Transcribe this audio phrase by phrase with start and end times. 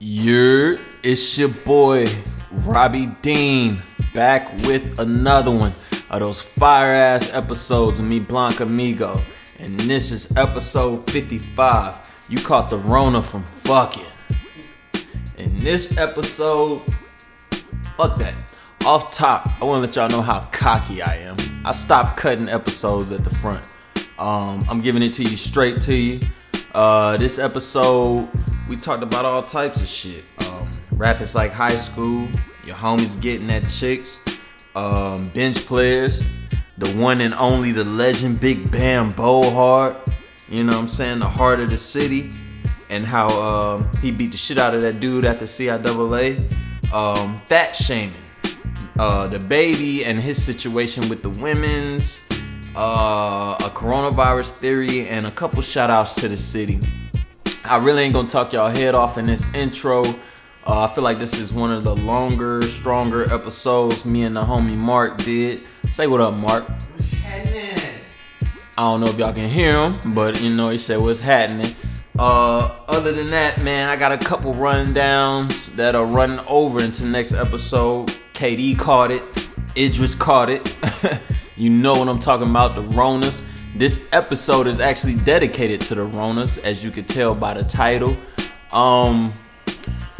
[0.00, 2.06] You're, it's your boy,
[2.52, 3.82] Robbie Dean,
[4.14, 5.74] back with another one
[6.08, 9.20] of those fire ass episodes of me, Blanca Amigo.
[9.58, 11.96] And this is episode 55.
[12.28, 14.06] You caught the Rona from fucking.
[15.36, 16.82] In this episode,
[17.96, 18.34] fuck that.
[18.84, 21.36] Off top, I want to let y'all know how cocky I am.
[21.64, 23.68] I stopped cutting episodes at the front.
[24.16, 26.20] Um, I'm giving it to you straight to you.
[26.72, 28.28] Uh, this episode,
[28.68, 30.24] we talked about all types of shit.
[30.46, 32.28] Um, rap is like high school.
[32.64, 34.20] Your homies getting at chicks.
[34.76, 36.24] Um, bench players.
[36.76, 39.96] The one and only, the legend, Big Bam Bohart.
[40.48, 41.18] You know what I'm saying?
[41.18, 42.30] The heart of the city.
[42.90, 46.92] And how um, he beat the shit out of that dude at the CIAA.
[46.92, 48.14] Um, fat shaming.
[48.98, 52.20] Uh, the baby and his situation with the women's.
[52.76, 56.78] Uh, a coronavirus theory and a couple shout outs to the city.
[57.64, 60.04] I really ain't gonna talk y'all head off in this intro.
[60.66, 64.42] Uh, I feel like this is one of the longer, stronger episodes me and the
[64.42, 65.62] homie Mark did.
[65.90, 66.68] Say what up, Mark.
[66.68, 67.82] What's happening?
[68.76, 71.74] I don't know if y'all can hear him, but you know he said what's happening.
[72.18, 77.04] Uh, other than that, man, I got a couple rundowns that are running over into
[77.06, 78.12] next episode.
[78.34, 79.22] KD caught it,
[79.76, 80.76] Idris caught it.
[81.56, 83.44] you know what I'm talking about, the Ronas.
[83.78, 88.18] This episode is actually dedicated to the Ronas, as you could tell by the title.
[88.72, 89.32] Um,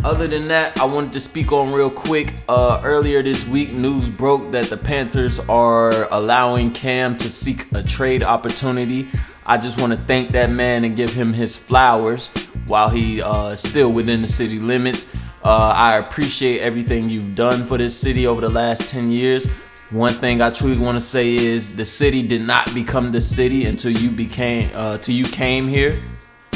[0.05, 2.35] other than that, I wanted to speak on real quick.
[2.49, 7.83] Uh, earlier this week, news broke that the Panthers are allowing Cam to seek a
[7.83, 9.09] trade opportunity.
[9.45, 12.29] I just want to thank that man and give him his flowers
[12.69, 15.05] while he uh, is still within the city limits.
[15.43, 19.49] Uh, I appreciate everything you've done for this city over the last 10 years.
[19.91, 23.65] One thing I truly want to say is the city did not become the city
[23.65, 26.03] until you became, uh, till you came here.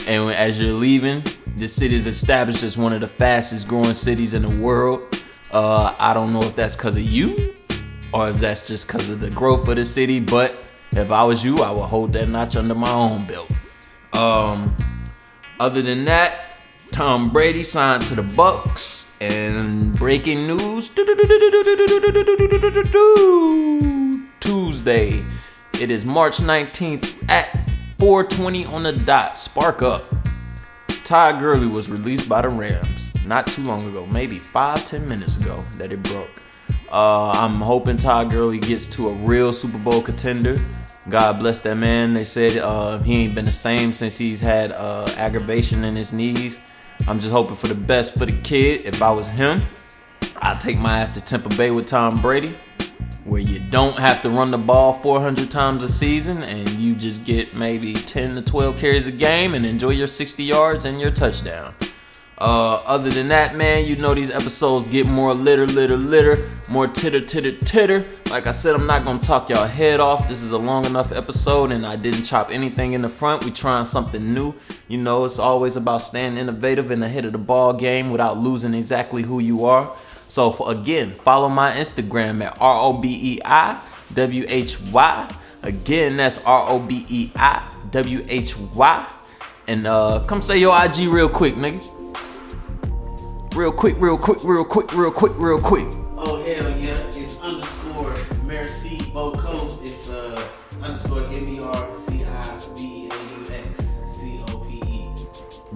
[0.07, 1.25] And as you're leaving,
[1.57, 5.17] the city is established as one of the fastest growing cities in the world.
[5.51, 7.55] Uh, I don't know if that's because of you
[8.13, 11.43] or if that's just because of the growth of the city, but if I was
[11.43, 13.51] you, I would hold that notch under my own belt.
[14.13, 14.77] Um,
[15.59, 16.52] other than that,
[16.93, 19.07] Tom Brady signed to the Bucks.
[19.21, 20.89] And breaking news
[24.41, 25.25] Tuesday.
[25.81, 29.39] It is March 19th at 420 on the dot.
[29.39, 30.05] Spark up.
[31.05, 35.37] Todd Gurley was released by the Rams not too long ago, maybe five, ten minutes
[35.37, 36.43] ago that it broke.
[36.91, 40.63] Uh, I'm hoping Todd Gurley gets to a real Super Bowl contender.
[41.09, 42.13] God bless that man.
[42.13, 46.13] They said uh, he ain't been the same since he's had uh, aggravation in his
[46.13, 46.59] knees.
[47.09, 48.87] I'm just hoping for the best for the kid.
[48.87, 49.63] If I was him,
[50.37, 52.57] I'd take my ass to Tampa Bay with Tom Brady,
[53.25, 57.25] where you don't have to run the ball 400 times a season and you just
[57.25, 61.11] get maybe 10 to 12 carries a game and enjoy your 60 yards and your
[61.11, 61.75] touchdown.
[62.43, 66.89] Uh, other than that, man, you know these episodes get more litter, litter, litter, more
[66.89, 68.05] titter, titter, titter.
[68.31, 70.27] Like I said, I'm not gonna talk y'all head off.
[70.27, 73.45] This is a long enough episode, and I didn't chop anything in the front.
[73.45, 74.55] We trying something new.
[74.89, 78.75] You know, it's always about staying innovative and ahead of the ball game without losing
[78.75, 79.95] exactly who you are.
[80.27, 83.81] So for, again, follow my Instagram at R O B E I
[84.15, 85.37] W H Y.
[85.63, 89.07] Again, that's R O B E I W H Y.
[89.69, 92.02] And uh, come say your IG real quick, nigga.
[93.55, 95.87] Real quick, real quick, real quick, real quick, real quick.
[96.17, 96.97] Oh hell yeah!
[97.09, 99.79] It's underscore Merci Boko.
[99.83, 100.43] It's uh
[100.83, 105.09] underscore M E R C I V E A U X C O P E.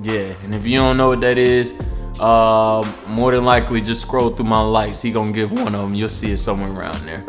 [0.02, 1.74] Yeah, and if you don't know what that is,
[2.18, 5.02] uh, more than likely just scroll through my likes.
[5.02, 5.94] He gonna give one of them.
[5.94, 7.24] You'll see it somewhere around there.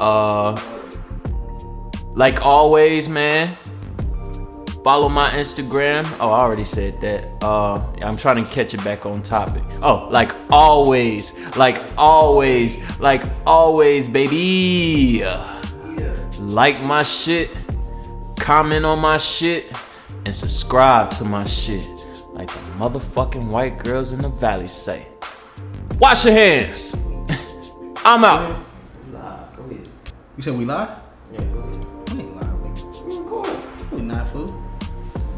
[0.00, 0.60] Uh,
[2.14, 3.56] like always, man.
[4.84, 6.04] Follow my Instagram.
[6.18, 7.24] Oh, I already said that.
[7.40, 9.62] Uh, I'm trying to catch it back on topic.
[9.80, 15.20] Oh, like always, like always, like always, baby.
[15.20, 15.62] Yeah.
[16.40, 17.50] Like my shit,
[18.40, 19.72] comment on my shit,
[20.24, 21.88] and subscribe to my shit.
[22.32, 25.06] Like the motherfucking white girls in the valley say.
[26.00, 26.94] Wash your hands.
[28.04, 28.58] I'm out.
[29.06, 29.56] We live.
[29.56, 29.88] Go ahead.
[30.36, 30.90] You said we live?
[31.32, 32.14] Yeah, go ahead.
[32.14, 33.04] We ain't live, nigga.
[33.06, 33.56] We recording.
[33.92, 34.61] We not fool.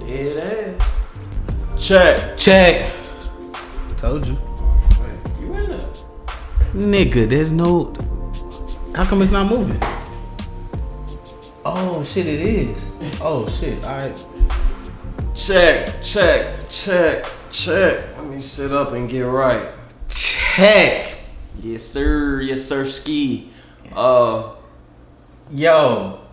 [0.07, 1.87] Dead ass.
[1.87, 2.37] Check.
[2.37, 2.93] Check.
[3.97, 4.35] Told you.
[5.01, 5.79] Wait, you in there?
[6.75, 7.93] Nigga, there's no.
[8.95, 9.81] How come it's not moving?
[11.65, 12.91] Oh shit, it is.
[13.21, 13.85] Oh shit.
[13.87, 14.27] All right.
[15.35, 18.17] Check, check, check, check.
[18.17, 19.69] Let me sit up and get right.
[20.09, 21.17] Check.
[21.61, 22.41] Yes, sir.
[22.41, 22.85] Yes, sir.
[22.85, 23.51] Ski.
[23.93, 24.55] Uh,
[25.51, 26.24] Yo,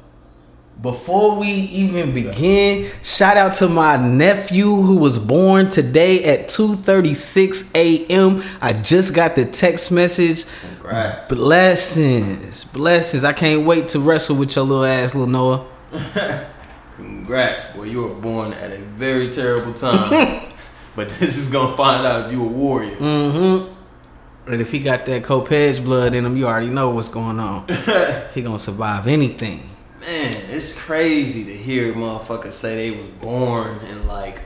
[0.81, 7.69] Before we even begin, shout out to my nephew who was born today at 2:36
[7.75, 8.41] a.m.
[8.61, 10.45] I just got the text message.
[10.61, 11.31] Congrats.
[11.31, 13.23] Blessings, blessings.
[13.23, 15.67] I can't wait to wrestle with your little ass, little Noah.
[16.95, 17.83] Congrats, boy.
[17.83, 20.51] You were born at a very terrible time.
[20.95, 22.95] but this is gonna find out if you a warrior.
[22.95, 24.51] Mm-hmm.
[24.51, 27.67] And if he got that Copage blood in him, you already know what's going on.
[28.33, 29.70] he gonna survive anything.
[30.01, 34.39] Man, it's crazy to hear motherfuckers say they was born in like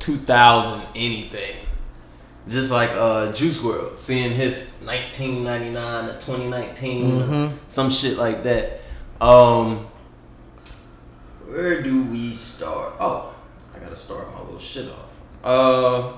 [0.00, 1.56] 2000 anything.
[2.48, 7.52] Just like uh, Juice WRLD, seeing his 1999 to 2019, Mhm.
[7.68, 8.80] some shit like that.
[9.20, 9.86] Um,
[11.46, 12.94] where do we start?
[12.98, 13.32] Oh,
[13.74, 15.44] I gotta start my little shit off.
[15.44, 16.12] Uh,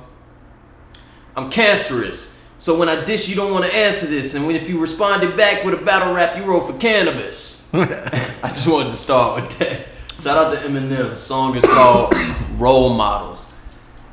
[1.37, 2.39] I'm cancerous.
[2.59, 4.35] So when I dish, you don't want to answer this.
[4.35, 7.60] And when if you responded back with a battle rap, you wrote for Canibus.
[7.73, 9.87] I just wanted to start with that.
[10.21, 11.17] Shout out to Eminem.
[11.17, 12.13] Song is called
[12.57, 13.47] Role Models.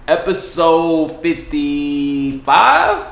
[0.08, 3.08] Episode 55?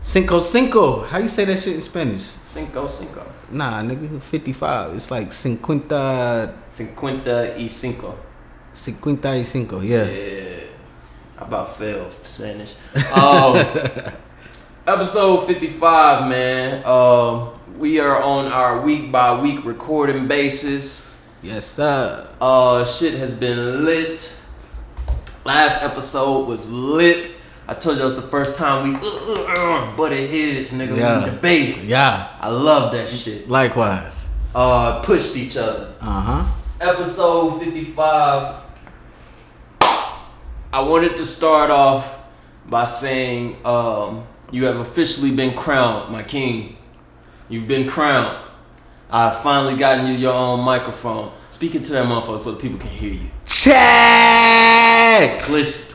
[0.00, 1.02] Cinco Cinco.
[1.04, 2.22] How you say that shit in Spanish?
[2.22, 3.30] Cinco Cinco.
[3.50, 4.94] Nah, nigga, 55.
[4.94, 8.16] It's like cincuenta, Cincuenta y cinco.
[8.72, 9.80] cincuenta y cinco.
[9.80, 10.04] Yeah.
[10.08, 10.60] Yeah.
[11.38, 12.74] I about failed Spanish.
[13.12, 13.56] Um,
[14.86, 16.84] episode 55, man.
[16.86, 21.16] Um, we are on our week by week recording basis.
[21.40, 22.28] Yes, sir.
[22.38, 24.36] Uh, shit has been lit.
[25.46, 27.34] Last episode was lit.
[27.66, 30.98] I told you it was the first time we uh, uh, uh, butted heads, nigga.
[30.98, 31.18] Yeah.
[31.20, 31.84] We debated.
[31.84, 32.36] Yeah.
[32.38, 33.48] I love that shit.
[33.48, 34.28] Likewise.
[34.54, 35.94] Uh, pushed each other.
[36.02, 36.52] Uh huh.
[36.82, 38.56] Episode 55.
[39.80, 42.18] I wanted to start off
[42.66, 46.76] by saying um, you have officially been crowned, my king.
[47.50, 48.38] You've been crowned.
[49.10, 51.32] I've finally gotten you your own microphone.
[51.50, 53.26] Speaking to that motherfucker so the people can hear you.
[53.44, 55.42] Check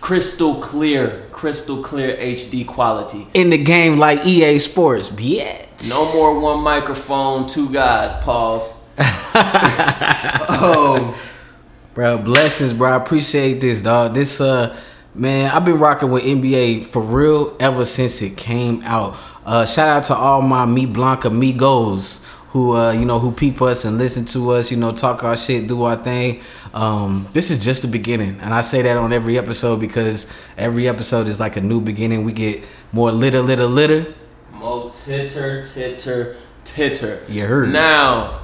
[0.02, 3.26] Crystal clear, crystal clear HD quality.
[3.34, 5.90] in the game like EA Sports, bitch.
[5.90, 8.14] No more one microphone, two guys.
[8.16, 8.76] Pause.
[10.60, 11.18] oh,
[11.94, 12.92] Bro, blessings, bro.
[12.92, 14.14] I appreciate this, dog.
[14.14, 14.78] This, uh,
[15.14, 19.16] man, I've been rocking with NBA for real ever since it came out.
[19.46, 22.24] Uh, shout out to all my Me Blanca Migos
[22.56, 25.36] who, uh, you know, who peep us and listen to us, you know, talk our
[25.36, 26.42] shit, do our thing.
[26.74, 28.40] Um, this is just the beginning.
[28.40, 30.26] And I say that on every episode because
[30.58, 32.24] every episode is like a new beginning.
[32.24, 32.64] We get
[32.94, 34.16] more litter, litter, litter.
[34.54, 37.26] Mo titter, titter, titter.
[37.28, 37.74] You heard.
[37.74, 38.40] Now,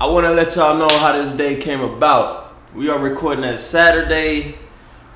[0.00, 2.56] I want to let y'all know how this day came about.
[2.74, 4.56] We are recording that Saturday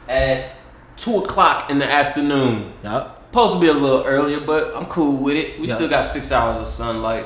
[0.06, 0.52] at
[0.98, 2.75] 2 o'clock in the afternoon.
[2.82, 3.13] Yup.
[3.34, 5.58] Supposed to be a little earlier, but I'm cool with it.
[5.58, 5.75] We Yeah.
[5.75, 7.25] still got six hours of sunlight.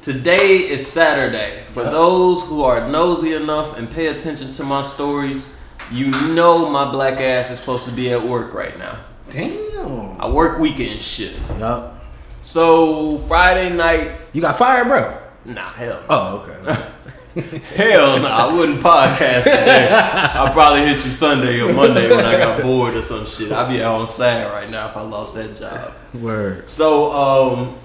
[0.00, 1.64] Today is Saturday.
[1.74, 1.90] For Yeah.
[1.90, 5.48] those who are nosy enough and pay attention to my stories,
[5.90, 8.98] you know my black ass is supposed to be at work right now.
[9.28, 10.14] Damn.
[10.20, 11.32] I work weekend shit.
[11.58, 11.94] Yup.
[12.40, 15.12] So Friday night, You got fired, bro?
[15.44, 16.06] nah, hell no.
[16.08, 16.76] Oh, okay.
[17.36, 19.88] Hell no, I wouldn't podcast today.
[19.90, 23.52] I'll probably hit you Sunday or Monday when I got bored or some shit.
[23.52, 25.92] I'd be out on sad right now if I lost that job.
[26.14, 26.68] Word.
[26.70, 27.78] So, um,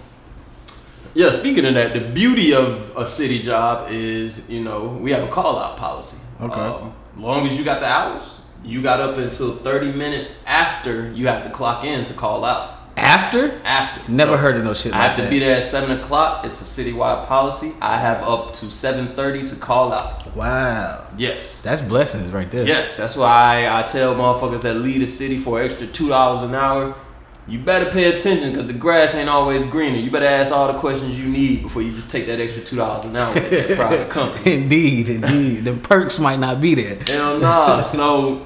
[1.13, 5.23] yeah, speaking of that, the beauty of a city job is, you know, we have
[5.23, 6.17] a call out policy.
[6.39, 6.59] Okay.
[6.59, 11.27] Um, long as you got the hours, you got up until 30 minutes after you
[11.27, 12.80] have to clock in to call out.
[12.97, 13.59] After?
[13.63, 14.01] After.
[14.11, 15.29] Never So, heard of no shit I like have to that.
[15.29, 16.45] be there at 7 o'clock.
[16.45, 17.73] It's a citywide policy.
[17.81, 20.35] I have up to 7.30 to call out.
[20.35, 21.05] Wow.
[21.17, 21.61] Yes.
[21.61, 22.65] That's blessings right there.
[22.65, 26.09] Yes, that's why I, I tell motherfuckers that lead a city for an extra two
[26.09, 26.95] dollars an hour.
[27.47, 29.97] You better pay attention because the grass ain't always greener.
[29.97, 32.75] You better ask all the questions you need before you just take that extra two
[32.77, 34.53] dollars an hour at that private company.
[34.53, 35.63] Indeed, indeed.
[35.65, 36.97] the perks might not be there.
[37.07, 37.81] Hell nah.
[37.91, 38.45] So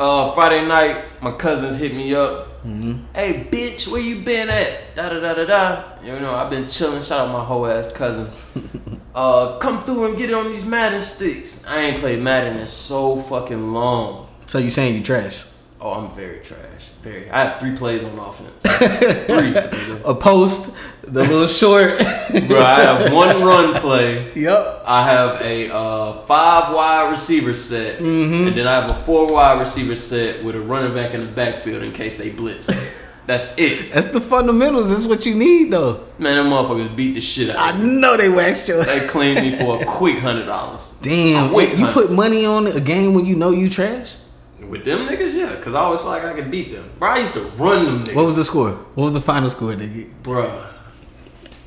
[0.00, 2.48] uh, Friday night, my cousins hit me up.
[2.64, 4.94] Hey bitch, where you been at?
[4.94, 6.02] Da da da da da.
[6.02, 7.02] You know, I've been chilling.
[7.02, 8.40] Shout out my whole ass cousins.
[9.14, 11.62] uh, come through and get it on these Madden sticks.
[11.66, 14.28] I ain't played Madden in so fucking long.
[14.46, 15.44] So you saying you trash?
[15.78, 16.88] Oh, I'm very trash.
[17.02, 17.30] Very.
[17.30, 18.50] I have three plays on offense.
[19.26, 20.00] three.
[20.02, 20.70] A post,
[21.06, 21.98] the little short.
[21.98, 24.32] Bro, I have one run play.
[24.34, 24.82] Yup.
[24.86, 28.48] I have a uh, five wide receiver set, Mm-hmm.
[28.48, 31.32] and then I have a four wide receiver set with a running back in the
[31.32, 32.68] backfield in case they blitz.
[33.26, 33.90] That's it.
[33.90, 34.90] That's the fundamentals.
[34.90, 36.04] That's what you need, though.
[36.18, 37.86] Man, them motherfuckers beat the shit out of me.
[37.86, 38.84] know they waxed your.
[38.84, 40.92] They claimed me for a quick hundred dollars.
[41.00, 41.48] Damn.
[41.50, 44.14] Quick you put money on a game when you know you trash?
[44.60, 46.90] With them niggas, yeah, because I always felt like I could beat them.
[46.98, 48.14] Bro, I used to run them niggas.
[48.14, 48.72] What was the score?
[48.94, 50.10] What was the final score, nigga?
[50.22, 50.66] Bruh.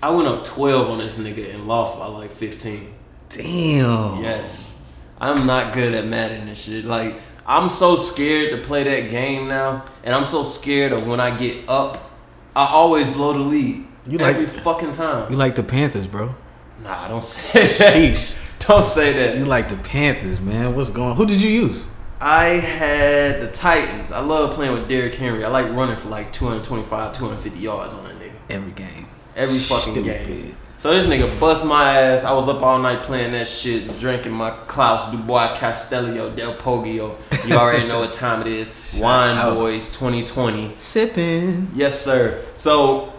[0.01, 2.94] I went up 12 on this nigga and lost by like 15.
[3.30, 4.22] Damn.
[4.22, 4.80] Yes.
[5.20, 6.86] I'm not good at Madden and shit.
[6.86, 11.20] Like I'm so scared to play that game now, and I'm so scared of when
[11.20, 12.12] I get up,
[12.56, 13.86] I always blow the lead.
[14.08, 15.32] You like- every fucking time.
[15.32, 16.36] You like the Panthers, bro?
[16.84, 17.96] nah, I don't say that.
[17.96, 18.44] Sheesh.
[18.68, 19.38] Don't say that.
[19.38, 20.75] You like the Panthers, man?
[20.75, 21.16] What's going?
[21.16, 21.89] Who did you use?
[22.20, 24.12] I had the Titans.
[24.12, 25.46] I love playing with Derrick Henry.
[25.46, 28.34] I like running for like 225, 250 yards on that nigga.
[28.50, 29.07] Every game.
[29.38, 30.27] Every fucking Stupid.
[30.27, 30.58] game.
[30.77, 32.24] So this nigga bust my ass.
[32.24, 37.15] I was up all night playing that shit, drinking my Klaus Dubois Castello Del Poggio.
[37.46, 38.74] You already know what time it is.
[39.00, 39.53] Wine out.
[39.56, 40.75] Boys 2020.
[40.75, 41.72] Sipping.
[41.75, 42.44] Yes, sir.
[42.58, 43.13] So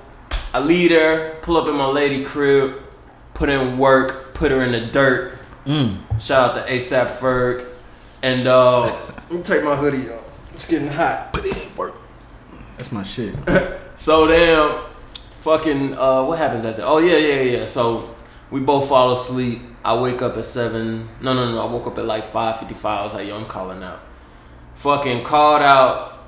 [0.52, 2.75] I leave there, pull up in my lady crib,
[3.34, 5.38] put in work, put her in the dirt.
[5.66, 5.98] Mm.
[6.20, 7.64] Shout out to ASAP Ferg.
[8.22, 8.82] And uh,
[9.30, 10.25] let me take my hoodie off.
[10.54, 11.32] It's getting hot.
[11.32, 11.94] Put it in work.
[12.76, 13.34] That's my shit.
[14.00, 14.84] So damn,
[15.49, 16.83] fucking, uh, what happens after?
[16.85, 17.67] Oh yeah, yeah, yeah.
[17.67, 18.14] So
[18.50, 19.62] we both fall asleep.
[19.85, 21.09] I wake up at seven.
[21.23, 21.67] No, no, no.
[21.67, 23.00] I woke up at like five fifty-five.
[23.00, 24.00] I was like, yo, I'm calling out.
[24.76, 26.26] Fucking called out.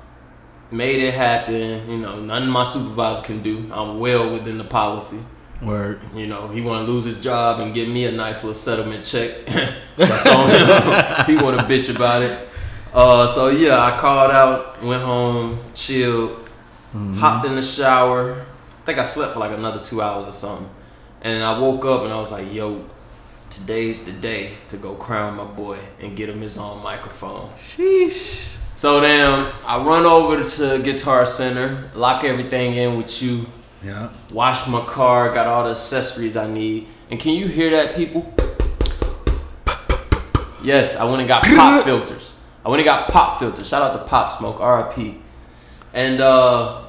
[0.71, 1.89] Made it happen.
[1.89, 3.69] You know, none of my supervisor can do.
[3.71, 5.19] I'm well within the policy.
[5.61, 6.01] Word.
[6.15, 9.05] You know, he want to lose his job and give me a nice little settlement
[9.05, 9.45] check.
[9.97, 11.25] That's on him.
[11.27, 12.47] he want to bitch about it.
[12.93, 16.49] Uh, so yeah, I called out, went home, chilled,
[16.93, 18.45] hopped in the shower.
[18.91, 20.69] I think I slept for like another two hours or something.
[21.21, 22.83] And I woke up and I was like, yo,
[23.49, 27.51] today's the day to go crown my boy and get him his own microphone.
[27.53, 28.57] Sheesh.
[28.75, 33.45] So then I run over to Guitar Center, lock everything in with you,
[33.81, 34.09] Yeah.
[34.29, 36.87] wash my car, got all the accessories I need.
[37.09, 38.33] And can you hear that, people?
[40.61, 42.41] Yes, I went and got pop filters.
[42.65, 43.69] I went and got pop filters.
[43.69, 45.15] Shout out to Pop Smoke, RIP.
[45.93, 46.87] And uh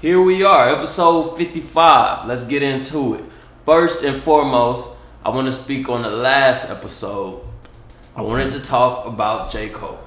[0.00, 2.26] here we are, episode 55.
[2.26, 3.24] Let's get into it.
[3.64, 4.90] First and foremost,
[5.24, 7.42] I want to speak on the last episode.
[8.16, 9.68] I wanted to talk about J.
[9.68, 9.98] Cole.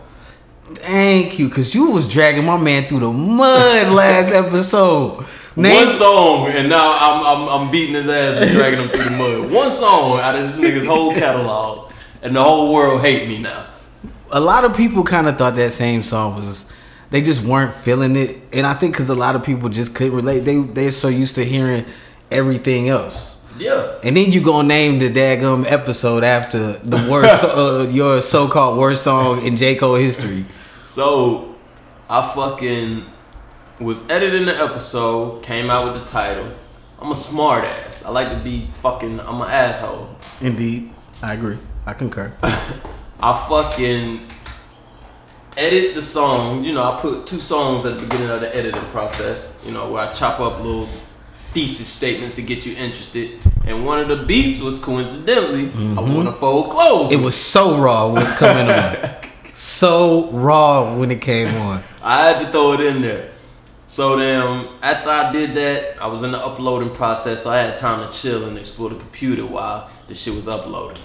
[0.76, 5.26] Thank you, cause you was dragging my man through the mud last episode.
[5.58, 9.04] Name- One song, and now I'm, I'm I'm beating his ass and dragging him through
[9.04, 9.52] the mud.
[9.52, 13.66] One song out of this nigga's whole catalog, and the whole world hate me now.
[14.32, 16.68] a lot of people kind of thought that same song was
[17.12, 20.16] they just weren't feeling it and i think because a lot of people just couldn't
[20.16, 21.86] relate they they're so used to hearing
[22.32, 27.88] everything else Yeah, and then you gonna name the daggum episode after the worst uh,
[27.92, 30.46] your so-called worst song in j cole history
[30.86, 31.48] so
[32.10, 33.06] I fucking
[33.80, 36.52] was editing the episode, came out with the title.
[37.00, 38.04] I'm a smart ass.
[38.04, 39.20] I like to be fucking.
[39.22, 40.10] I'm an asshole.
[40.42, 40.92] indeed
[41.24, 44.28] i agree i concur I fucking
[45.58, 46.64] edit the song.
[46.64, 49.56] You know, I put two songs at the beginning of the editing process.
[49.66, 50.88] You know, where I chop up little
[51.54, 53.44] thesis statements to get you interested.
[53.66, 56.16] And one of the beats was coincidentally, I mm-hmm.
[56.16, 57.12] want to fold clothes.
[57.12, 59.16] it was so raw when it coming on
[59.54, 63.32] so raw when it came on I had to throw it in there.
[63.88, 67.76] So then, after I did that, I was in the uploading process, so I had
[67.76, 71.04] time to chill and explore the computer while the shit was uploading.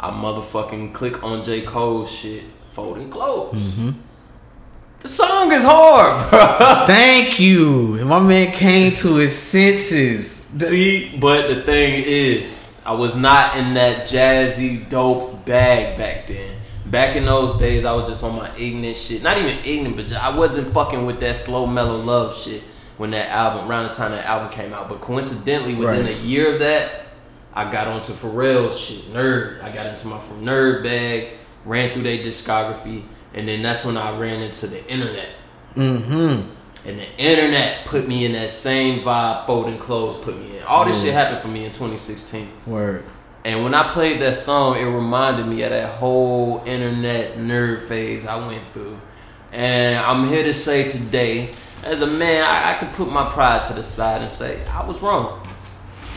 [0.00, 1.62] I motherfucking click on J.
[1.62, 2.44] Cole's shit,
[2.76, 3.74] folding clothes.
[5.00, 6.84] The song is hard, bro.
[6.86, 12.54] thank you and my man came to his senses See, but the thing is,
[12.84, 16.56] I was not in that jazzy, dope bag back then.
[16.86, 19.22] Back in those days, I was just on my ignorant shit.
[19.22, 22.62] Not even ignorant, but I wasn't fucking with that slow, mellow love shit
[22.98, 24.88] when that album, around the time that album came out.
[24.88, 26.14] But coincidentally, within Right.
[26.14, 27.06] a year of that,
[27.54, 29.62] I got onto Pharrell's shit, Nerd.
[29.62, 31.30] I got into my from Nerd bag,
[31.66, 33.04] ran through their discography,
[33.34, 35.28] and then that's when I ran into the internet.
[35.74, 36.50] mm-hmm
[36.84, 40.64] And the internet put me in that same vibe folding clothes put me in.
[40.64, 42.48] All this shit happened for me in 2016.
[42.66, 43.04] word
[43.44, 48.26] And when I played that song, it reminded me of that whole internet nerd phase
[48.26, 48.98] I went through.
[49.52, 51.54] And I'm here to say today,
[51.84, 54.84] as a man, I, I can put my pride to the side and say, I
[54.84, 55.46] was wrong.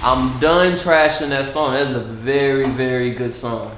[0.02, 1.74] I'm done trashing that song.
[1.74, 3.78] That's a very, very good song.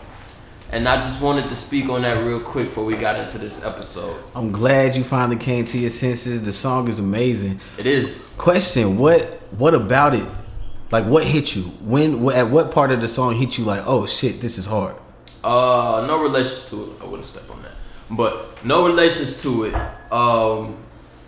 [0.72, 3.64] And I just wanted to speak on that real quick before we got into this
[3.66, 4.24] episode.
[4.34, 6.42] I'm glad you finally came to your senses.
[6.44, 7.60] The song is amazing.
[7.78, 8.30] It is.
[8.38, 9.22] Question: What
[9.58, 10.28] what about it?
[10.90, 11.64] Like, what hit you?
[11.82, 12.30] When?
[12.32, 13.66] At what part of the song hit you?
[13.66, 14.96] Like, oh shit, this is hard.
[15.44, 17.02] Uh, no relations to it.
[17.02, 17.74] I wouldn't step on that.
[18.10, 19.76] But no relations to it.
[20.12, 20.78] Um,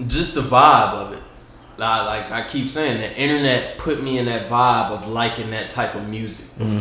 [0.08, 1.24] just the vibe of it.
[1.78, 5.70] Like, like I keep saying, the internet put me in that vibe of liking that
[5.70, 6.46] type of music.
[6.58, 6.80] Mm-hmm.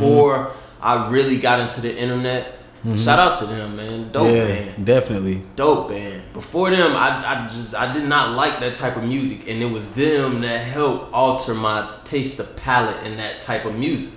[0.82, 2.58] I really got into the internet,
[2.98, 4.10] shout out to them, man.
[4.10, 4.84] Dope yeah, band.
[4.86, 5.42] definitely.
[5.54, 6.22] Dope band.
[6.32, 9.70] Before them, I, I just I did not like that type of music, and it
[9.70, 14.12] was them that helped alter my taste of palette in that type of music.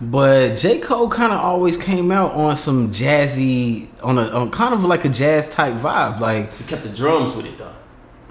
[0.00, 4.74] But J Cole kind of always came out on some jazzy, on a on kind
[4.74, 6.20] of like a jazz type vibe.
[6.20, 7.72] Like, He kept the drums with it though.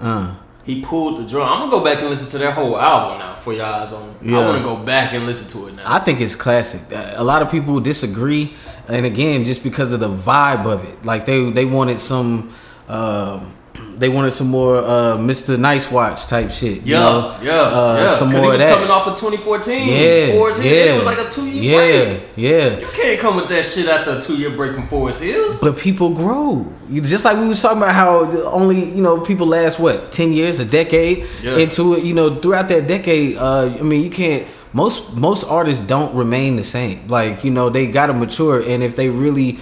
[0.00, 1.46] uh, He pulled the drum.
[1.46, 4.14] I'm gonna go back and listen to that whole album now for your eyes on.
[4.22, 4.32] it.
[4.32, 5.82] I want to go back and listen to it now.
[5.86, 6.80] I think it's classic.
[6.92, 8.54] Uh, A lot of people disagree,
[8.88, 12.54] and again, just because of the vibe of it, like they they wanted some,
[12.88, 13.54] um
[13.96, 15.58] they wanted some more uh, Mr.
[15.58, 16.84] Nice Watch type shit.
[16.86, 17.36] you yeah, know?
[17.42, 18.14] yeah, uh, yeah.
[18.14, 18.74] some more he of was that.
[18.74, 19.88] coming off of 2014.
[19.88, 20.74] yeah, Forest Hills.
[20.74, 22.28] yeah, It was like a two year yeah, break.
[22.36, 22.78] yeah.
[22.80, 25.60] You can't come with that shit after a two year break from Forest Hills.
[25.60, 26.66] But people grow.
[26.88, 30.32] You just like we was talking about how only you know people last what ten
[30.32, 31.56] years, a decade Yeah.
[31.58, 32.04] into it.
[32.04, 34.46] You know, throughout that decade, uh, I mean, you can't.
[34.72, 37.06] Most most artists don't remain the same.
[37.08, 39.58] Like you know, they got to mature, and if they really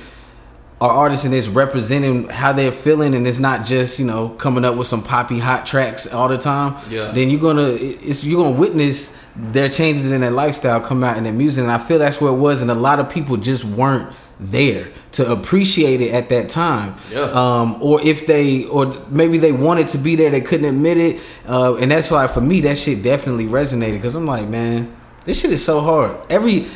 [0.83, 4.65] are artists and it's representing how they're feeling, and it's not just you know coming
[4.65, 6.75] up with some poppy hot tracks all the time.
[6.91, 7.13] Yeah.
[7.13, 11.23] Then you're gonna it's you're gonna witness their changes in their lifestyle come out in
[11.23, 13.63] their music, and I feel that's where it was, and a lot of people just
[13.63, 16.97] weren't there to appreciate it at that time.
[17.13, 17.31] Yeah.
[17.31, 21.21] Um, or if they, or maybe they wanted to be there, they couldn't admit it,
[21.47, 24.97] uh, and that's why for me that shit definitely resonated because I'm like, man,
[25.27, 26.17] this shit is so hard.
[26.29, 26.67] Every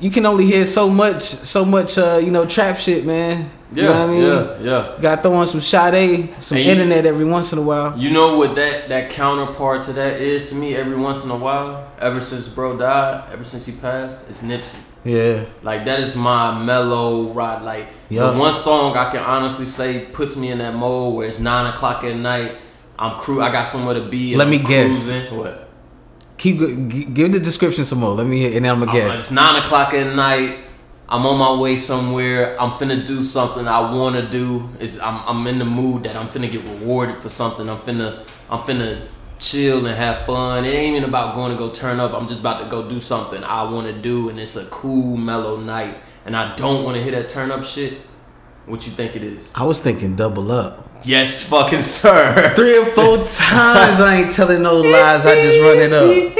[0.00, 3.50] you can only hear so much, so much, uh, you know, trap shit, man.
[3.72, 4.22] Yeah, you know what I mean?
[4.66, 5.00] yeah, yeah.
[5.00, 7.96] Got to throw on some Sade, some And you- internet every once in a while.
[7.96, 11.36] You know what that that counterpart to that is to me every once in a
[11.36, 11.86] while.
[12.00, 14.78] Ever since bro died, ever since he passed, it's Nipsey.
[15.04, 17.62] Yeah, Like that is my mellow ride.
[17.62, 18.32] Like Yeah.
[18.32, 21.72] the one song I can honestly say puts me in that mode where it's nine
[21.72, 22.52] o'clock at night.
[22.98, 24.36] I'm crew I got somewhere to be.
[24.36, 25.30] Let I'm me guess.
[25.30, 25.69] What?
[26.40, 26.58] Keep
[26.90, 28.14] g- give the description some more.
[28.14, 29.18] Let me hear, and then I'm gonna guess.
[29.20, 30.58] It's nine o'clock at night.
[31.08, 32.60] I'm on my way somewhere.
[32.60, 34.68] I'm finna do something I wanna do.
[34.80, 37.68] Is I'm I'm in the mood that I'm finna get rewarded for something.
[37.68, 39.06] I'm finna I'm finna
[39.38, 40.64] chill and have fun.
[40.64, 42.12] It ain't even about going to go turn up.
[42.12, 45.56] I'm just about to go do something I wanna do, and it's a cool, mellow
[45.58, 45.96] night.
[46.26, 47.98] And I don't wanna hear that turn up shit.
[48.66, 49.48] What you think it is?
[49.54, 50.89] I was thinking double up.
[51.04, 52.52] Yes, fucking sir.
[52.56, 55.24] Three or four times I ain't telling no lies.
[55.24, 56.38] I just run it up.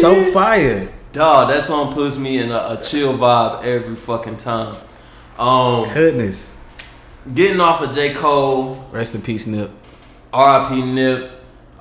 [0.00, 0.92] So fire.
[1.12, 4.76] Dog, that song puts me in a, a chill vibe every fucking time.
[5.38, 6.56] Um, Goodness.
[7.32, 8.12] getting off of J.
[8.14, 9.70] Cole, Rest in peace, Nip.
[10.32, 10.82] R.I.P.
[10.92, 11.30] Nip.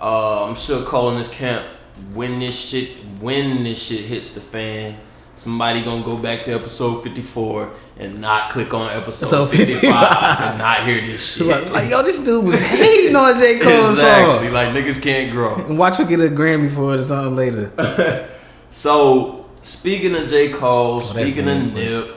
[0.01, 1.65] Uh, I'm sure Cole in this camp.
[2.13, 4.97] When this shit, when this shit hits the fan,
[5.35, 7.69] somebody gonna go back to episode 54
[7.99, 10.39] and not click on episode So 55 55.
[10.49, 11.45] and not hear this shit.
[11.47, 13.59] Like, like, yo, this dude was hating on J.
[13.59, 14.45] Cole exactly.
[14.47, 14.53] song.
[14.53, 15.55] Like niggas can't grow.
[15.55, 18.29] And watch her get a Grammy for it or something later.
[18.71, 20.51] So speaking of J.
[20.51, 22.13] Cole, Oh, speaking of Nip,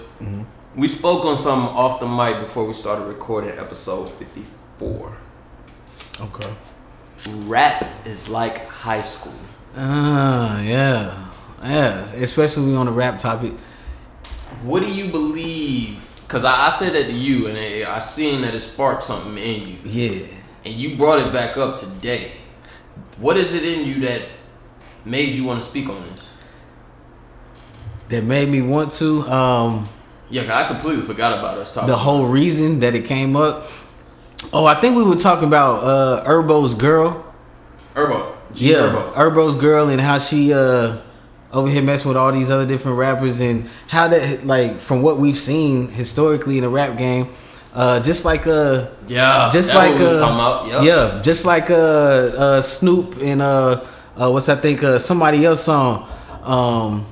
[0.75, 5.17] we spoke on something off the mic before we started recording episode 54.
[6.21, 6.51] Okay.
[7.47, 9.35] Rap is like high school.
[9.77, 11.28] Ah, yeah.
[11.63, 12.05] Yeah.
[12.15, 13.53] Especially on the rap topic.
[14.63, 16.05] What do you believe?
[16.27, 19.37] Because I, I said that to you, and I, I seen that it sparked something
[19.39, 20.27] in you, Yeah.
[20.65, 22.33] and you brought it back up today.
[23.19, 24.23] What is it in you that
[25.05, 26.29] made you want to speak on this?
[28.11, 29.29] That made me want to.
[29.31, 29.89] Um
[30.31, 31.89] Yeah, I completely forgot about us talking.
[31.89, 33.67] the whole reason that it came up.
[34.53, 37.25] Oh, I think we were talking about uh Herbo's girl.
[37.95, 38.35] Herbo.
[38.55, 39.15] G Yeah, Herbo.
[39.15, 40.99] Herbo's girl and how she uh
[41.53, 45.19] over here messing with all these other different rappers and how that like from what
[45.19, 47.29] we've seen historically in the rap game,
[47.75, 50.67] uh just like uh Yeah, just like was uh.
[50.69, 50.83] Yep.
[50.83, 53.85] yeah, just like uh uh Snoop and uh
[54.21, 56.07] uh what's I think uh somebody else song
[56.43, 57.07] um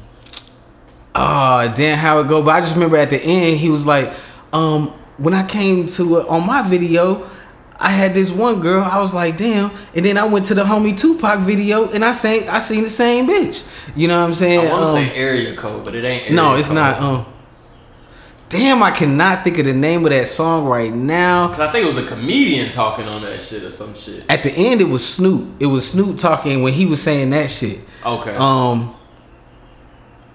[1.14, 4.12] ah damn how it go but I just remember at the end he was like
[4.52, 7.28] um when I came to uh, on my video
[7.78, 10.64] I had this one girl I was like damn and then I went to the
[10.64, 14.34] homie Tupac video and I sang I seen the same bitch you know what I'm
[14.34, 16.22] saying I want to Um, say area code, but it ain't.
[16.24, 16.74] Area no it's code.
[16.76, 17.26] not um
[18.48, 21.84] damn I cannot think of the name of that song right now 'Cause I think
[21.84, 24.24] it was a comedian talking on that shit or some shit.
[24.28, 25.48] At the end, it was Snoop.
[25.60, 27.80] It was Snoop talking when he was saying that shit.
[28.04, 28.36] Okay.
[28.36, 28.94] Um.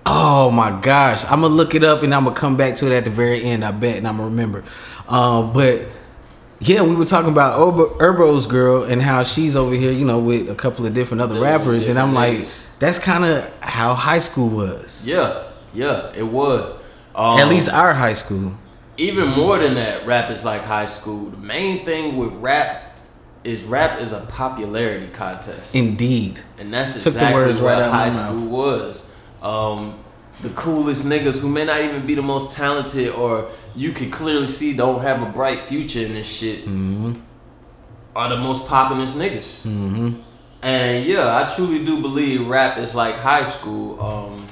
[0.05, 2.95] Oh my gosh, I'm gonna look it up and I'm gonna come back to it
[2.95, 3.63] at the very end.
[3.63, 4.63] I bet, and I'm gonna remember.
[5.07, 5.87] Um, but
[6.61, 10.19] yeah, we were talking about Herbo, Herbo's girl and how she's over here, you know,
[10.19, 12.47] with a couple of different other Yeah, rappers, and I'm like,
[12.79, 15.07] that's kind of how high school was.
[15.07, 16.71] yeah, yeah, it was.
[17.15, 18.53] Um, At least our high school.
[18.97, 21.29] even more than that, rap is like high school.
[21.31, 22.95] The main thing with rap
[23.43, 26.41] is rap is a popularity contest, Indeed.
[26.59, 29.09] and that's Took the exactly words what right out high school was.
[29.41, 29.97] Um,
[30.43, 34.47] the coolest niggas who may not even be the most talented, or you could clearly
[34.47, 37.13] see don't have a bright future in this shit, Mm-hmm.
[38.15, 39.61] are the most populous niggas.
[39.61, 40.19] Mm-hmm.
[40.61, 44.01] And yeah, I truly do believe rap is like high school.
[44.01, 44.47] Um,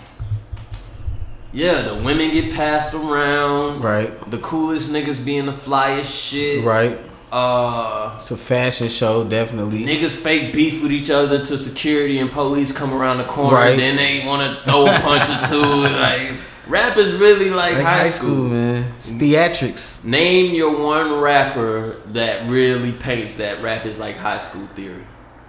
[1.51, 3.81] Yeah, the women get passed around.
[3.83, 4.11] Right.
[4.31, 6.63] The coolest niggas being the flyest shit.
[6.63, 6.99] Right.
[7.31, 9.85] Uh, It's a fashion show, definitely.
[9.85, 13.55] niggas fake beef with each other to security and police come around the corner.
[13.57, 13.77] Right.
[13.77, 15.59] Then they want to throw a punch or two.
[15.99, 16.31] Like
[16.67, 18.45] rap is really like, Like high, school.
[18.49, 18.93] man.
[18.97, 20.03] It's theatrics.
[20.03, 25.03] Name your one rapper that really paints that rap is like high school theory.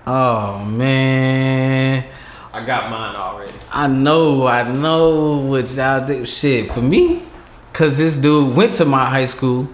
[0.07, 2.05] Oh man.
[2.53, 3.53] I got mine already.
[3.71, 6.27] I know, I know what y'all do.
[6.27, 7.23] Shit, for me,
[7.73, 9.69] cause this dude went to my high school,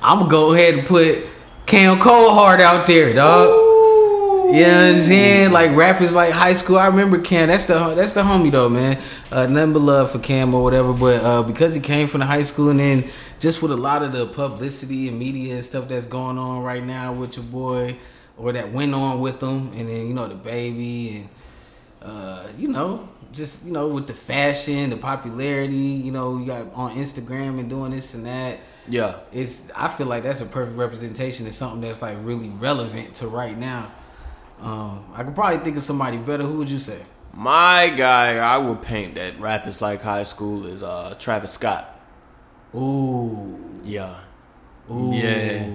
[0.00, 1.26] I'm gonna go ahead and put
[1.66, 3.48] Cam Coldheart out there, dog.
[4.54, 5.52] You know what I'm saying?
[5.52, 6.76] Like rappers like high school.
[6.78, 7.48] I remember Cam.
[7.48, 9.00] That's the that's the homie though, man.
[9.30, 10.92] Uh, nothing but love for Cam or whatever.
[10.92, 14.02] But uh, because he came from the high school, and then just with a lot
[14.02, 17.96] of the publicity and media and stuff that's going on right now with your boy,
[18.36, 21.28] or that went on with him, and then you know the baby and
[22.04, 26.72] uh, you know, just you know, with the fashion, the popularity, you know, you got
[26.74, 28.58] on Instagram and doing this and that.
[28.88, 29.20] Yeah.
[29.32, 33.28] It's I feel like that's a perfect representation of something that's like really relevant to
[33.28, 33.92] right now.
[34.60, 36.44] Um, I could probably think of somebody better.
[36.44, 37.02] Who would you say?
[37.34, 41.98] My guy, I would paint that rap is like high school is uh Travis Scott.
[42.74, 44.14] Ooh, Yeah.
[44.90, 45.66] ooh, Yeah.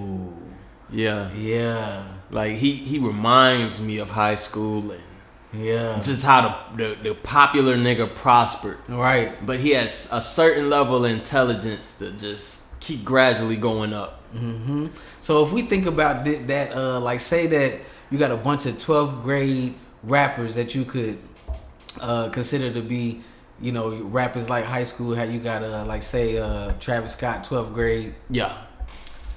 [0.90, 1.30] Yeah.
[1.34, 5.02] yeah, Like he he reminds me of high school and
[5.52, 6.00] yeah.
[6.00, 8.78] just how the the, the popular nigga prospered.
[8.88, 9.44] Right.
[9.44, 14.22] But he has a certain level of intelligence to just keep gradually going up.
[14.32, 14.86] hmm
[15.20, 18.66] So if we think about th- that, uh, like say that you got a bunch
[18.66, 21.18] of 12th grade rappers that you could
[22.00, 23.22] uh, consider to be,
[23.60, 25.14] you know, rappers like high school.
[25.14, 28.56] How you got, uh, like say uh, Travis Scott, 12th grade, Yeah.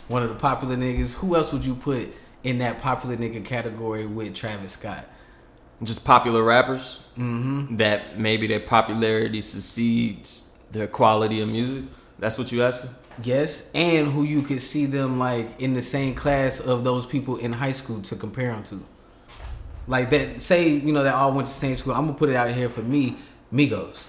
[0.08, 1.16] one of the popular niggas.
[1.16, 5.06] Who else would you put in that popular nigga category with Travis Scott?
[5.84, 7.76] Just popular rappers Mm-hmm.
[7.78, 11.84] that maybe their popularity succeeds their quality of music.
[12.20, 12.92] That's what you asking?
[13.24, 17.38] Yes, and who you could see them like in the same class of those people
[17.38, 18.84] in high school to compare them to.
[19.88, 21.94] Like that, say you know they all went to the same school.
[21.94, 23.18] I'm gonna put it out here for me,
[23.54, 24.08] Migos.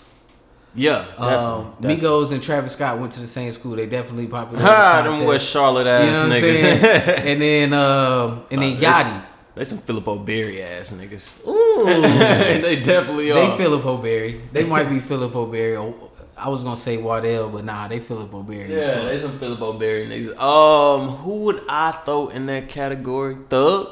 [0.75, 1.35] Yeah, definitely.
[1.35, 1.97] Um, definitely.
[2.09, 3.77] Migos and Travis Scott went to the same school.
[3.77, 4.59] They definitely popular.
[4.61, 5.25] in the Ha, them.
[5.27, 6.61] West Charlotte You ass know what I'm niggas.
[6.61, 7.27] saying?
[7.29, 9.25] and then, um, and then Nah, Yachty.
[9.55, 10.19] They some Phillip O.
[10.19, 11.29] Berry ass niggas.
[11.47, 11.85] Ooh,
[12.63, 13.35] they definitely are.
[13.51, 13.57] they.
[13.59, 13.99] Phillip O.
[13.99, 14.41] Berry.
[14.51, 15.45] They might be Phillip O.
[15.45, 15.77] Berry.
[15.77, 15.95] Or,
[16.43, 18.65] I was gonna say Waddell, but nah, they Philip Berry.
[18.65, 19.75] as yeah, they some Phillip O.
[19.75, 20.37] Berry niggas.
[20.37, 23.37] Um, who would I throw in that category?
[23.49, 23.91] Thug.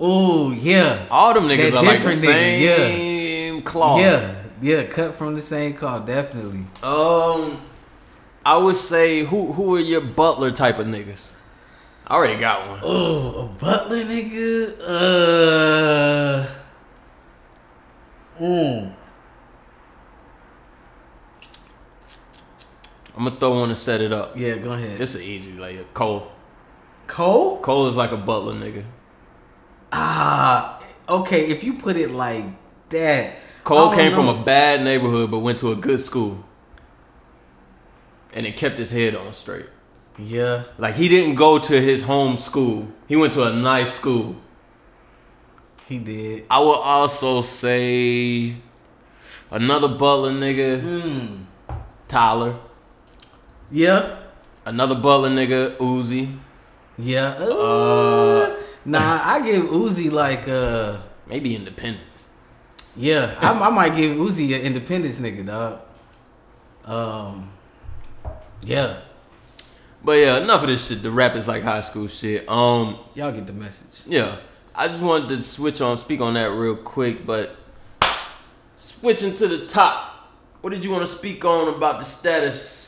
[0.00, 1.08] Ooh, yeah.
[1.10, 2.76] All them niggas That are like the different nigga, yeah.
[2.76, 4.00] same cloth.
[4.00, 6.64] Yeah, yeah, cut from the same cloth, definitely.
[6.80, 7.60] Um,
[8.46, 11.32] I would say who who are your Butler type of niggas?
[12.06, 12.80] I already got one.
[12.84, 14.78] Oh, a butler nigga.
[14.80, 16.46] Uh.
[18.40, 18.94] Mm.
[23.18, 24.36] I'm gonna throw one to set it up.
[24.36, 24.96] Yeah, go ahead.
[24.96, 25.52] This is easy.
[25.52, 26.30] Like Cole.
[27.08, 27.58] Cole.
[27.60, 28.84] Cole is like a Butler nigga.
[29.90, 31.46] Ah, okay.
[31.48, 32.44] If you put it like
[32.90, 36.44] that, Cole came from a bad neighborhood but went to a good school.
[38.32, 39.66] And it kept his head on straight.
[40.16, 42.88] Yeah, Like he didn't go to his home school.
[43.08, 44.36] He went to a nice school.
[45.88, 46.44] he did.
[46.50, 48.54] I would also say
[49.50, 51.44] another Butler nigga, Mm.
[52.06, 52.56] Tyler.
[53.70, 54.16] Yeah,
[54.64, 56.36] Another Butler nigga, Uzi.
[56.98, 57.28] yeah.
[57.38, 60.98] Uh, nah, I give Uzi like uh.
[61.26, 62.24] Maybe Independence.
[62.96, 65.80] Yeah, I, I might give Uzi an independence nigga, dog.
[66.84, 67.50] Um,
[68.62, 68.96] yeah,
[70.02, 71.02] But yeah, enough of this shit.
[71.02, 72.48] The rap is like high school shit.
[72.48, 74.06] Um, y'all get the message.
[74.06, 74.38] yeah.
[74.74, 77.56] I just wanted to switch on, speak on that real quick, but
[78.76, 80.30] switching to the top.
[80.60, 82.84] What did you want to speak on about the status?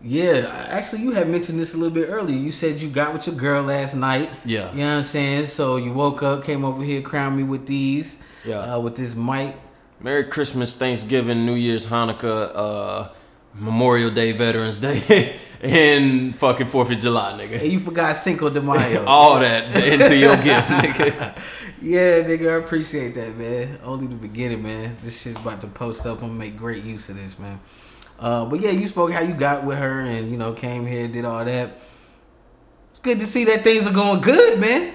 [0.00, 2.38] Yeah, actually, you had mentioned this a little bit earlier.
[2.38, 4.30] You said you got with your girl last night.
[4.44, 4.70] Yeah.
[4.72, 5.46] You know what I'm saying?
[5.46, 8.18] So you woke up, came over here, crowned me with these.
[8.44, 8.74] Yeah.
[8.74, 9.56] Uh, with this mic.
[10.00, 13.08] Merry Christmas, Thanksgiving, New Year's, Hanukkah, uh,
[13.54, 17.60] Memorial Day, Veterans Day, and fucking Fourth of July, nigga.
[17.60, 19.04] And you forgot Cinco de Mayo.
[19.06, 21.36] All that into your gift, nigga.
[21.80, 23.80] Yeah, nigga, I appreciate that, man.
[23.82, 24.96] Only the beginning, man.
[25.02, 26.18] This shit's about to post up.
[26.22, 27.58] I'm gonna make great use of this, man.
[28.18, 31.06] Uh, but yeah, you spoke how you got with her and you know came here,
[31.08, 31.70] did all that.
[32.90, 34.94] It's good to see that things are going good, man.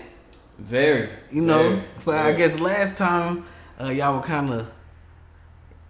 [0.60, 1.10] Very.
[1.32, 3.46] You know, very, but I guess last time
[3.82, 4.72] uh, y'all were kind of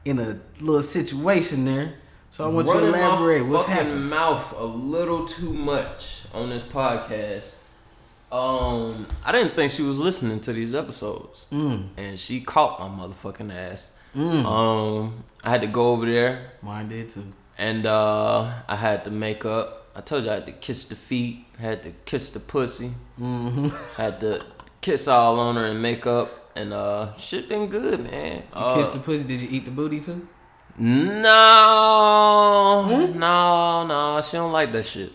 [0.06, 1.93] in a little situation there.
[2.30, 3.41] So I want you to elaborate.
[3.46, 4.10] What's happening?
[4.10, 7.56] mouth a little too much on this podcast.
[8.32, 11.89] Um, I didn't think she was listening to these episodes, Mm.
[11.98, 13.91] and she caught my motherfucking ass.
[14.15, 17.26] Um, I had to go over there Mine did too.
[17.58, 19.88] and uh, I had to make up.
[19.95, 23.67] I told you I had to kiss the feet, had to kiss the pussy, Mm-hmm.
[23.97, 24.41] had to
[24.82, 28.38] kiss all on her and make up, and uh, shit been good, man.
[28.38, 29.23] You Uh, kissed the pussy.
[29.23, 30.28] Did you eat the booty too?
[30.78, 33.19] No, Hmm?
[33.19, 34.21] no, no.
[34.21, 35.12] She don't like that shit.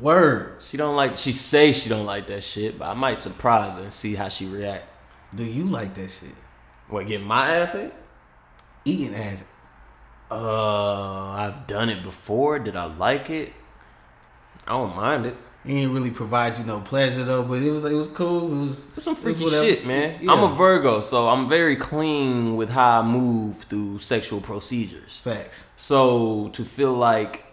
[0.00, 0.58] Word.
[0.62, 1.16] She don't like.
[1.16, 4.28] She say she don't like that shit, but I might surprise her and see how
[4.28, 4.84] she react.
[5.34, 6.34] Do you like that shit?
[6.88, 7.06] What?
[7.06, 7.92] Get my ass ate?
[8.84, 9.44] Eating ass.
[10.30, 12.58] Uh, I've done it before.
[12.58, 13.52] Did I like it?
[14.66, 15.36] I don't mind it.
[15.64, 18.46] It didn't really provide you no pleasure though, but it was it was cool.
[18.46, 19.64] It was, some it was freaky whatever.
[19.64, 20.18] shit, man.
[20.22, 20.32] Yeah.
[20.32, 25.18] I'm a Virgo, so I'm very clean with how I move through sexual procedures.
[25.18, 25.66] Facts.
[25.76, 27.44] So to feel like,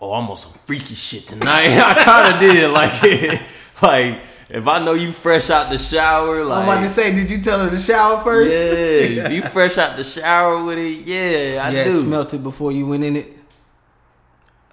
[0.00, 1.68] oh, I'm on some freaky shit tonight.
[1.78, 3.40] I kind of did like it.
[3.80, 7.30] Like if I know you fresh out the shower, like I'm about to say, did
[7.30, 8.50] you tell her to shower first?
[8.50, 11.92] yeah, if you fresh out the shower with it, yeah, I yeah, do.
[11.92, 13.36] smelt it before you went in it.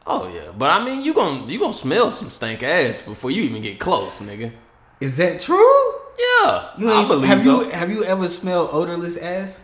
[0.07, 3.43] oh yeah, but I mean, you gon' you gonna smell some stank ass before you
[3.43, 4.51] even get close, nigga.
[5.01, 5.91] Is that true?
[6.17, 7.63] Yeah, You I believe have so.
[7.63, 9.63] you have you ever smelled odorless ass?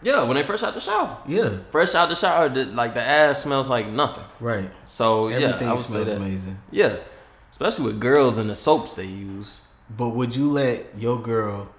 [0.00, 1.18] Yeah, when they fresh out the shower.
[1.26, 1.58] Yeah.
[1.72, 4.22] Fresh out the shower, the, like the ass smells like nothing.
[4.40, 4.70] Right.
[4.86, 6.16] So yeah, Everything I would say smells that.
[6.16, 6.58] amazing.
[6.70, 6.96] Yeah,
[7.60, 9.60] especially with girls and the soaps they use.
[9.90, 11.70] But would you let your girl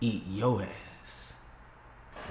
[0.00, 1.34] eat your ass?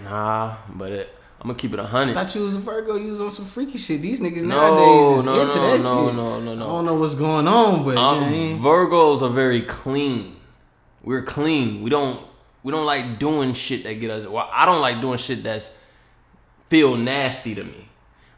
[0.03, 2.13] Nah, but it, I'm gonna keep it a I hundred.
[2.13, 2.95] thought you was a Virgo.
[2.95, 4.01] You was on some freaky shit.
[4.01, 6.15] These niggas No, nowadays is no, into no, that no, shit.
[6.15, 6.65] no, no, no.
[6.65, 10.35] I don't know what's going on, but Um, you know, Virgos are very clean.
[11.03, 11.81] We're clean.
[11.81, 12.19] We don't
[12.63, 14.25] we don't like doing shit that get us.
[14.27, 15.75] Well, I don't like doing shit that's
[16.69, 17.87] feel nasty to me.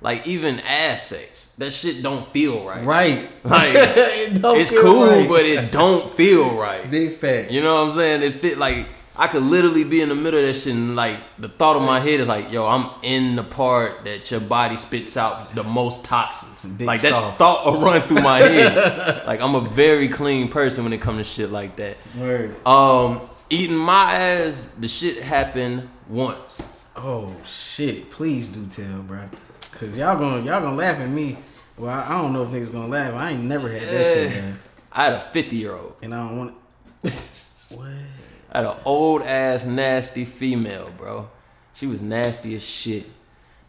[0.04, 2.86] Like even ass sex, that shit don't feel right.
[2.86, 3.30] right.
[3.44, 5.28] Like It don't it's cool, right.
[5.28, 6.90] but it don't feel right.
[6.92, 7.52] big fact.
[7.52, 8.22] You know what I'm saying?
[8.22, 11.20] It fit like I could literally be in the middle of that shit and like
[11.38, 14.76] the thought of my head is like, yo, I'm in the part that your body
[14.76, 16.66] spits out the most toxins.
[16.66, 17.38] Big like that soft.
[17.38, 19.26] thought will run through my head.
[19.28, 21.96] like I'm a very clean person when it comes to shit like that.
[22.18, 22.56] Word.
[22.68, 26.62] Um, eating my ass, the shit happened once.
[26.96, 28.12] Oh shit!
[28.12, 29.30] Please do tell, bro.
[29.80, 31.38] Cause y'all gonna y'all gonna laugh at me.
[31.78, 33.14] Well, I, I don't know if niggas gonna laugh.
[33.14, 34.60] I ain't never had that shit, man.
[34.92, 35.96] I had a 50 year old.
[36.02, 36.56] And I don't want.
[37.02, 37.88] what?
[38.52, 41.30] I had an old ass nasty female, bro.
[41.74, 43.06] She was nasty as shit.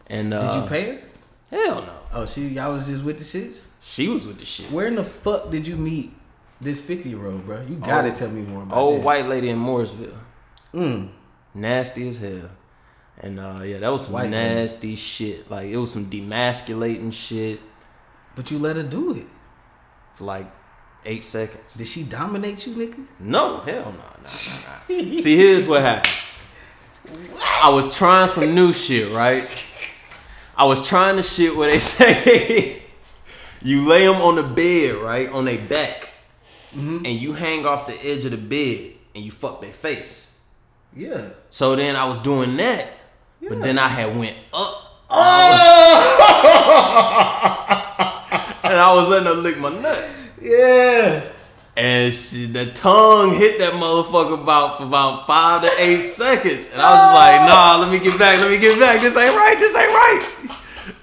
[0.06, 1.02] And uh, Did you pay her?
[1.50, 1.98] Hell no.
[2.12, 3.68] Oh, she y'all was just with the shits.
[3.80, 4.70] She was with the shit.
[4.70, 6.12] Where in the fuck did you meet
[6.60, 7.62] this fifty year old, bro?
[7.62, 9.04] You gotta Oh, tell me more about Old this.
[9.04, 10.18] white lady in Mooresville.
[10.74, 11.08] Mm.
[11.54, 12.50] Nasty as hell.
[13.20, 15.50] And uh, yeah, that was some White nasty shit.
[15.50, 17.60] Like it was some demasculating shit
[18.34, 19.26] But you let her do it.
[20.16, 20.50] for like
[21.04, 21.74] eight seconds.
[21.74, 23.06] Did she dominate you, nigga?
[23.20, 24.26] No, hell no, no, no, no.
[25.20, 26.10] See, here's what happened.
[27.62, 29.46] I was trying some new shit, right?
[30.56, 32.82] I was trying the shit where they say
[33.62, 36.08] you lay them on the bed, right, on their back,
[36.74, 40.36] and you hang off the edge of the bed and you fuck their face.
[40.96, 41.28] Yeah.
[41.50, 42.88] So then I was doing that,
[43.48, 44.80] but then I had went up.
[45.10, 46.20] Oh.
[48.64, 50.30] and I was letting her lick my nuts.
[50.40, 51.24] Yeah.
[51.76, 56.68] And she, the tongue hit that motherfucker about for about five to eight seconds.
[56.72, 59.00] And I was just like, nah, let me get back, let me get back.
[59.02, 59.92] This ain't right, this ain't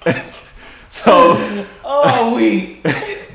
[0.06, 0.26] right.
[0.90, 1.36] so
[1.84, 2.80] Oh, we.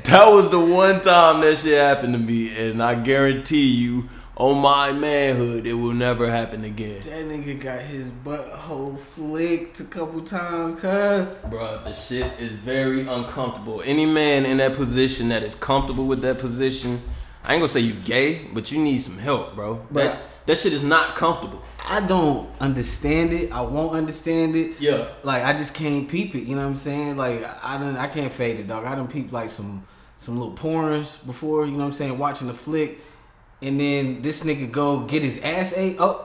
[0.04, 2.56] that was the one time that shit happened to me.
[2.58, 7.02] And I guarantee you, on my manhood, it will never happen again.
[7.02, 11.26] That nigga got his butthole flicked a couple times, cuz.
[11.50, 13.82] Bro, the shit is very uncomfortable.
[13.84, 17.02] Any man in that position that is comfortable with that position,
[17.42, 19.84] I ain't gonna say you gay, but you need some help, bro.
[19.92, 20.04] Bruh.
[20.04, 21.60] That, that shit is not comfortable.
[21.84, 23.50] I don't understand it.
[23.50, 24.80] I won't understand it.
[24.80, 25.08] Yeah.
[25.24, 26.44] Like I just can't peep it.
[26.44, 27.16] You know what I'm saying?
[27.16, 27.96] Like I don't.
[27.96, 28.84] I can't fade it, dog.
[28.84, 29.84] I done peep like some
[30.16, 31.66] some little porns before.
[31.66, 32.18] You know what I'm saying?
[32.18, 32.98] Watching the flick,
[33.62, 35.96] and then this nigga go get his ass ate.
[35.98, 36.24] Oh,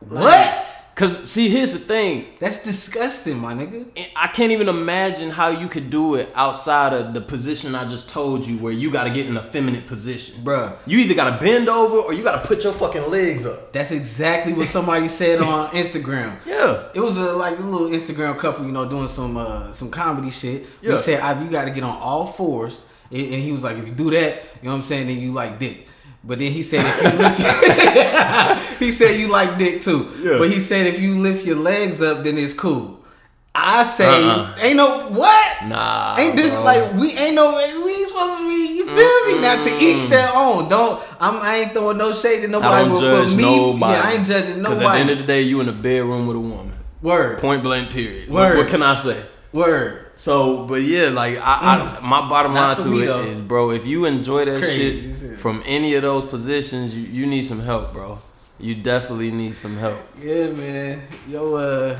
[0.00, 0.80] what?
[1.00, 2.26] Cause see, here's the thing.
[2.40, 3.86] That's disgusting, my nigga.
[4.14, 8.10] I can't even imagine how you could do it outside of the position I just
[8.10, 10.76] told you, where you got to get in a feminine position, Bruh.
[10.84, 13.72] You either got to bend over or you got to put your fucking legs up.
[13.72, 16.36] That's exactly what somebody said on Instagram.
[16.44, 16.88] Yeah.
[16.94, 20.30] It was a like a little Instagram couple, you know, doing some uh, some comedy
[20.30, 20.66] shit.
[20.82, 20.92] Yeah.
[20.92, 23.78] He said either you got to get on all fours, and and he was like,
[23.78, 25.86] if you do that, you know what I'm saying, then you like dick.
[26.22, 30.10] But then he said if you lift, your, he said you like dick too.
[30.22, 30.38] Yeah.
[30.38, 32.98] But he said if you lift your legs up, then it's cool.
[33.54, 34.54] I say, Uh-uh.
[34.60, 35.64] ain't no what?
[35.66, 36.62] Nah, Ain't this bro.
[36.62, 38.76] like we ain't no we ain't supposed to be?
[38.76, 39.40] You feel me?
[39.40, 40.68] Now to each their own.
[40.68, 42.74] Don't I'm I ain't throwing no shade to nobody.
[42.74, 43.92] I don't judge me, nobody.
[43.92, 44.74] yeah, I ain't judging nobody.
[44.78, 46.72] Because at the end of the day, you in a bedroom with a woman.
[47.02, 47.90] Word, Point blank.
[47.90, 48.28] Period.
[48.30, 48.58] What, Word.
[48.58, 49.20] what can I say?
[49.52, 50.06] word.
[50.20, 53.22] So, but yeah, like I, I my bottom line to me, it though.
[53.22, 57.26] is, bro, if you enjoy that Crazy, shit from any of those positions, you, you
[57.26, 58.18] need some help, bro.
[58.58, 59.98] You definitely need some help.
[60.22, 61.04] Yeah, man.
[61.26, 61.98] Yo, uh,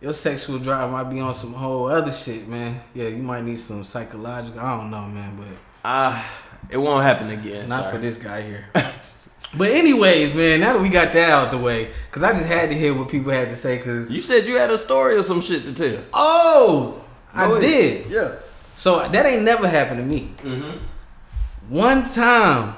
[0.00, 2.80] your sexual drive might be on some whole other shit, man.
[2.94, 4.58] Yeah, you might need some psychological.
[4.60, 5.46] I don't know, man, but
[5.84, 6.28] Ah,
[6.68, 7.68] it won't happen again.
[7.68, 7.92] not sorry.
[7.92, 8.64] for this guy here.
[8.74, 12.70] but anyways, man, now that we got that out the way, cause I just had
[12.70, 15.22] to hear what people had to say, cause You said you had a story or
[15.22, 16.02] some shit to tell.
[16.12, 18.10] oh, I did.
[18.10, 18.36] Yeah.
[18.74, 20.32] So that ain't never happened to me.
[20.38, 20.78] Mm-hmm.
[21.68, 22.74] One time,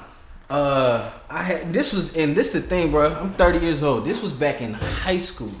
[0.49, 3.13] uh, I had this was and this is the thing, bro.
[3.13, 4.05] I'm 30 years old.
[4.05, 5.51] This was back in high school.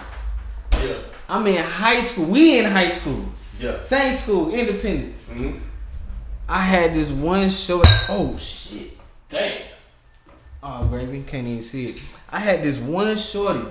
[0.73, 0.97] Yeah.
[1.29, 2.25] I'm in high school.
[2.25, 3.25] We in high school.
[3.59, 3.81] Yeah.
[3.81, 5.29] Same school, Independence.
[5.29, 5.59] Mm-hmm.
[6.47, 7.87] I had this one short.
[8.09, 8.97] Oh shit!
[9.29, 9.61] Damn.
[10.61, 12.01] Oh gravy, can't even see it.
[12.29, 13.65] I had this one shorty.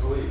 [0.00, 0.30] Go ahead.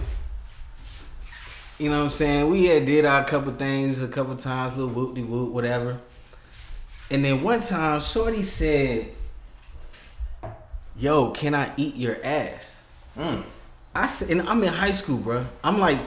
[1.79, 2.49] You know what I'm saying?
[2.49, 5.99] We had did our couple things a couple times, little whoop de whoop, whatever.
[7.11, 9.13] And then one time, Shorty said,
[10.97, 13.43] "Yo, can I eat your ass?" Mm.
[13.95, 15.45] I said, and I'm in high school, bro.
[15.63, 15.99] I'm like,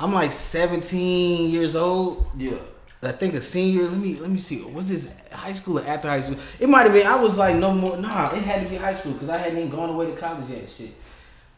[0.00, 2.26] I'm like 17 years old.
[2.36, 2.58] Yeah.
[3.04, 3.88] I think a senior.
[3.88, 4.62] Let me let me see.
[4.62, 6.38] Was this high school or after high school?
[6.60, 7.06] It might have been.
[7.06, 7.96] I was like no more.
[7.96, 10.48] Nah, it had to be high school because I hadn't even gone away to college
[10.48, 10.70] yet.
[10.70, 10.94] Shit,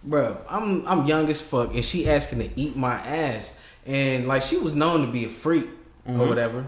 [0.04, 0.36] bro.
[0.48, 4.56] I'm I'm young as fuck, and she asking to eat my ass, and like she
[4.56, 5.66] was known to be a freak
[6.06, 6.28] or mm-hmm.
[6.28, 6.66] whatever.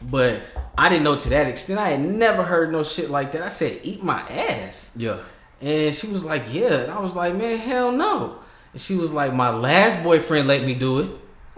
[0.00, 0.42] But
[0.76, 1.78] I didn't know to that extent.
[1.78, 3.42] I had never heard no shit like that.
[3.42, 5.18] I said, "Eat my ass." Yeah.
[5.62, 6.82] And she was like, yeah.
[6.82, 8.38] And I was like, man, hell no.
[8.72, 11.10] And she was like, my last boyfriend let me do it.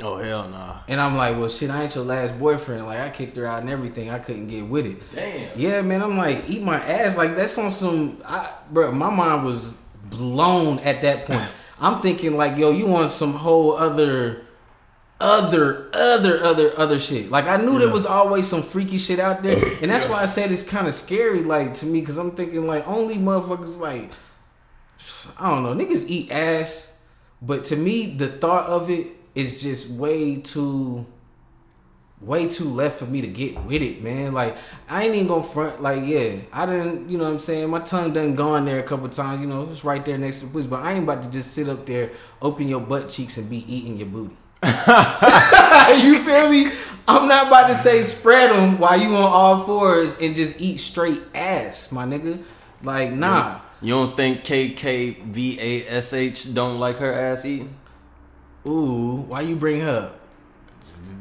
[0.03, 0.81] Oh hell nah.
[0.89, 2.85] And I'm like, well, shit, I ain't your last boyfriend.
[2.85, 4.11] Like, I kicked her out and everything.
[4.11, 5.11] I couldn't get with it.
[5.13, 5.59] Damn.
[5.59, 6.03] Yeah, man.
[6.03, 7.17] I'm like, eat my ass.
[7.17, 8.93] Like, that's on some, I, bro.
[8.93, 9.79] My mind was
[10.11, 11.51] blown at that point.
[11.81, 14.43] I'm thinking like, yo, you want some whole other,
[15.21, 17.31] other, other, other, other shit.
[17.31, 20.27] Like, I knew there was always some freaky shit out there, and that's why I
[20.27, 24.11] said it's kind of scary, like to me, because I'm thinking like only motherfuckers like,
[25.39, 26.95] I don't know, niggas eat ass,
[27.43, 31.07] but to me, the thought of it is just way too
[32.21, 34.33] way too left for me to get with it, man.
[34.33, 34.57] Like
[34.89, 35.83] I ain't even gonna front.
[35.83, 37.09] Like yeah, I didn't.
[37.09, 37.71] You know what I'm saying?
[37.71, 39.41] My tongue done gone there a couple times.
[39.41, 40.69] You know, it's right there next to the pussy.
[40.69, 43.65] But I ain't about to just sit up there, open your butt cheeks, and be
[43.73, 44.37] eating your booty.
[44.65, 46.71] you feel me?
[47.07, 50.79] I'm not about to say spread them while you on all fours and just eat
[50.79, 52.43] straight ass, my nigga.
[52.83, 53.61] Like nah.
[53.83, 57.75] You don't think Kkvsh don't like her ass eating?
[58.67, 60.24] Ooh, why you bring her up?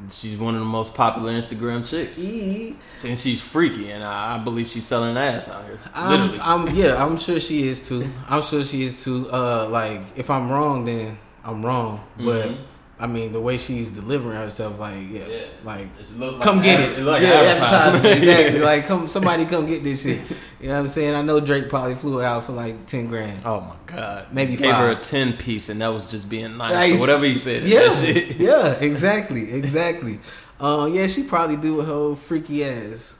[0.09, 2.17] She's one of the most popular Instagram chicks.
[2.19, 2.75] E.
[3.03, 5.79] And she's freaky, and I, I believe she's selling ass out here.
[5.93, 6.39] I'm, Literally.
[6.41, 8.09] I'm yeah, I'm sure she is too.
[8.27, 9.29] I'm sure she is too.
[9.31, 12.03] Uh, like if I'm wrong, then I'm wrong.
[12.17, 12.57] But Mhm.
[13.03, 15.45] I mean, the way she's delivering herself, like yeah, Yeah.
[15.65, 16.91] like It's come like get ad- it.
[16.99, 18.05] it's like yeah, advertisement.
[18.05, 18.05] advertisement.
[18.23, 18.59] exactly.
[18.61, 20.21] like come, somebody come get this shit.
[20.61, 21.13] You know what I'm saying?
[21.13, 23.41] I know Drake probably flew out for like ten grand.
[23.45, 24.27] Oh my god.
[24.31, 26.71] Maybe gave her a ten piece, and that was just being nice.
[26.73, 26.95] Nice.
[26.95, 27.67] Or whatever he said.
[27.67, 28.37] Yeah, That shit.
[28.39, 30.19] yeah, exactly, exactly.
[30.61, 33.15] Uh, yeah, she probably do with her old freaky ass.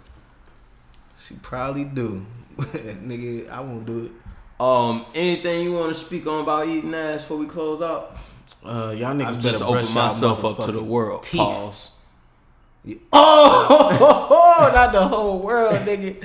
[1.19, 2.26] She probably do,
[2.58, 3.50] nigga.
[3.50, 4.12] I won't do it.
[4.63, 8.15] Um, anything you want to speak on about eating ass before we close out?
[8.63, 11.23] Uh, y'all niggas just y'all myself up to the world.
[11.23, 11.39] teeth.
[11.39, 11.91] Pause.
[13.12, 16.17] Oh, not the whole world, nigga.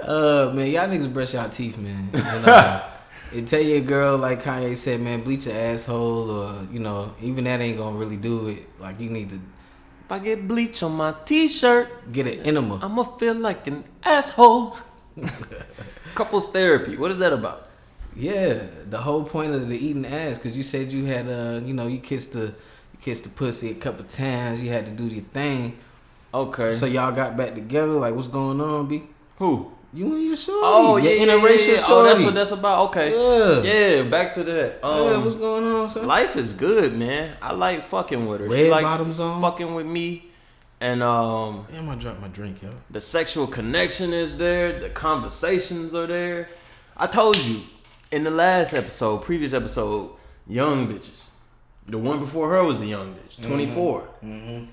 [0.00, 2.10] Uh, man, y'all niggas brush y'all teeth, man.
[2.12, 2.88] And, uh,
[3.32, 7.44] and tell your girl, like Kanye said, man, bleach your asshole, or you know, even
[7.44, 8.68] that ain't gonna really do it.
[8.80, 12.78] Like you need to If I get bleach on my t-shirt, get an enema.
[12.82, 14.76] I'ma feel like an asshole.
[16.14, 16.96] Couples therapy.
[16.96, 17.67] What is that about?
[18.18, 21.72] Yeah, the whole point of the eating ass, because you said you had, uh, you
[21.72, 24.60] know, you kissed the, you kissed the pussy a couple times.
[24.60, 25.78] You had to do your thing.
[26.34, 26.72] Okay.
[26.72, 27.92] So y'all got back together.
[27.92, 29.04] Like, what's going on, b?
[29.38, 29.72] Who?
[29.92, 30.60] You and your shorty.
[30.62, 31.84] Oh yeah, your yeah, yeah, interracial yeah.
[31.86, 32.88] Oh, that's what that's about.
[32.90, 33.62] Okay.
[33.62, 33.62] Yeah.
[33.62, 34.02] Yeah.
[34.02, 34.84] Back to that.
[34.84, 36.06] Um, yeah, what's going on, son?
[36.06, 37.36] life is good, man.
[37.40, 38.48] I like fucking with her.
[38.48, 39.40] Red she like bottoms on?
[39.40, 40.30] fucking with me,
[40.80, 42.70] and um, Damn, I dropped my drink, yo.
[42.90, 44.78] the sexual connection is there.
[44.78, 46.48] The conversations are there.
[46.94, 47.62] I told you
[48.10, 50.10] in the last episode, previous episode,
[50.46, 51.28] young bitches.
[51.86, 53.48] The one before her was a young bitch, mm-hmm.
[53.48, 54.08] 24.
[54.24, 54.64] Mm-hmm.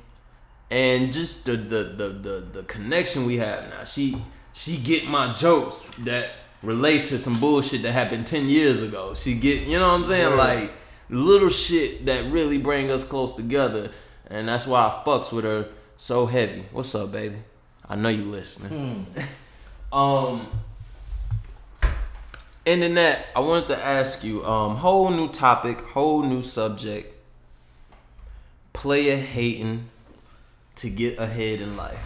[0.71, 3.83] And just the, the the the the connection we have now.
[3.83, 4.21] She
[4.53, 6.31] she get my jokes that
[6.63, 9.13] relate to some bullshit that happened 10 years ago.
[9.13, 10.37] She get, you know what I'm saying?
[10.37, 10.71] Like
[11.09, 13.91] little shit that really bring us close together,
[14.27, 15.67] and that's why I fucks with her
[15.97, 16.65] so heavy.
[16.71, 17.37] What's up, baby?
[17.87, 19.05] I know you listening.
[19.91, 19.95] Hmm.
[19.95, 20.47] um,
[22.65, 27.11] ending that, I wanted to ask you, um, whole new topic, whole new subject.
[28.73, 29.89] Player hating
[30.75, 31.99] to get ahead in life.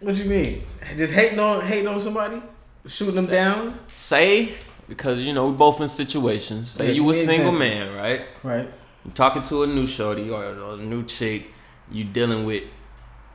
[0.00, 0.62] What do you mean?
[0.96, 2.40] Just hating on hating on somebody,
[2.86, 4.54] shooting them down, Say,
[4.88, 6.70] because you know we both in situations.
[6.70, 8.22] Say Yeah, you a single man, right?
[8.44, 8.70] right?
[9.04, 11.48] You talking to a new shorty or, or a new chick
[11.90, 12.64] you dealing with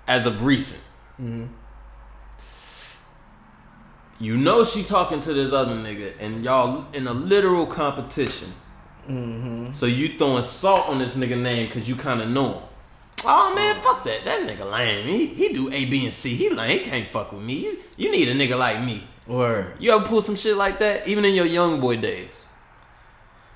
[0.07, 0.81] as of recent.
[1.21, 1.45] Mm-hmm.
[4.19, 8.53] You know she talking to this other nigga and y'all in a literal competition.
[9.09, 9.71] Mm-hmm.
[9.71, 12.63] So you throwing salt on this nigga name because you kind of know him.
[13.25, 14.25] Oh man, fuck that.
[14.25, 15.07] That nigga lame.
[15.07, 16.35] He, he do A, B, and C.
[16.35, 16.79] He lame.
[16.79, 17.55] He can't fuck with me.
[17.55, 19.03] You, you need a nigga like me.
[19.27, 19.73] Word.
[19.79, 22.43] You ever pull some shit like that, even in your young boy days?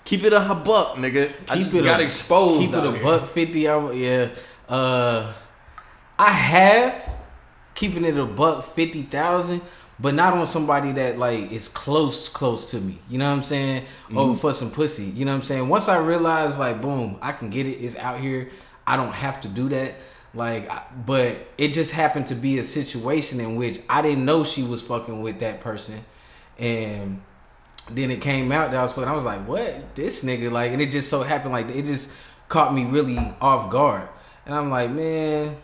[0.06, 1.34] Keep it a buck, nigga.
[1.50, 2.62] I just it got a- exposed.
[2.62, 3.04] Keep it a here.
[3.04, 3.68] buck fifty.
[3.68, 4.30] I'm, yeah.
[4.70, 5.34] Uh,
[6.18, 7.16] I have
[7.76, 9.62] keeping it a buck fifty thousand,
[10.00, 13.00] but not on somebody that like is close, close to me.
[13.10, 13.82] You know what I'm saying?
[13.82, 14.18] Mm-hmm.
[14.18, 15.06] Over for some pussy.
[15.06, 15.70] You know what I'm saying?
[15.70, 17.78] Once I realize like, boom, I can get it.
[17.78, 18.50] It's out here.
[18.86, 19.96] I don't have to do that.
[20.34, 20.70] Like,
[21.06, 24.82] but it just happened to be a situation in which I didn't know she was
[24.82, 26.06] fucking with that person,
[26.60, 27.24] and
[27.90, 29.10] then it came out that I was fucking.
[29.10, 29.96] I was like, "What?
[29.96, 32.12] This nigga?" Like, and it just so happened like it just
[32.50, 34.08] caught me really off guard,
[34.46, 35.58] and I'm like, man,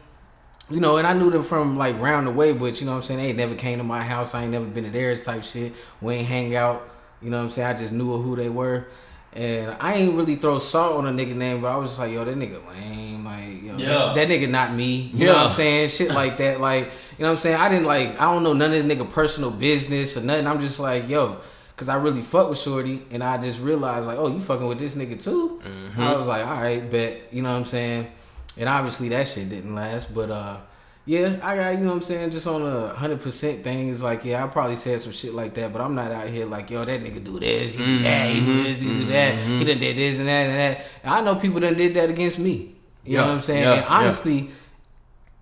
[0.74, 0.98] you know.
[0.98, 3.20] And I knew them from like round the way, but you know what I'm saying.
[3.20, 4.34] They never came to my house.
[4.34, 5.74] I ain't never been to theirs type shit.
[6.02, 6.90] We ain't hang out.
[7.22, 7.68] You know what I'm saying.
[7.68, 8.88] I just knew who they were.
[9.36, 12.12] And I ain't really throw salt on a nigga name, but I was just like,
[12.12, 13.26] yo, that nigga lame.
[13.26, 14.14] Like, yo, Yeah.
[14.14, 15.12] that, that nigga not me.
[15.14, 15.90] You know what I'm saying?
[15.90, 16.62] Shit like that.
[16.62, 16.84] Like,
[17.18, 17.58] you know what I'm saying?
[17.58, 20.46] I didn't like, I don't know none of the nigga personal business or nothing.
[20.46, 21.38] I'm just like, yo,
[21.78, 24.78] cause I really fuck with Shorty and I just realized like, oh, you fucking with
[24.78, 25.60] this nigga too?
[25.64, 26.00] I mm-hmm.
[26.00, 27.34] was like, all right, bet.
[27.34, 28.12] You know what I'm saying?
[28.58, 30.58] And obviously that shit didn't last, but uh,
[31.06, 32.32] yeah, I got, you know what I'm saying?
[32.32, 35.54] Just on a hundred percent thing is like, yeah, I probably said some shit like
[35.56, 38.30] that, but I'm not out here like, yo, that nigga do this, he do that,
[38.30, 40.86] he do this, he do that, he done did this and that and that.
[41.04, 42.76] And I know people done did that against me.
[43.04, 43.64] You know what I'm saying?
[43.64, 43.88] yeah, and yeah.
[43.88, 44.50] honestly,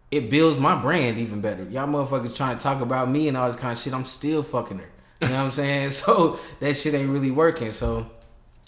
[0.10, 1.64] it builds my brand even better.
[1.66, 3.94] Y'all motherfuckers trying to talk about me and all this kind of shit.
[3.94, 4.90] I'm still fucking her.
[5.22, 5.92] You know what I'm saying?
[5.92, 7.72] So that shit ain't really working.
[7.72, 8.10] So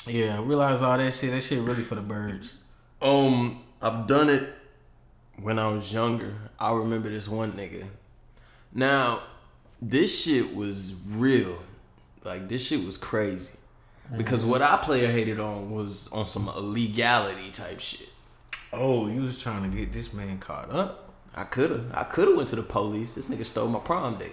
[0.05, 1.31] yeah, realize all that shit.
[1.31, 2.59] That shit really for the birds.
[3.01, 4.47] Um, I've done it
[5.41, 6.33] when I was younger.
[6.57, 7.85] I remember this one nigga.
[8.73, 9.23] Now,
[9.81, 11.59] this shit was real.
[12.23, 13.51] Like this shit was crazy.
[14.15, 14.51] Because mm-hmm.
[14.51, 18.07] what I player hated on was on some illegality type shit.
[18.71, 21.13] Oh, you was trying to get this man caught up.
[21.35, 23.15] I coulda, I coulda went to the police.
[23.15, 24.31] This nigga stole my prom date.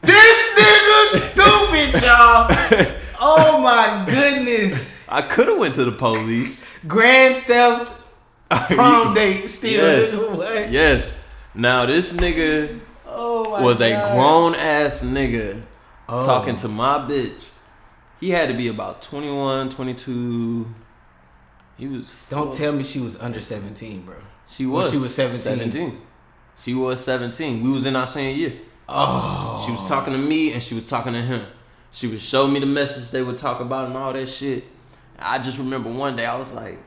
[0.00, 2.98] This nigga stupid, y'all.
[3.24, 5.04] Oh my goodness.
[5.08, 6.64] I coulda went to the police.
[6.88, 8.01] Grand theft
[8.70, 9.70] prom date still.
[9.70, 10.70] Yes.
[10.70, 11.18] Yes.
[11.54, 15.62] Now this nigga Oh was a grown ass nigga
[16.08, 16.20] Oh.
[16.24, 17.48] talking to my bitch.
[18.20, 20.66] He had to be about 21, 22.
[21.78, 22.12] He was.
[22.28, 24.16] Don't tell me she was under 17, bro.
[24.48, 24.90] She was.
[24.90, 25.40] she was 17.
[25.72, 26.00] 17.
[26.62, 27.62] She was 17.
[27.62, 28.52] We was in our senior year.
[28.88, 29.62] Oh.
[29.64, 31.46] She was talking to me and she was talking to him.
[31.90, 34.64] She would show me the message they would talk about and all that shit.
[35.18, 36.78] I just remember one day I was like,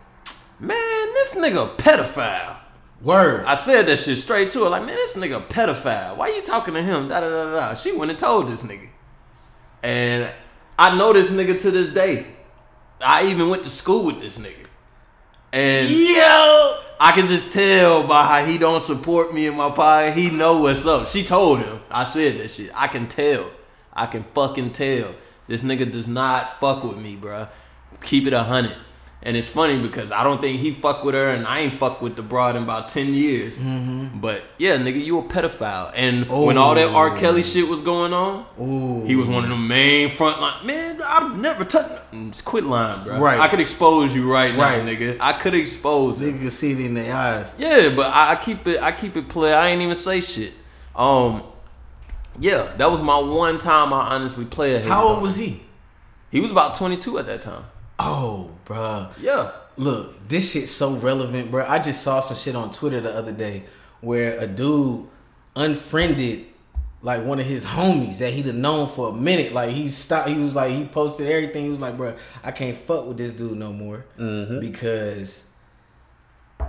[0.60, 2.58] man, this nigga pedophile.
[3.02, 3.46] Word.
[3.46, 6.18] I said that shit straight to her, like, man, this nigga pedophile.
[6.18, 7.08] Why you talking to him?
[7.08, 7.74] Da da da da.
[7.76, 8.88] She went and told this nigga,
[9.84, 10.34] and
[10.80, 12.28] I know this nigga to this day.
[13.02, 14.68] I even went to school with this nigga,
[15.52, 16.80] and Yo.
[16.98, 20.12] I can just tell by how he don't support me and my pie.
[20.12, 21.08] He know what's up.
[21.10, 21.82] She told him.
[21.92, 22.72] I said that shit.
[22.74, 23.52] I can tell.
[23.92, 25.14] I can fucking tell.
[25.48, 27.48] This nigga does not fuck with me, bro.
[28.02, 28.78] Keep it a hundred.
[29.24, 32.00] And it's funny because I don't think he fuck with her, and I ain't fuck
[32.00, 33.58] with the broad in about ten years.
[33.58, 34.20] Mm-hmm.
[34.20, 35.92] But yeah, nigga, you a pedophile.
[35.96, 37.18] And when all that R.
[37.18, 39.04] Kelly shit was going on, Ooh.
[39.06, 40.68] he was one of the main front line.
[40.68, 42.00] Man, I've never touched.
[42.12, 43.20] Just quit lying, bro.
[43.20, 43.40] Right.
[43.40, 45.18] I could expose you right now, nigga.
[45.20, 46.20] I could expose.
[46.20, 47.56] Nigga can see it in their eyes.
[47.58, 48.80] Yeah, but I, I keep it.
[48.80, 49.54] I keep it play.
[49.54, 50.54] I ain't even say shit.
[50.96, 51.42] Um,
[52.40, 54.84] yeah, that was my one time I honestly played.
[54.84, 55.64] How old was he?
[56.30, 56.42] he?
[56.42, 57.66] Was about twenty two at that time.
[57.98, 59.12] Oh, bruh.
[59.20, 59.52] Yeah.
[59.78, 61.66] Look, this shit's so relevant, bro.
[61.68, 63.64] I just saw some shit on Twitter the other day
[64.02, 65.08] where a dude
[65.56, 66.46] unfriended
[67.02, 69.54] like one of his homies that he'd have known for a minute.
[69.54, 70.30] Like he stopped.
[70.30, 71.64] He was like he posted everything.
[71.66, 74.06] He was like, bro, I can't fuck with this dude no more
[74.60, 75.48] because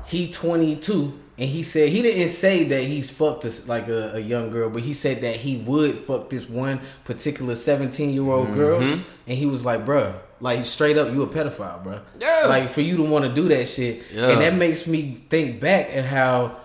[0.07, 4.19] he 22 and he said he didn't say that he's fucked us like a, a
[4.19, 8.53] young girl but he said that he would fuck this one particular 17 year old
[8.53, 9.03] girl Mm-hmm.
[9.27, 12.01] and he was like bruh like straight up you a pedophile bro.
[12.21, 12.47] Yeah.
[12.47, 14.29] like for you to want to do that shit Yeah.
[14.31, 16.57] and that makes me think back at how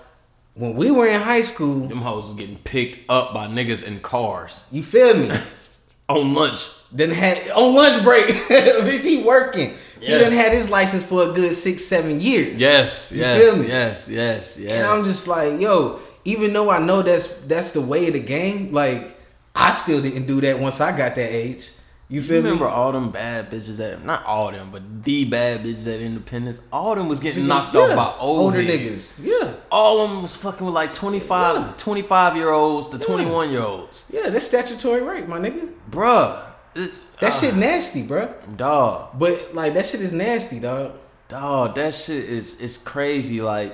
[0.56, 4.00] when we were in high school Them hoes was getting picked up by niggas in
[4.02, 5.32] cars you feel me
[6.10, 6.68] on lunch.
[6.92, 10.18] then had on lunch break Is he working he Yeah.
[10.20, 13.68] done had his license for a good six seven years Yes, You yes, feel me?
[13.70, 14.72] yes, yes, yes.
[14.80, 18.20] And I'm just like, yo, even though I know that's that's the way of the
[18.20, 19.18] game, like
[19.56, 21.70] I still didn't do that once I got that age.
[22.12, 22.72] You You feel remember me?
[22.72, 26.59] all them bad bitches at not all them, but the bad bitches at Independence.
[26.72, 29.18] All them was getting Yeah, knocked off by old older niggas.
[29.18, 29.41] niggas.
[29.43, 31.74] Yeah, All of them was fucking with like 25, Yeah.
[31.78, 34.05] 25 year olds to 21 year olds.
[34.12, 35.72] yeah, that's statutory rape, my nigga.
[35.89, 36.41] Bruh.
[36.76, 36.91] it-
[37.22, 38.34] That uh, shit nasty, bruh.
[38.57, 39.18] Dog.
[39.18, 40.91] But like that shit is nasty, dog.
[41.30, 43.41] Dog, that shit is it's crazy.
[43.41, 43.74] Like,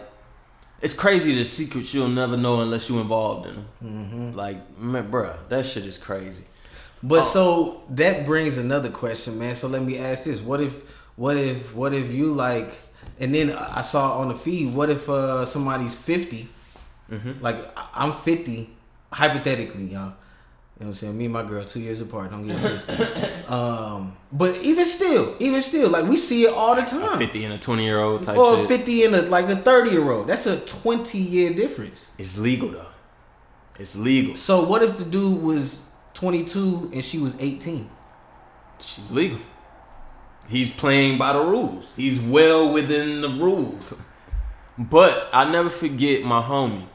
[0.79, 3.65] it's crazy the secrets you'll never know unless you involved in them.
[3.83, 4.37] Mm-hmm.
[4.37, 6.43] Like, man, bruh, that shit is crazy.
[7.03, 7.23] But Oh.
[7.23, 9.55] so that brings another question, man.
[9.55, 10.73] So let me ask this: What if,
[11.15, 12.73] what if, what if you like?
[13.19, 14.73] And then I saw on the feed.
[14.73, 16.49] What if uh somebody's 50
[17.11, 17.41] Mm-hmm.
[17.41, 17.57] Like
[17.93, 18.69] I'm fifty,
[19.13, 20.13] hypothetically, y'all.
[20.79, 21.17] You know what I'm saying?
[21.17, 22.31] Me and my girl two years apart.
[22.31, 22.99] Don't get twisted.
[23.49, 27.17] um, but even still, even still, like we see it all the time.
[27.17, 28.67] 50 and a 20 year old type or shit.
[28.67, 30.27] fifty and a like a thirty year old.
[30.27, 32.11] That's a twenty year difference.
[32.17, 32.85] It's legal though.
[33.79, 34.35] It's legal.
[34.35, 35.85] So what if the dude was
[36.17, 37.89] twenty two and she was eighteen?
[38.79, 39.39] She's legal.
[40.49, 41.91] He's playing by the rules.
[41.95, 43.99] He's well within the rules.
[44.77, 46.85] But I never forget my homie,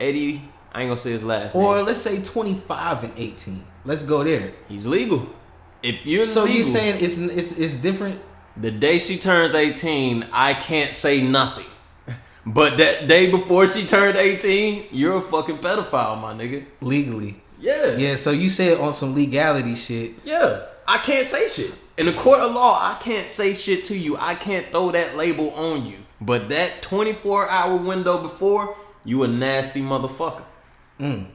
[0.00, 0.50] Eddie.
[0.72, 1.68] I ain't gonna say his last Or name.
[1.68, 3.64] Or let's say 25 and 18.
[3.84, 4.52] Let's go there.
[4.68, 5.28] He's legal.
[5.82, 8.20] If you're so legal, you saying it's, it's it's different?
[8.56, 11.66] the day she turns 18, I can't say nothing.
[12.46, 16.64] But that day before she turned 18, you're a fucking pedophile, my nigga.
[16.80, 17.42] legally?
[17.64, 17.96] Yeah.
[17.96, 18.16] Yeah.
[18.16, 20.12] So you said on some legality shit.
[20.24, 21.72] Yeah, I can't say shit.
[21.96, 24.16] In the court of law, I can't say shit to you.
[24.18, 25.98] I can't throw that label on you.
[26.20, 30.42] But that 24 hour window before, you a nasty motherfucker.
[30.98, 31.26] Mm.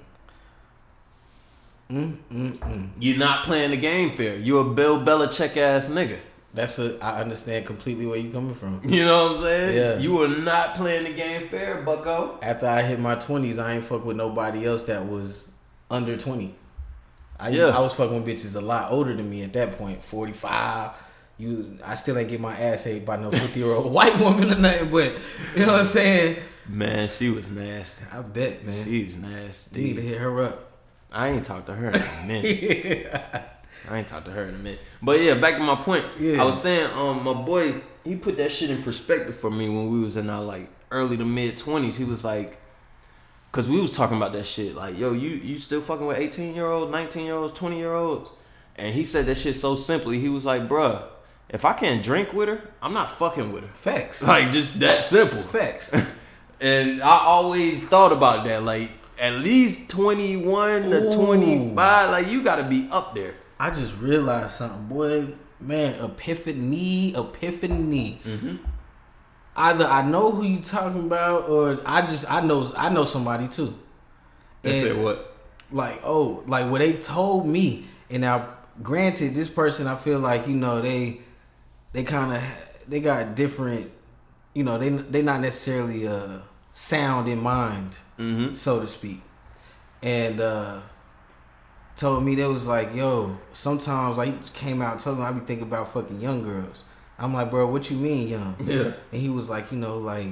[1.89, 2.89] Mm, mm, mm.
[2.99, 4.37] You're not playing the game fair.
[4.37, 6.19] You're a Bill Belichick ass nigga.
[6.53, 6.99] That's a.
[7.03, 8.81] I understand completely where you coming from.
[8.83, 9.77] You know what I'm saying?
[9.77, 9.97] Yeah.
[9.97, 12.39] You are not playing the game fair, bucko.
[12.41, 15.48] After I hit my 20s, I ain't fuck with nobody else that was
[15.89, 16.55] under 20.
[17.39, 17.67] I Yeah.
[17.67, 20.03] I was fucking with bitches a lot older than me at that point.
[20.03, 20.91] 45.
[21.37, 24.43] You, I still ain't get my ass ate by no 50 year old white woman
[24.43, 24.89] or nothing.
[24.91, 25.13] But
[25.55, 26.37] you know what I'm saying?
[26.67, 28.05] Man, she was nasty.
[28.13, 28.83] I bet, man.
[28.83, 29.21] She's you
[29.83, 30.65] need to hit her up.
[31.11, 33.07] I ain't talked to her in a minute.
[33.89, 34.81] I ain't talked to her in a minute.
[35.01, 36.05] But yeah, back to my point.
[36.19, 36.41] Yeah.
[36.41, 39.89] I was saying, um, my boy, he put that shit in perspective for me when
[39.89, 41.97] we was in our like early to mid twenties.
[41.97, 42.58] He was like,
[43.51, 44.75] cause we was talking about that shit.
[44.75, 47.93] Like, yo, you you still fucking with eighteen year olds, nineteen year olds, twenty year
[47.93, 48.31] olds?
[48.75, 50.19] And he said that shit so simply.
[50.19, 51.03] He was like, bruh,
[51.49, 53.69] if I can't drink with her, I'm not fucking with her.
[53.73, 54.23] Facts.
[54.23, 55.39] Like just that simple.
[55.39, 55.93] Facts.
[56.61, 58.63] And I always thought about that.
[58.63, 62.11] Like at least twenty one to twenty five.
[62.11, 63.35] Like you gotta be up there.
[63.59, 65.27] I just realized something, boy.
[65.61, 68.21] Man, epiphany, epiphany.
[68.25, 68.55] Mm-hmm.
[69.59, 73.47] Either I know who you talking about, or I just I know I know somebody
[73.49, 73.75] too.
[74.61, 75.35] They And, said what?
[75.71, 78.47] Like oh, like what they told me, and now
[78.81, 81.19] granted, this person I feel like you know they
[81.91, 82.41] they kind of
[82.87, 83.91] they got different,
[84.53, 86.39] you know they they not necessarily uh
[86.71, 88.53] sound in mind, Mm-hmm.
[88.53, 89.21] so to speak,
[90.01, 90.79] and uh
[91.97, 95.41] told me they was like, yo, sometimes like came out and told me I be
[95.41, 96.83] thinking about fucking young girls.
[97.19, 98.55] I'm like, bro, what you mean young?
[98.65, 98.93] Yeah.
[99.11, 100.27] And he was like, you know, like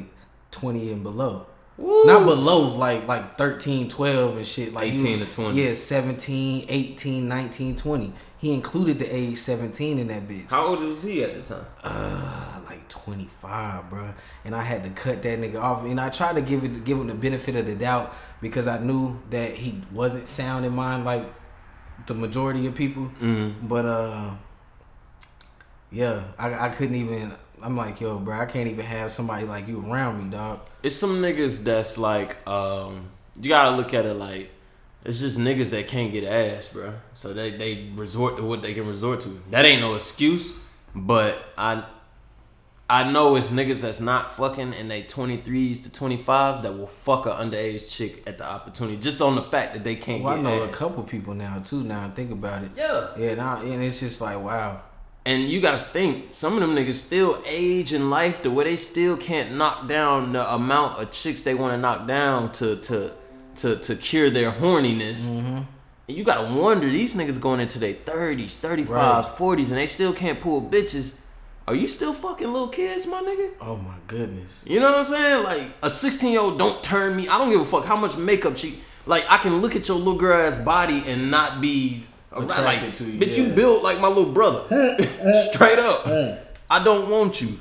[0.52, 1.46] 20 and below.
[1.78, 2.06] Woo.
[2.06, 4.74] Not below, like like 13, 12 and shit.
[4.74, 5.62] Like 18 was- to 20.
[5.62, 8.14] Yeah, 17, 18, 19, 20.
[8.40, 10.50] He included the age 17 in that bitch.
[10.52, 11.66] How old was he at the time?
[11.84, 14.14] Uh, like 25, bro.
[14.46, 15.84] And I had to cut that nigga off.
[15.86, 18.78] And I tried to give it give him the benefit of the doubt because I
[18.80, 21.24] knew that he wasn't sound in mind like
[22.06, 23.12] the majority of people.
[23.22, 23.68] Mm-hmm.
[23.68, 24.34] But uh
[25.92, 29.68] yeah, I, I couldn't even I'm like, yo, bro, I can't even have somebody like
[29.68, 30.62] you around me, dog.
[30.84, 33.10] It's some niggas that's like, um,
[33.42, 34.52] you gotta look at it like
[35.04, 36.94] it's just niggas that can't get ass, bro.
[37.14, 39.42] So they they resort to what they can resort to.
[39.52, 40.54] That ain't no excuse,
[40.94, 41.84] but I
[42.90, 47.26] I know it's niggas that's not fucking in they 23s to 25 that will fuck
[47.26, 50.42] a underage chick at the opportunity just on the fact that they can't Well, I
[50.42, 51.84] know a couple people now too.
[51.84, 52.72] Now I think about it.
[52.78, 53.10] Yeah.
[53.18, 54.82] Yeah, now and it's just like wow.
[55.28, 58.78] And you gotta think, some of them niggas still age in life the way they
[58.78, 63.12] still can't knock down the amount of chicks they want to knock down to to
[63.58, 65.28] to to cure their horniness.
[65.28, 65.58] Mm-hmm.
[66.08, 69.88] And you gotta wonder these niggas going into their thirties, thirty fives, forties, and they
[69.88, 71.16] still can't pull bitches.
[71.68, 73.52] Are you still fucking little kids, my nigga?
[73.60, 74.64] Oh my goodness.
[74.66, 75.44] You know what I'm saying?
[75.44, 77.28] Like a 16 year old don't turn me.
[77.28, 78.80] I don't give a fuck how much makeup she.
[79.06, 82.94] Like I can look at your little girl ass body and not be Attracted like,
[82.94, 83.56] to you, Bitch, you yeah.
[83.56, 84.64] built like my little brother.
[85.54, 86.08] Straight up.
[86.70, 87.60] I don't want you.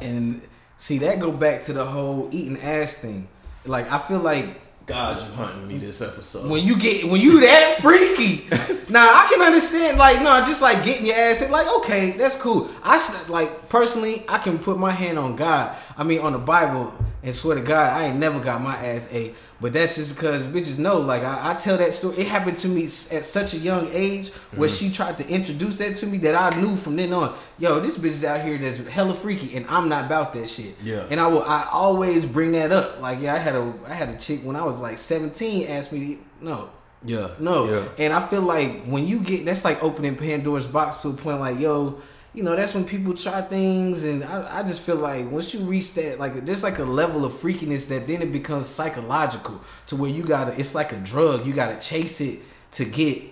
[0.00, 0.40] And
[0.76, 3.28] see that go back to the whole eating ass thing.
[3.66, 6.50] Like I feel like God, you hunting me this episode.
[6.50, 8.48] when you get when you that freaky.
[8.90, 11.50] now I can understand like no, just like getting your ass hit.
[11.50, 12.70] Like okay, that's cool.
[12.82, 15.76] I should like personally, I can put my hand on God.
[15.96, 19.08] I mean on the Bible and swear to God, I ain't never got my ass
[19.10, 19.34] ate.
[19.60, 20.98] But that's just because bitches know.
[20.98, 22.16] Like I, I tell that story.
[22.18, 24.86] It happened to me at such a young age where mm-hmm.
[24.86, 27.36] she tried to introduce that to me that I knew from then on.
[27.58, 30.76] Yo, this bitch is out here that's hella freaky, and I'm not about that shit.
[30.82, 31.06] Yeah.
[31.10, 31.42] And I will.
[31.42, 33.00] I always bring that up.
[33.00, 35.92] Like yeah, I had a I had a chick when I was like 17 asked
[35.92, 36.70] me to, no.
[37.04, 37.88] yeah, No, yeah.
[37.98, 41.40] and I feel like when you get that's like opening Pandora's box to a point
[41.40, 42.00] like yo,
[42.38, 45.58] you know that's when people try things, and I, I just feel like once you
[45.60, 49.96] reach that like there's like a level of freakiness that then it becomes psychological to
[49.96, 52.38] where you gotta it's like a drug you gotta chase it
[52.70, 53.24] to get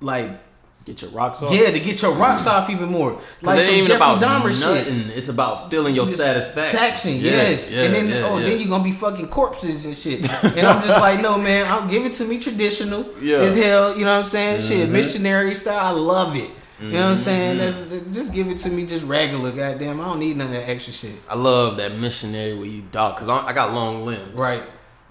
[0.00, 0.30] like
[0.84, 1.52] Get your rocks off.
[1.52, 3.20] yeah to get your rocks off even more.
[3.42, 4.86] like it some Jeffrey about Dahmer shit.
[4.86, 5.10] nothing.
[5.18, 6.78] It's about feeling your satisfaction.
[6.78, 7.72] Satisfaction, yes.
[7.72, 10.20] yeah, and then yeah, oh, then you're gonna be fucking corpses and shit.
[10.44, 13.38] And I'm just like, no man, I'll give it to me traditional Yeah.
[13.38, 13.98] as hell.
[13.98, 14.60] You know what I'm saying?
[14.60, 14.68] Mm-hmm.
[14.68, 15.84] Shit, missionary style.
[15.86, 16.52] I love it.
[16.80, 17.58] You know what I'm saying?
[17.58, 19.50] That's just give it to me just regular.
[19.50, 21.14] Goddamn, I don't need none of that extra shit.
[21.28, 24.34] I love that missionary where you dog, cause I, I got long limbs.
[24.34, 24.62] Right.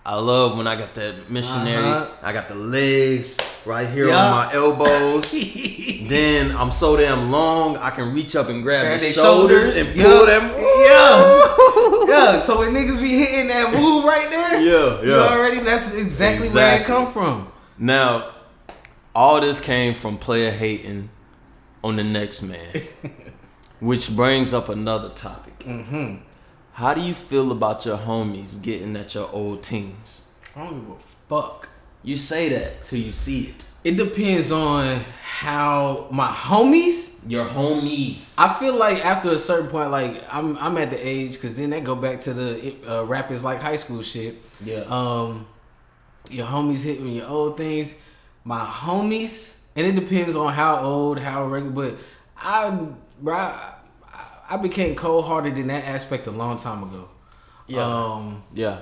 [0.05, 1.83] I love when I got that missionary.
[1.83, 2.11] Uh-huh.
[2.21, 3.35] I got the legs
[3.65, 4.23] right here Yeah.
[4.23, 5.31] on my elbows.
[6.07, 9.87] then I'm so damn long, I can reach up and grab their shoulders, shoulders.
[9.87, 10.03] and Yeah.
[10.03, 10.43] pull them.
[10.55, 12.05] Yeah.
[12.33, 12.39] yeah.
[12.39, 15.29] So when niggas be hitting that move right there, Yeah, you yeah.
[15.35, 17.51] already that's exactly, where it come from.
[17.79, 18.29] Now,
[19.15, 21.09] all this came from player hating
[21.85, 22.81] on the next man,
[23.79, 25.59] which brings up another topic.
[25.59, 26.15] Mm-hmm.
[26.73, 30.27] How do you feel about your homies getting at your old teams?
[30.55, 31.69] I don't give a fuck.
[32.01, 33.65] You say that till you see it.
[33.83, 37.13] It depends on how my homies.
[37.27, 38.33] Your homies.
[38.35, 41.69] I feel like after a certain point, like I'm I'm at the age because then
[41.69, 44.41] they go back to the uh, rappers like high school shit.
[44.63, 44.85] Yeah.
[44.87, 45.45] Um,
[46.31, 47.95] your homies hitting your old things.
[48.43, 51.73] My homies, and it depends on how old, how regular.
[51.91, 51.97] But
[52.37, 52.87] I,
[53.27, 53.75] I,
[54.51, 57.09] I became cold hearted in that aspect a long time ago.
[57.67, 57.83] Yeah.
[57.85, 58.81] Um, yeah.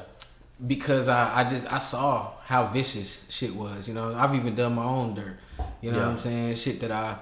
[0.68, 3.88] because I, I just I saw how vicious shit was.
[3.88, 5.38] You know, I've even done my own dirt.
[5.82, 6.06] You know Yeah.
[6.06, 6.56] what I'm saying?
[6.56, 7.18] Shit that I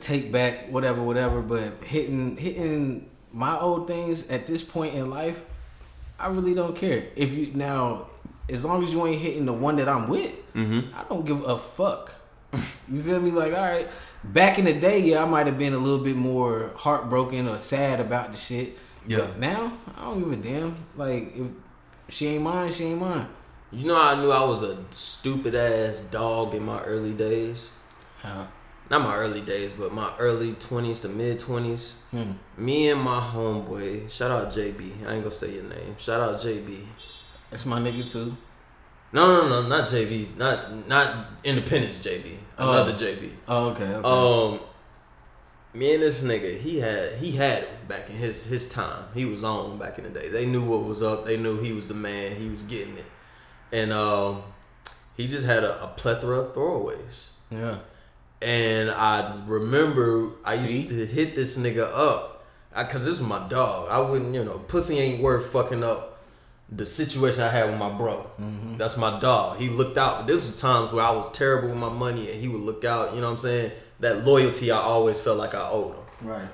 [0.00, 1.40] take back, whatever, whatever.
[1.40, 5.40] But hitting hitting my old things at this point in life,
[6.18, 7.06] I really don't care.
[7.16, 8.06] If you now,
[8.48, 10.94] as long as you ain't hitting the one that I'm with, Mm-hmm.
[10.96, 12.12] I don't give a fuck.
[12.90, 13.30] You feel me?
[13.30, 13.88] Like, all right.
[14.22, 17.58] Back in the day, yeah, I might have been a little bit more heartbroken or
[17.58, 18.78] sad about the shit.
[19.06, 19.18] Yeah.
[19.18, 20.76] But now, I don't give a damn.
[20.96, 21.46] Like, if
[22.08, 23.28] she ain't mine, she ain't mine.
[23.70, 27.68] You know, I knew I was a stupid ass dog in my early days.
[28.20, 28.48] How?
[28.90, 31.96] Not my early days, but my early twenties to mid twenties.
[32.10, 32.32] Hmm.
[32.56, 35.06] Me and my homeboy, shout out JB.
[35.06, 35.96] I ain't gonna say your name.
[35.98, 36.84] Shout out JB.
[37.50, 38.36] That's my nigga too.
[39.12, 40.36] No, no, no, not JB.
[40.36, 42.36] Not not Independence JB.
[42.58, 42.70] Oh.
[42.72, 43.32] Another JB.
[43.48, 43.84] Oh, okay.
[43.84, 44.54] okay.
[44.54, 44.60] Um,
[45.72, 49.04] me and this nigga, he had he had him back in his his time.
[49.14, 50.28] He was on back in the day.
[50.28, 51.24] They knew what was up.
[51.26, 52.36] They knew he was the man.
[52.36, 53.06] He was getting it,
[53.72, 54.42] and um,
[55.16, 57.26] he just had a, a plethora of throwaways.
[57.50, 57.78] yeah.
[58.42, 60.80] And I remember I See?
[60.80, 62.44] used to hit this nigga up
[62.76, 63.88] because this was my dog.
[63.90, 66.13] I wouldn't, you know, pussy ain't worth fucking up
[66.70, 68.26] the situation I had with my bro.
[68.40, 68.76] Mm-hmm.
[68.76, 69.58] That's my dog.
[69.58, 70.26] He looked out.
[70.26, 73.14] This was times where I was terrible with my money and he would look out.
[73.14, 73.72] You know what I'm saying?
[74.00, 76.28] That loyalty I always felt like I owed him.
[76.28, 76.48] Right.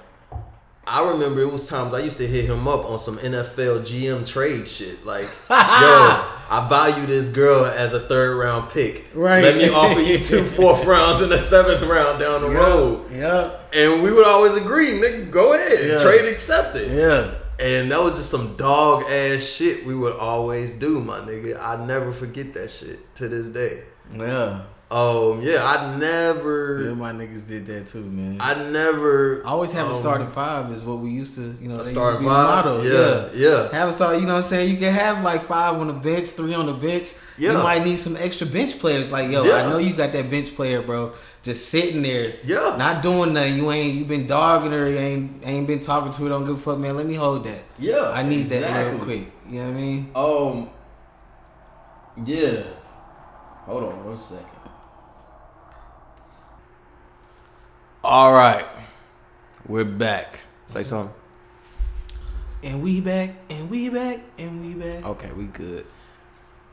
[0.87, 4.27] I remember it was times I used to hit him up on some NFL GM
[4.27, 5.07] trade shit.
[5.07, 9.07] Like, yo, I value this girl as a third round pick.
[9.15, 9.43] Right.
[9.43, 13.11] Let me offer you two fourth rounds and a seventh round down the road.
[13.13, 13.57] Yeah.
[13.73, 16.01] And we would always agree, nigga, go ahead.
[16.01, 16.91] Trade accepted.
[16.91, 17.35] Yeah.
[17.61, 21.61] And that was just some dog ass shit we would always do, my nigga.
[21.61, 23.83] I never forget that shit to this day.
[24.17, 24.63] Yeah.
[24.91, 26.83] Um, yeah, I never.
[26.83, 28.39] Yeah, my niggas did that too, man.
[28.41, 31.69] I never I always have a um, starting five is what we used to, you
[31.69, 32.65] know, A starting to be the five?
[32.65, 32.83] motto.
[32.83, 33.71] Yeah, yeah.
[33.73, 34.69] Have a start, you know what I'm saying?
[34.71, 37.13] You can have like five on the bench, three on the bench.
[37.39, 37.53] Yeah.
[37.53, 39.13] You might need some extra bench players.
[39.13, 39.65] Like, yo, Yeah.
[39.65, 41.13] I know you got that bench player, bro.
[41.43, 42.35] Just sitting there.
[42.45, 42.77] Yeah.
[42.77, 43.57] Not doing nothing.
[43.57, 46.57] You ain't you been dogging her, you ain't ain't been talking to her, don't give
[46.57, 46.97] a fuck, man.
[46.97, 47.63] Let me hold that.
[47.79, 49.33] Yeah, I need that real quick.
[49.49, 50.11] You know what I mean?
[50.15, 50.71] Um.
[52.27, 52.63] Yeah.
[53.65, 54.47] Hold on one second.
[58.03, 58.67] All right,
[59.67, 60.41] we're back.
[60.67, 61.15] Say something.
[62.63, 65.07] And we back, and we back, and we back.
[65.07, 65.87] Okay, we good.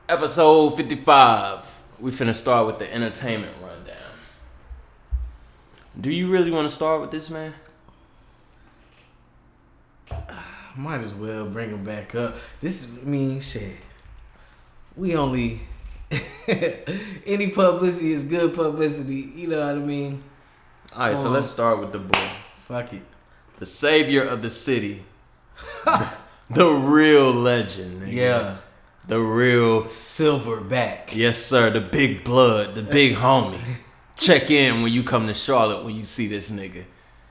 [0.10, 1.64] Episode fifty-five.
[2.00, 3.67] We finna start with the entertainment rundown.
[6.00, 7.54] Do you really want to start with this, man?
[10.78, 12.36] Might as well bring him back up.
[12.62, 13.78] This is, I mean, shit.
[14.96, 15.62] We only
[17.26, 19.32] any publicity is good publicity.
[19.36, 20.24] You know what I mean?
[20.94, 22.30] All right, so let's start with the boy,
[22.68, 23.02] Fuck it.
[23.60, 25.04] the savior of the city,
[26.50, 28.04] the real legend.
[28.04, 28.12] nigga.
[28.14, 28.58] Yeah,
[29.08, 31.14] the real silverback.
[31.14, 31.70] Yes, sir.
[31.70, 33.60] The big blood, the big homie.
[34.18, 36.86] Check in when you come to Charlotte when you see this nigga.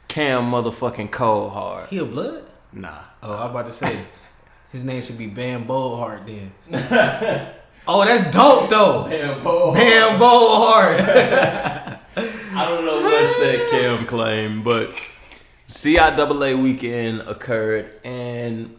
[0.06, 1.88] Cam motherfucking Coldheart.
[1.88, 2.44] He a blood?
[2.72, 3.00] Nah.
[3.22, 3.98] Oh, I'm about to say
[4.70, 6.52] his name should be Bam Bohart then.
[7.88, 9.08] oh, that's dope though.
[9.10, 9.74] Damn, boy.
[9.74, 11.00] Bam Bohart.
[12.16, 14.94] I don't know much that Cam claimed, but
[15.68, 18.76] CIAA weekend occurred and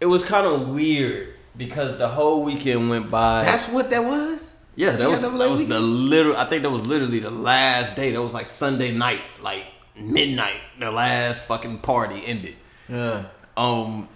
[0.00, 3.44] it was kind of weird because the whole weekend went by.
[3.44, 4.53] that's what that was.
[4.76, 6.36] Yeah, that was, that was the literal.
[6.36, 8.12] I think that was literally the last day.
[8.12, 9.64] That was like Sunday night, like
[9.96, 10.60] midnight.
[10.78, 12.56] The last fucking party ended.
[12.88, 13.26] Yeah.
[13.56, 14.08] um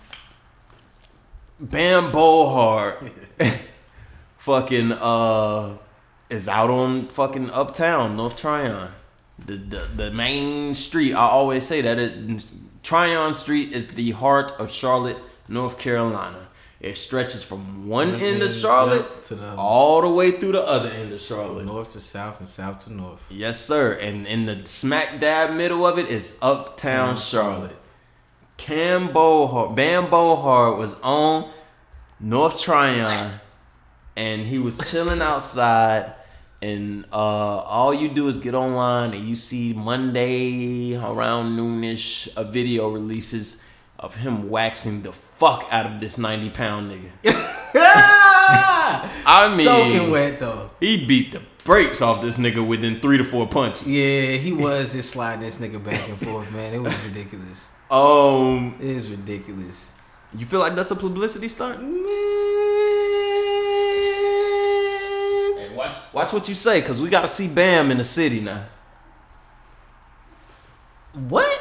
[1.61, 3.03] Bam Bohart
[4.39, 5.79] fucking uh
[6.31, 8.93] is out on fucking uptown North Tryon.
[9.45, 11.15] The, the the main street.
[11.15, 12.45] I always say that it
[12.83, 16.48] Tryon Street is the heart of Charlotte, North Carolina.
[16.81, 20.63] It stretches from one One end of Charlotte to the all the way through the
[20.63, 21.67] other end of Charlotte.
[21.67, 23.25] North to south and south to north.
[23.31, 23.95] Yes, sir.
[23.95, 27.77] And in the smack dab middle of it is Uptown Charlotte.
[28.59, 31.51] Cam Coldheart, Bam Bohart was on
[32.21, 33.41] North Tryon,
[34.17, 36.13] and he was chilling outside.
[36.61, 42.45] And uh, all you do is get online, and you see Monday around noonish a
[42.45, 43.61] video releases
[43.99, 47.11] of him waxing the fuck out of this ninety pound nigga.
[49.31, 50.71] I mean, soaking wet though.
[50.81, 53.87] he beat the brakes off this nigga within three to four punches.
[53.87, 56.73] Yeah, he was just sliding this nigga back and forth, man.
[56.75, 57.69] It was ridiculous.
[57.91, 59.93] Um, It is ridiculous.
[60.35, 61.81] you feel like that's a publicity stunt?
[61.83, 62.05] Man.
[65.59, 68.65] Hey, watch, watch what you say, cause we gotta see Bam in the city now.
[71.15, 71.55] What, nigga?
[71.55, 71.58] you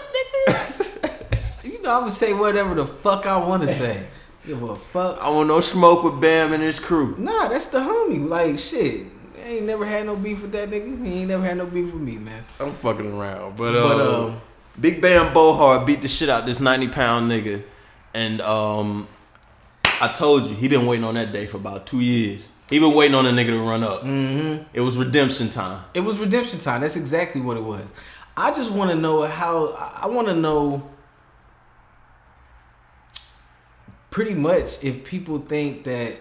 [1.88, 4.06] know I'm gonna say whatever the fuck I want to say.
[4.46, 5.20] Give a fuck.
[5.22, 7.16] I want no smoke with Bam and his crew.
[7.18, 8.28] Nah, that's the homie.
[8.28, 9.08] Like shit.
[9.36, 11.06] I ain't never had no beef with that nigga.
[11.06, 12.44] He ain't never had no beef with me, man.
[12.60, 14.42] I'm fucking around, but uh, But, um,
[14.80, 17.64] Big Bam Bohart beat the shit out this 90 pound nigga,
[18.14, 19.08] and um,
[20.02, 22.50] I told you he been waiting on that day for about two years.
[22.70, 24.02] He been waiting on a nigga to run up.
[24.02, 24.64] Mm-hmm.
[24.74, 25.82] It was redemption time.
[25.94, 26.82] It was redemption time.
[26.82, 27.94] That's exactly what it was.
[28.36, 29.70] I just want to know how.
[29.96, 30.88] I want to know
[34.18, 36.20] pretty much if people think that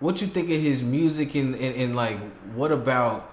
[0.00, 2.18] what you think of his music and, and, and like
[2.56, 3.32] what about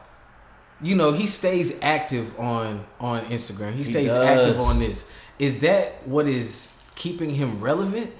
[0.79, 3.73] you know he stays active on on Instagram.
[3.73, 5.07] He stays active on this.
[5.39, 8.11] Is that what is keeping him relevant?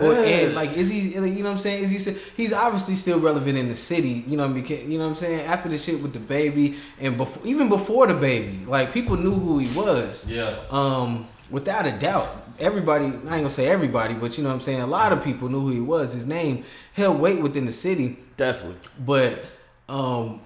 [0.00, 1.84] Or and like is he you know what I'm saying?
[1.84, 5.10] Is he he's obviously still relevant in the city, you know because you know what
[5.10, 5.46] I'm saying?
[5.46, 9.34] After the shit with the baby and before even before the baby, like people knew
[9.34, 10.26] who he was.
[10.26, 10.56] Yeah.
[10.70, 12.44] Um without a doubt.
[12.58, 14.80] Everybody, I ain't gonna say everybody, but you know what I'm saying?
[14.80, 16.12] A lot of people knew who he was.
[16.14, 18.18] His name held weight within the city.
[18.36, 18.78] Definitely.
[19.04, 19.44] But
[19.88, 20.40] um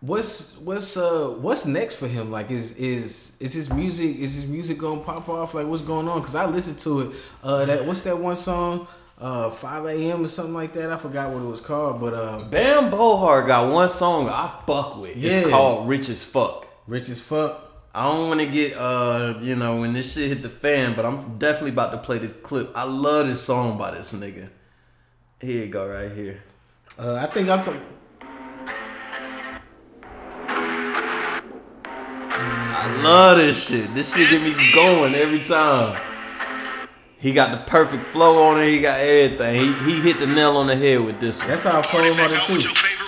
[0.00, 4.46] what's what's uh what's next for him like is is is his music is his
[4.46, 7.10] music gonna pop off like what's going on because i listened to it
[7.42, 8.86] uh that what's that one song
[9.18, 12.44] uh 5 a.m or something like that i forgot what it was called but uh
[12.44, 15.16] Bam Bohart got one song I fuck with.
[15.16, 15.32] Yeah.
[15.32, 16.66] It's called Rich as Fuck.
[16.86, 20.42] rich as fuck I don't want to get, uh, you know, when this shit hit
[20.42, 22.70] the fan, but I'm definitely about to play this clip.
[22.76, 24.48] I love this song by this nigga.
[25.40, 26.42] Here you go, right here.
[26.98, 27.80] uh i think i'm talking
[32.82, 33.94] I love this shit.
[33.94, 36.00] This shit get me going every time.
[37.18, 38.70] He got the perfect flow on it.
[38.70, 39.60] He got everything.
[39.60, 41.48] He, he hit the nail on the head with this one.
[41.48, 42.99] that's how cold hearted him on your favorite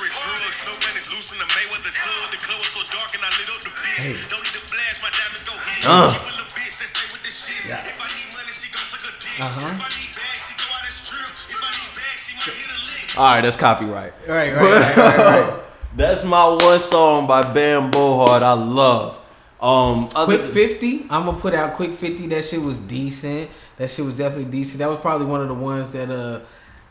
[12.50, 12.74] hit a
[13.06, 13.18] lick.
[13.18, 14.12] All right, that's copyright.
[14.28, 15.58] Right, right, right, right, right.
[15.96, 19.18] That's my one song by Bam Bohart I love.
[19.60, 21.02] Um, other- Quick fifty.
[21.10, 22.26] I'm gonna put out quick fifty.
[22.28, 23.50] That shit was decent.
[23.76, 24.78] That shit was definitely decent.
[24.78, 26.40] That was probably one of the ones that uh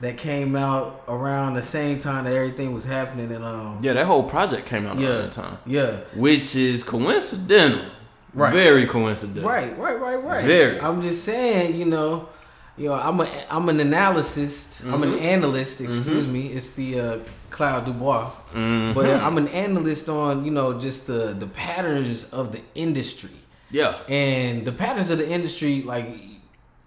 [0.01, 3.31] that came out around the same time that everything was happening.
[3.31, 5.97] And um Yeah, that whole project came out yeah, around that time, yeah.
[6.15, 7.85] which is coincidental.
[8.34, 8.53] Right.
[8.53, 9.43] Very coincidental.
[9.49, 10.45] Right, right, right, right.
[10.45, 10.79] Very.
[10.79, 12.29] I'm just saying, you know,
[12.77, 14.82] you know, I'm a I'm an analyst.
[14.86, 15.03] I'm Mm-hmm.
[15.03, 15.82] an analyst.
[15.82, 16.47] Excuse me.
[16.47, 17.19] It's the uh,
[17.49, 18.93] Clos Du Bois, Mm-hmm.
[18.93, 23.36] but uh, I'm an analyst on you know just the the patterns of the industry
[23.69, 23.95] Yeah.
[24.07, 26.07] and the patterns of the industry like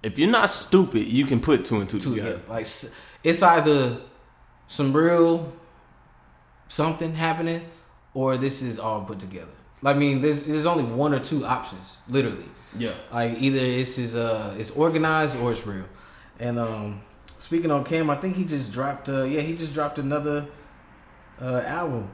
[0.03, 2.41] If you're not stupid, you can put two and two to together.
[2.49, 2.67] like
[3.23, 3.99] it's either
[4.67, 5.53] some real
[6.69, 7.63] something happening
[8.15, 9.54] or this is all put together.
[9.85, 12.49] I mean, there's there's only one or two options, literally.
[12.79, 12.93] Yeah.
[13.13, 15.85] Like either this is uh it's organized or it's real.
[16.41, 17.01] And um
[17.39, 20.47] speaking on Cam, I think he just dropped uh yeah, he just dropped another
[21.41, 22.11] uh album.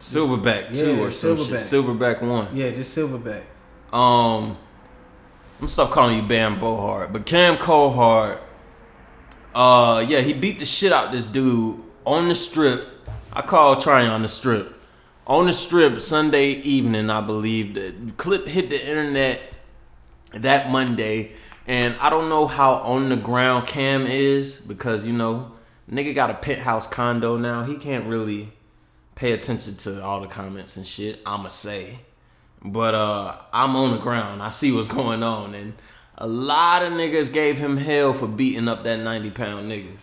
[0.00, 1.60] Silverback two Yeah, or some shit.
[1.60, 2.48] Silverback one.
[2.56, 3.42] Yeah, just Silverback.
[3.92, 4.56] Um, I'm
[5.60, 8.38] gonna stop calling you Bam Bohart, but Cam Coldheart.
[9.54, 12.88] Uh, yeah, he beat the shit out this dude on the strip.
[13.32, 14.74] I call Tryon on the strip.
[15.32, 19.40] On the strip Sunday evening, I believe the clip hit the internet
[20.34, 21.32] that Monday,
[21.66, 25.52] and I don't know how on the ground Cam is because you know
[25.90, 27.64] nigga got a penthouse condo now.
[27.64, 28.52] He can't really
[29.14, 31.22] pay attention to all the comments and shit.
[31.24, 32.00] I'ma say.
[32.62, 34.42] But uh I'm on the ground.
[34.42, 35.54] I see what's going on.
[35.54, 35.72] And
[36.18, 40.02] a lot of niggas gave him hell for beating up that 90 pound niggas.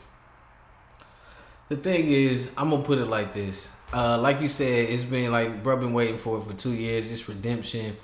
[1.68, 3.70] The thing is, I'm gonna put it like this.
[3.92, 7.10] Uh, like you said, it's been like bro been waiting for it for two years.
[7.10, 7.98] This redemption.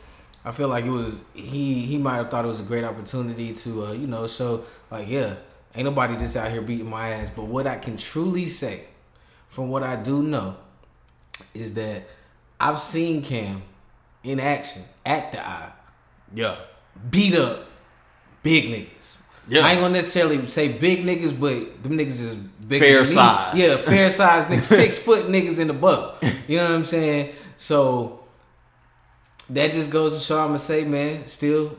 [0.44, 3.54] I feel like it was he he might have thought it was a great opportunity
[3.54, 5.36] to uh, you know show like yeah
[5.76, 7.30] ain't nobody just out here beating my ass.
[7.36, 8.86] But what I can truly say,
[9.48, 10.58] from what I do know,
[11.54, 12.08] is that
[12.60, 13.62] I've seen Cam
[14.24, 15.72] in action at the eye
[16.34, 16.58] Yeah.
[17.10, 17.66] beat up
[18.42, 19.18] big niggas.
[19.48, 19.66] Yeah.
[19.66, 22.80] I ain't gonna necessarily say big niggas, but them niggas is big.
[22.80, 23.56] Fair size.
[23.56, 26.24] Yeah, fair size niggas, six foot niggas in the buck.
[26.48, 27.34] You know what I'm saying?
[27.58, 28.26] So
[29.50, 31.78] that just goes to show I'm gonna say, man, still,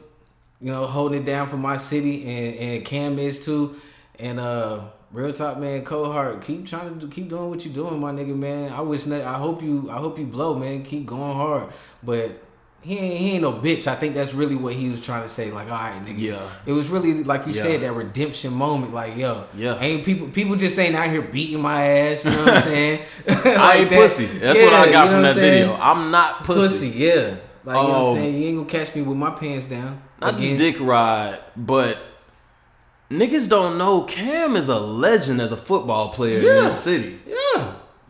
[0.61, 3.81] you know, holding it down for my city and, and Cam is too.
[4.19, 8.01] And uh real top man, Coldheart, keep trying to do, keep doing what you're doing,
[8.01, 8.73] my nigga, man.
[8.73, 10.85] I wish I hope you I hope you blow, man.
[10.85, 11.73] Keep going hard.
[12.03, 12.43] But
[12.87, 13.87] he ain't, he ain't no bitch.
[13.89, 15.51] I think that's really what he was trying to say.
[15.51, 16.19] Like, all right, nigga.
[16.19, 16.49] Yeah.
[16.65, 17.63] It was really like you Yeah.
[17.63, 18.95] said that redemption moment.
[18.95, 19.79] Like, yo, Yeah.
[19.81, 22.25] ain't people people just ain't out here beating my ass.
[22.25, 23.01] You know what I'm saying?
[23.29, 24.01] I ain't that.
[24.01, 24.27] pussy.
[24.27, 25.65] That's Yeah, what I got you know from that saying?
[25.65, 25.77] video.
[25.81, 26.61] I'm not pussy.
[26.91, 27.35] Pussy, yeah.
[27.65, 28.35] Like you know what Um, I'm saying?
[28.41, 30.01] You ain't gonna catch me with my pants down.
[30.21, 30.57] Not again.
[30.57, 31.99] the dick ride, but
[33.11, 36.61] niggas don't know Cam is a legend as a football player in Yeah.
[36.63, 37.19] this city.
[37.27, 37.35] Yeah.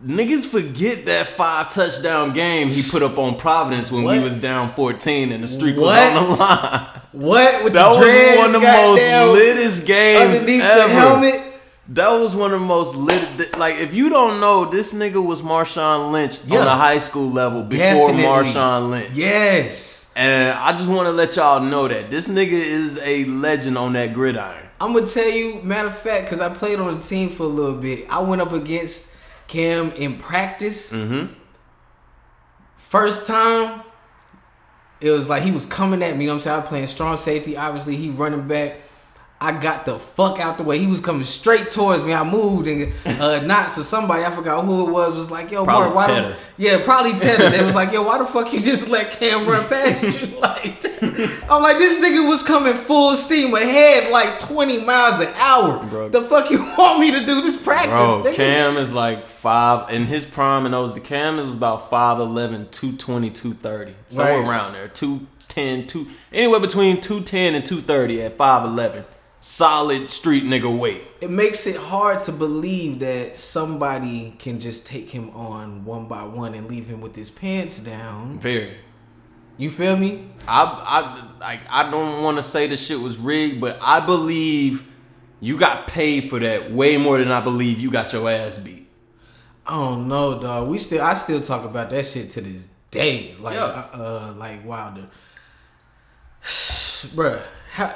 [0.05, 4.75] Niggas forget that five touchdown game he put up on Providence when we was down
[4.75, 6.13] 14 and the streak What?
[6.15, 6.87] was on the line.
[7.13, 9.01] What with That the was dreads, one of the most
[9.33, 10.83] litest games underneath ever.
[10.89, 11.43] the helmet?
[11.89, 13.57] That was one of the most lit.
[13.57, 16.61] Like, if you don't know, this nigga was Marshawn Lynch Yeah.
[16.61, 18.23] on a high school level before Definitely.
[18.25, 19.11] Marshawn Lynch.
[19.15, 20.11] Yes.
[20.15, 23.95] And I just want to let y'all know that this nigga is a legend on
[23.95, 24.65] that gridiron.
[24.79, 27.47] I'm gonna tell you, matter of fact, because I played on the team for a
[27.47, 28.07] little bit.
[28.11, 29.09] I went up against
[29.49, 30.93] Cam in practice.
[30.93, 31.33] Mm-hmm.
[32.77, 33.83] First time,
[35.01, 36.25] it was like he was coming at me.
[36.25, 36.57] You know what I'm saying?
[36.57, 37.57] I was playing strong safety.
[37.57, 38.81] Obviously, he running back.
[39.39, 40.79] I got the fuck out the way.
[40.79, 42.15] He was coming straight towards me.
[42.15, 45.63] I moved and uh, not so somebody I forgot who it was was like, "Yo,
[45.65, 46.37] Probably Mark, why?" Tedder.
[46.57, 47.51] Yeah, probably Tedder.
[47.51, 50.81] they was like, "Yo, why the fuck you just let Cam run past you like?"
[50.81, 51.45] that?
[51.51, 55.85] I'm like, this nigga was coming full steam ahead, like 20 miles an hour.
[55.85, 56.09] Bro.
[56.09, 57.91] The fuck you want me to do this practice?
[57.91, 58.35] Bro, nigga?
[58.37, 63.29] Cam is like five in his prime, and those the Cam is about 5'11", 220,
[63.31, 63.95] 230.
[64.09, 64.49] somewhere Right.
[64.49, 69.05] around there, 210, 2 anywhere between two ten and two thirty at five eleven.
[69.49, 71.05] Solid street nigga weight.
[71.21, 76.25] it makes it hard to believe that somebody can just take him on one by
[76.25, 78.41] one and leave him with his pants down.
[78.41, 78.77] Very.
[79.57, 80.29] You feel me?
[80.49, 84.85] I I like I don't want to say the shit was rigged, but I believe
[85.39, 88.89] you got paid for that way more than I believe you got your ass beat.
[89.65, 90.69] I don't know, dog.
[90.69, 93.37] We still, I still talk about that shit to this day.
[93.39, 93.63] Like, Yeah.
[93.65, 95.07] uh, uh, like Wilder,
[96.43, 97.43] bruh.
[97.73, 97.95] How,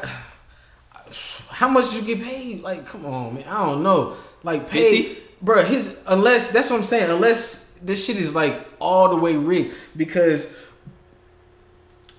[1.60, 2.62] how much did you get paid?
[2.62, 3.44] Like, come on, man.
[3.46, 4.16] I don't know.
[4.42, 5.22] Like, pay, 50?
[5.44, 5.66] bruh.
[5.66, 7.10] His unless that's what I'm saying.
[7.10, 10.48] Unless this shit is like all the way rigged because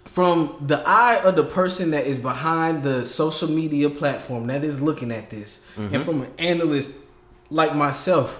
[0.03, 4.79] from the eye of the person that is behind the social media platform that is
[4.79, 6.03] looking at this, and mm-hmm.
[6.03, 6.91] from an analyst
[7.49, 8.39] like myself,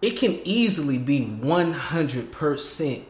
[0.00, 3.02] it can easily be one hundred percent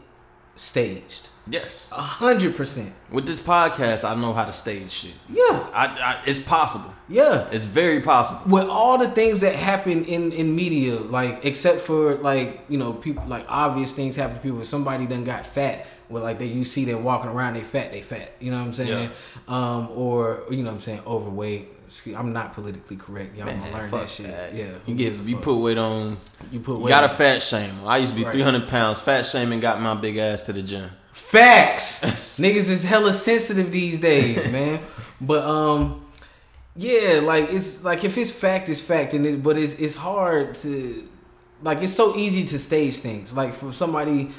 [0.56, 1.28] staged.
[1.48, 1.88] Yes.
[1.92, 2.92] A hundred percent.
[3.10, 5.12] With this podcast, I know how to stage shit.
[5.28, 6.92] Yeah, I, I, it's possible.
[7.08, 7.48] yeah.
[7.50, 8.42] It's very possible.
[8.50, 12.92] with all the things that happen in in media, like except for like you know
[12.92, 14.60] people like obvious things happen to people.
[14.60, 17.90] If somebody done got fat, where like they you see them walking around, they fat,
[17.90, 18.32] they fat.
[18.38, 19.10] You know what I'm saying?
[19.48, 21.68] Um, or you know what I'm saying overweight.
[22.16, 23.36] I'm not politically correct.
[23.36, 24.26] Y'all Man, gonna learn that shit.
[24.28, 24.54] that.
[24.54, 25.42] Yeah, You get you fuck?
[25.42, 26.18] put weight on.
[26.52, 27.84] you put You weight got a fat shame.
[27.84, 28.30] I used to be Right.
[28.32, 29.00] 300 pounds.
[29.00, 30.88] Fat shaming got my big ass to the gym.
[31.30, 32.00] Facts.
[32.40, 34.80] Niggas is hella sensitive these days, man.
[35.20, 36.04] But um,
[36.74, 40.56] yeah, like it's like if it's fact, it's fact, and it, but it's it's hard
[40.56, 41.08] to
[41.62, 43.32] like it's so easy to stage things.
[43.32, 44.30] Like for somebody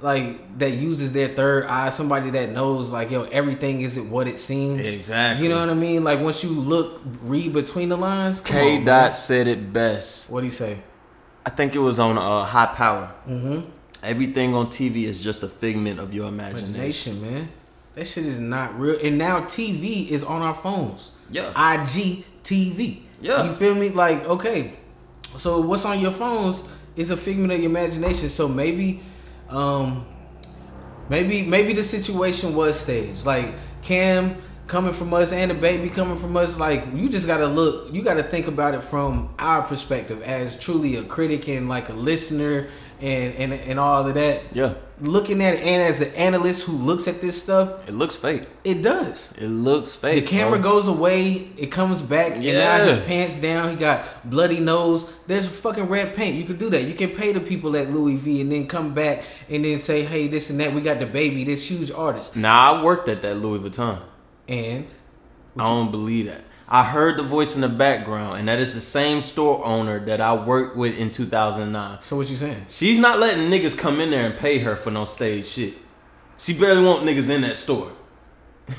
[0.00, 4.40] like that uses their third eye, somebody that knows like yo everything isn't what it
[4.40, 4.80] seems.
[4.80, 5.44] Exactly.
[5.44, 6.02] You know what I mean?
[6.02, 8.40] Like once you look, read between the lines.
[8.40, 9.12] K on, Dot man.
[9.12, 10.30] said it best.
[10.30, 10.80] What do you say?
[11.44, 13.12] I think it was on uh, HiiiPower.
[13.26, 13.70] Mm-hmm.
[14.02, 16.74] Everything on TV is just a figment of your imagination.
[16.74, 17.48] Imagination, man.
[17.94, 18.98] That shit is not real.
[19.02, 21.10] And now TV is on our phones.
[21.30, 21.48] Yeah.
[21.50, 23.02] IG TV.
[23.20, 23.44] Yeah.
[23.44, 23.88] You feel me?
[23.90, 24.74] Like, okay.
[25.36, 26.64] So what's on your phones
[26.96, 28.28] is a figment of your imagination.
[28.28, 29.00] So maybe
[29.48, 30.06] um
[31.08, 33.26] maybe maybe the situation was staged.
[33.26, 34.36] Like Cam
[34.66, 38.02] coming from us and the baby coming from us, like you just gotta look you
[38.02, 42.68] gotta think about it from our perspective as truly a critic and like a listener
[43.00, 46.72] and and, and all of that Yeah, looking at it and as an analyst who
[46.72, 48.44] looks at this stuff, it looks fake.
[48.64, 49.32] it does.
[49.38, 50.24] It looks fake.
[50.24, 50.70] The camera bro.
[50.72, 52.84] goes away, it comes back, and now Yeah.
[52.86, 55.06] his pants down, he got bloody nose.
[55.26, 56.36] There's fucking red paint.
[56.36, 56.82] You can do that.
[56.84, 60.02] You can pay the people at Louis V and then come back and then say,
[60.04, 60.72] hey, this and that.
[60.74, 62.34] We got the baby, this huge artist.
[62.36, 64.00] Nah, I worked at that Louis Vuitton.
[64.48, 64.86] And
[65.58, 66.42] I don't believe that.
[66.70, 70.20] I heard the voice in the background, and that is the same store owner that
[70.20, 71.98] I worked with in 2009.
[72.02, 72.66] so what you saying?
[72.68, 75.74] She's not letting niggas come in there and pay her for no stage shit.
[76.36, 77.92] She barely want niggas in that store.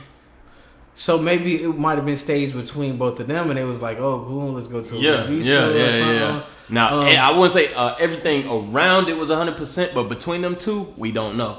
[0.96, 4.00] So maybe it might have been staged between both of them, and it was like,
[4.00, 6.16] oh, cool, let's go to a Yeah, yeah, yeah, something.
[6.16, 6.44] yeah.
[6.68, 10.58] Now, Um, eh, I wouldn't say uh, everything around it was 100%, but between them
[10.58, 11.58] two, we don't know.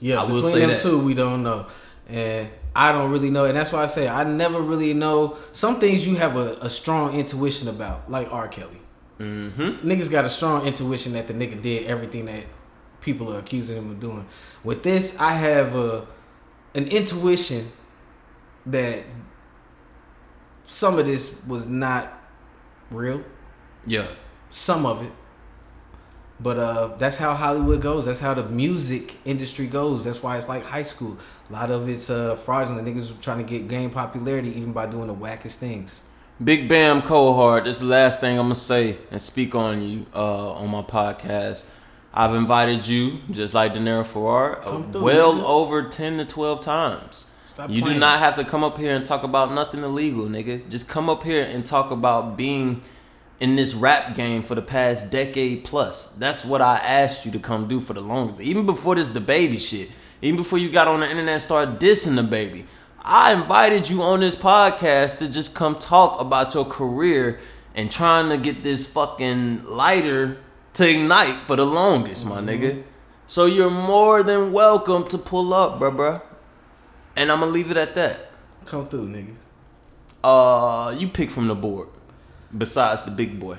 [0.00, 0.80] Yeah, I between them that.
[0.80, 1.66] two, we don't know,
[2.08, 5.36] and I don't really know, and that's why I say I never really know.
[5.52, 8.48] Some things you have a, a strong intuition about, like R.
[8.48, 8.80] Kelly.
[9.18, 9.86] Mm-hmm.
[9.86, 12.44] Niggas got a strong intuition that the nigga did everything that
[13.00, 14.26] people are accusing him of doing.
[14.64, 16.06] With this, I have a
[16.74, 17.70] an intuition
[18.66, 19.04] that
[20.64, 22.12] some of this was not
[22.90, 23.22] real.
[23.86, 24.08] Yeah.
[24.50, 25.12] Some of it.
[26.42, 28.06] But uh, that's how Hollywood goes.
[28.06, 30.04] That's how the music industry goes.
[30.04, 31.16] That's why it's like high school.
[31.50, 32.86] A lot of it's uh, fraudulent.
[32.88, 36.02] Niggas trying to get gain popularity even by doing the wackest things.
[36.42, 40.06] Big Bam Coldheart, this is the last thing I'm gonna say and speak on you
[40.14, 41.62] uh, on my podcast.
[42.12, 45.44] I've invited you, just like De Niro Farrar, uh, through, well nigga.
[45.44, 47.26] over ten to twelve times.
[47.46, 50.68] Stop you do not have to come up here and talk about nothing illegal, nigga.
[50.68, 52.82] Just come up here and talk about being
[53.42, 56.06] in this rap game for the past decade plus.
[56.16, 58.40] That's what I asked you to come do for the longest.
[58.40, 59.90] Even before this the baby shit.
[60.22, 62.66] Even before you got on the internet and started dissing the baby.
[63.00, 67.40] I invited you on this podcast to just come talk about your career
[67.74, 70.38] and trying to get this fucking lighter
[70.74, 72.84] to ignite for the longest, my nigga.
[73.26, 76.22] So you're more than welcome to pull up, bruh, bruh.
[77.16, 78.30] And I'm gonna leave it at that.
[78.66, 79.34] Come through, nigga.
[80.22, 81.88] Uh, you pick from the board.
[82.56, 83.56] Besides the big boy.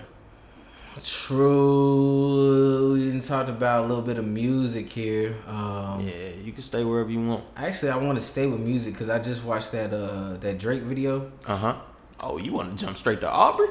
[1.03, 2.93] True.
[2.93, 5.35] We talked about a little bit of music here.
[5.47, 7.43] Um, Yeah, you can stay wherever you want.
[7.57, 10.83] Actually, I want to stay with music because I just watched that uh, that Drake
[10.83, 11.31] video.
[11.47, 11.75] Uh huh.
[12.19, 13.67] Oh, you want to jump straight to Aubrey?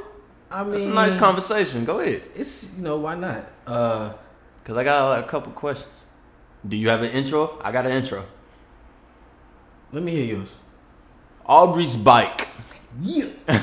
[0.51, 1.85] I mean, That's a nice conversation.
[1.85, 2.23] Go ahead.
[2.35, 3.51] It's you know why not?
[3.67, 4.13] Uh,
[4.65, 6.05] Cause I got a couple questions.
[6.67, 7.59] Do you have an intro?
[7.63, 8.25] I got an intro.
[9.93, 10.61] let me hear yours.
[11.47, 12.49] Aubrey's bike.
[13.01, 13.27] Yeah.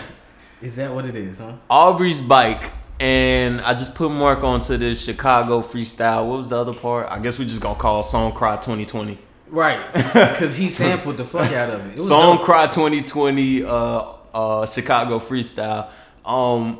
[0.61, 1.53] Is that what it is, huh?
[1.69, 2.71] Aubrey's bike.
[2.99, 6.27] And I just put Mark onto this Chicago freestyle.
[6.27, 7.07] What was the other part?
[7.09, 9.17] I guess we're just gonna call Song Cry 2020.
[9.47, 9.79] Right.
[10.13, 11.93] Because he sampled the fuck out of it.
[11.93, 12.45] it was Song dope.
[12.45, 14.03] Cry 2020 uh
[14.33, 15.89] uh Chicago freestyle.
[16.25, 16.79] Um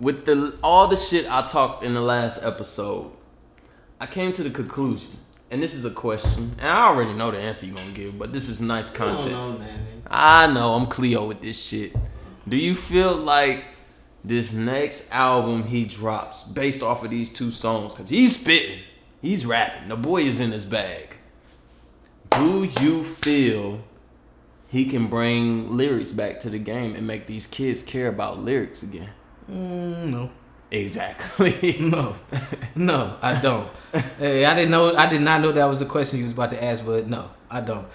[0.00, 3.12] with the all the shit I talked in the last episode,
[4.00, 5.12] I came to the conclusion,
[5.52, 8.32] and this is a question, and I already know the answer you're gonna give, but
[8.32, 9.28] this is nice content.
[9.28, 10.02] I don't know, man.
[10.08, 11.94] I know I'm Cleo with this shit.
[12.48, 13.64] Do you feel like
[14.24, 18.80] this next album he drops based off of these two songs, because he's spitting,
[19.20, 19.88] he's rapping.
[19.88, 21.16] The boy is in his bag.
[22.30, 23.80] Do you feel
[24.68, 28.82] he can bring lyrics back to the game and make these kids care about lyrics
[28.82, 29.10] again?
[29.50, 30.30] Mm, no.
[30.70, 31.76] Exactly.
[31.80, 32.14] No,
[32.74, 33.68] no, I don't.
[34.18, 34.94] hey, I didn't know.
[34.94, 37.30] I did not know that was the question you was about to ask, but no,
[37.50, 37.88] I don't.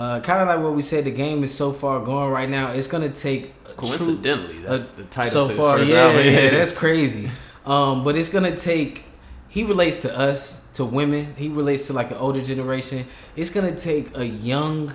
[0.00, 2.72] Uh, kind of like what we said, the game is so far gone right now.
[2.72, 5.78] It's gonna take a true- Coincidentally, that's the title so far.
[5.78, 6.24] Yeah, album.
[6.24, 7.30] yeah, that's crazy.
[7.66, 9.04] Um, but it's gonna take.
[9.48, 11.34] He relates to us, to women.
[11.36, 13.06] He relates to like an older generation.
[13.36, 14.94] It's gonna take a young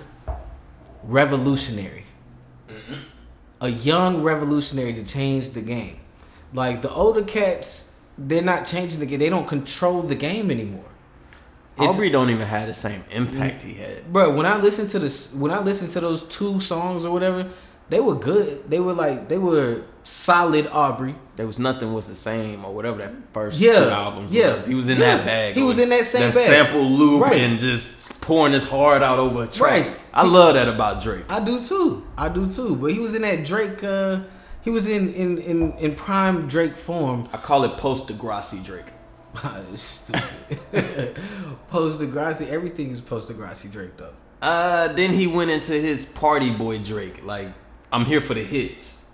[1.04, 2.04] revolutionary,
[3.60, 6.00] a young revolutionary to change the game.
[6.52, 9.20] Like the older cats, they're not changing the game.
[9.20, 10.90] They don't control the game anymore.
[11.78, 14.10] Aubrey don't even have the same impact he had.
[14.12, 17.48] bro when i listened to this when i listened to those two songs or whatever
[17.88, 22.14] they were good they were like they were solid aubrey There was nothing was the
[22.14, 24.66] same or whatever that first Yeah, two albums yeah, was.
[24.66, 25.16] He was in yeah.
[25.16, 25.54] that bag.
[25.56, 26.44] He was in that same that bag.
[26.46, 27.40] sample loop Right.
[27.40, 29.86] and just pouring his heart out over a track.
[29.86, 29.96] Right.
[30.14, 31.24] I love that about Drake.
[31.28, 34.20] i do too i do too but he was in that drake uh
[34.62, 38.90] he was in in in, in prime drake form I call it post Degrassi Drake.
[39.76, 41.16] stupid
[41.70, 44.12] post degrassi everything is post degrassi drake though
[44.42, 47.24] Uh, then he went into his party boy Drake.
[47.24, 47.48] Like
[47.92, 49.04] I'm here for the hits.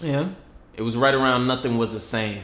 [0.00, 0.28] yeah
[0.76, 2.42] It was right around nothing was the same.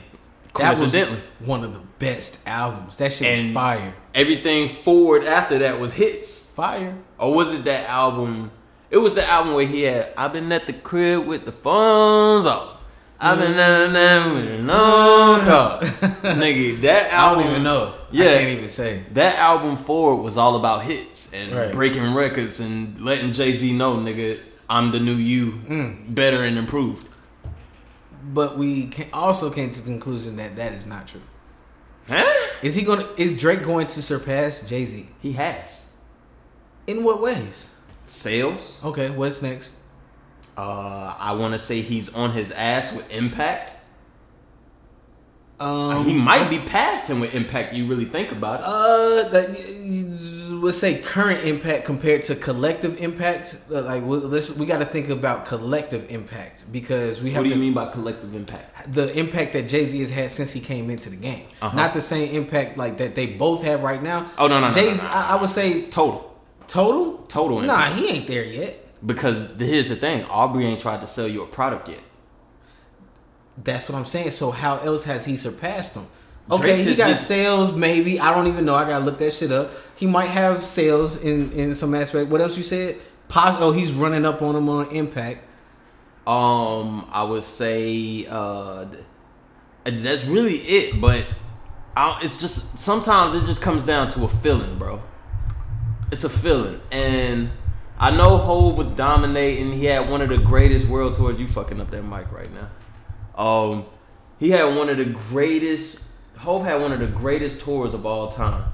[0.57, 0.95] that was
[1.41, 5.93] one of the best albums that shit And- was fire everything forward after that was
[5.93, 6.47] hits.
[6.47, 8.51] fire Or was it that album?
[8.91, 12.45] It was the album where he had I've been at the crib with the phones
[12.47, 12.80] off.
[13.23, 15.81] I've been at the with no car.
[16.23, 17.41] Nigga, that album.
[17.41, 18.25] i don't even know Yeah.
[18.25, 21.71] i can't even say That album forward was all about hits and Right.
[21.73, 24.41] breaking records and letting Jay Z know, nigga,
[24.71, 26.14] I'm the new you, Mm.
[26.14, 27.07] better and improved.
[28.33, 31.23] But we can also came to the conclusion that that is not true.
[32.09, 32.25] Huh?
[32.62, 33.01] Is he going?
[33.01, 35.09] to Is Drake going to surpass Jay Z?
[35.21, 35.85] He has
[36.87, 37.68] In what ways?
[38.07, 38.81] sales.
[38.85, 39.75] Okay, what's next?
[40.61, 43.73] Uh, I want to say he's on his ass with Impact.
[45.59, 47.73] Um, he might be passing with Impact.
[47.75, 48.67] You really think about it.
[48.67, 53.57] Uh, that, let's say current impact compared to collective impact.
[53.69, 57.51] Like, we- let's we got to think about collective impact because we have what do
[57.51, 58.93] to you mean by collective impact?
[58.93, 61.47] the impact that Jay Z has had since he came into the game.
[61.63, 61.75] Uh-huh.
[61.77, 64.31] Not the same impact like that they both have right now.
[64.39, 65.15] Oh, no, no, no, Jay no, Z, no, no.
[65.15, 66.35] I, I would say Total,
[66.69, 67.19] total.
[67.29, 68.87] total Nah, he ain't there yet.
[69.05, 72.01] Because here's the thing: Aubrey ain't tried to sell you a product yet.
[73.62, 74.30] That's what I'm saying.
[74.32, 76.07] So how else has he surpassed him?
[76.48, 78.18] Drake Okay, he got just- sales, maybe.
[78.18, 78.74] I don't even know.
[78.74, 79.70] I gotta look that shit up.
[79.94, 82.28] He might have sales in in some aspect.
[82.30, 82.96] What else you said?
[83.28, 85.44] Pos- oh, he's running up on him on impact.
[86.26, 88.86] Um, I would say uh,
[89.84, 91.01] that's really it.
[91.01, 91.26] But
[91.96, 95.01] I, it's just sometimes it just comes down to a feeling, bro.
[96.11, 97.51] It's a feeling, and
[98.01, 99.72] I know Hove was dominating.
[99.72, 101.38] He had one of the greatest world tours.
[101.38, 102.70] You fucking up that mic right now.
[103.36, 103.84] Um,
[104.38, 106.03] he had one of the greatest.
[106.38, 108.64] Hove had one of the greatest tours of all time,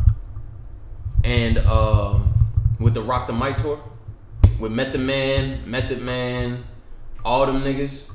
[1.24, 2.32] and um,
[2.78, 3.82] with the Rock the Mic tour,
[4.60, 6.62] with Method Man, Method Man,
[7.24, 8.12] all them niggas.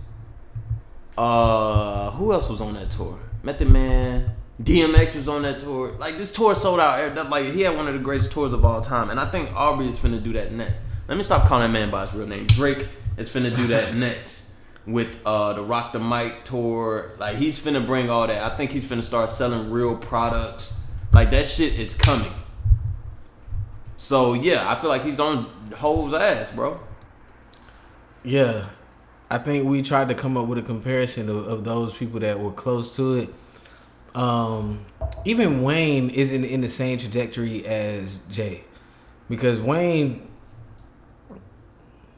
[1.18, 3.20] Uh, who else was on that tour?
[3.43, 4.34] Method Man,
[4.64, 5.91] DMX was on that tour.
[5.99, 7.30] Like this tour sold out.
[7.30, 9.89] Like he had one of the greatest tours of all time, and I think Aubrey
[9.89, 10.76] is finna do that next.
[11.12, 12.47] Let me stop calling that man by his real name.
[12.47, 12.88] Drake
[13.18, 14.43] is finna do that next
[14.88, 17.12] with uh the Rock the Mic tour.
[17.20, 18.49] Like he's finna bring all that.
[18.49, 20.80] I think he's finna start selling real products.
[21.12, 22.32] Like that shit is coming.
[23.97, 26.80] So yeah, I feel like he's on Hove's ass, bro.
[28.24, 28.68] Yeah,
[29.30, 32.39] I think we tried to come up with a comparison of, of those people that
[32.39, 33.34] were close to it.
[34.16, 34.86] Um,
[35.26, 38.64] even Wayne isn't in the same trajectory as Jay,
[39.30, 40.30] because Wayne,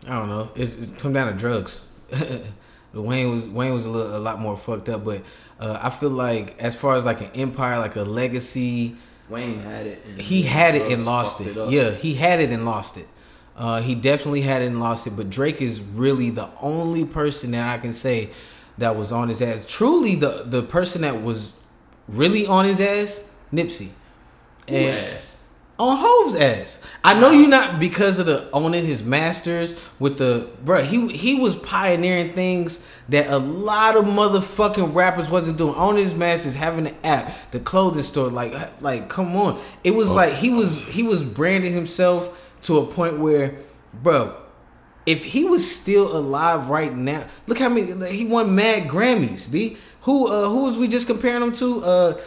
[0.08, 1.86] I don't know, it's, it's come down to drugs.
[2.94, 5.24] Wayne was Wayne was a, little, a lot more fucked up, but
[5.60, 8.96] uh, I feel like as far as like an empire, like a legacy,
[9.30, 10.04] Wayne had it.
[10.06, 11.70] And he had it and lost fucked it.
[11.70, 13.08] yeah, he had it and lost it.
[13.56, 15.12] Uh, he definitely had it and lost it.
[15.16, 18.30] But Drake is really the only person that I can say
[18.78, 19.66] that was on his ass.
[19.68, 21.54] Truly, the the person that was
[22.08, 23.90] really on his ass, Nipsey,
[24.70, 25.33] Who and ass?
[25.90, 26.80] On Hove's ass.
[27.04, 30.86] I know you're not because of the owning his masters with the bruh.
[30.86, 32.80] He he was pioneering things
[33.10, 35.76] that a lot of motherfucking rappers wasn't doing.
[35.76, 39.62] Owning his masters, having the app, the clothing store, like like come on.
[39.84, 42.30] It was like he was he was branding himself
[42.64, 43.56] to a point where,
[43.94, 44.36] bro.
[45.06, 49.52] if he was still alive right now, look how many he won mad Grammys.
[49.52, 51.84] B who uh who was we just comparing him to?
[51.84, 52.22] Uh,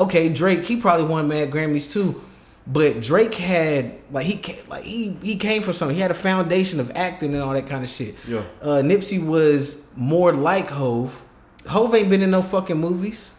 [0.00, 0.64] okay, Drake.
[0.64, 2.22] He probably won mad Grammys too.
[2.66, 5.94] But Drake had like he ca- like he he came from something.
[5.96, 8.14] He had a foundation of acting and all that kind of shit.
[8.28, 8.42] Yeah.
[8.62, 11.20] Uh, Nipsey was more like Hove.
[11.66, 13.32] Hove ain't been in no fucking movies.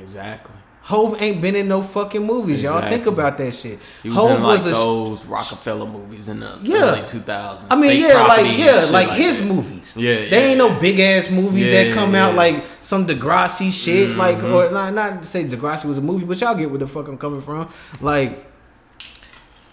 [0.00, 0.50] Exactly.
[0.82, 2.62] Hove ain't been in no fucking movies.
[2.62, 3.78] Y'all think about that shit.
[4.02, 6.76] He was Hove in like was a those Rockefeller movies in the Yeah.
[6.82, 7.66] early 2000s.
[7.70, 9.46] I mean, State yeah, like yeah, shit like, his that.
[9.48, 9.96] movies.
[9.96, 12.50] Yeah, they ain't no big ass movies Yeah, that come out yeah.
[12.50, 12.58] Mm-hmm.
[12.58, 16.38] like some Degrassi shit, like or not not to say Degrassi was a movie, but
[16.38, 17.72] y'all get where the fuck I'm coming from.
[18.02, 18.44] Like,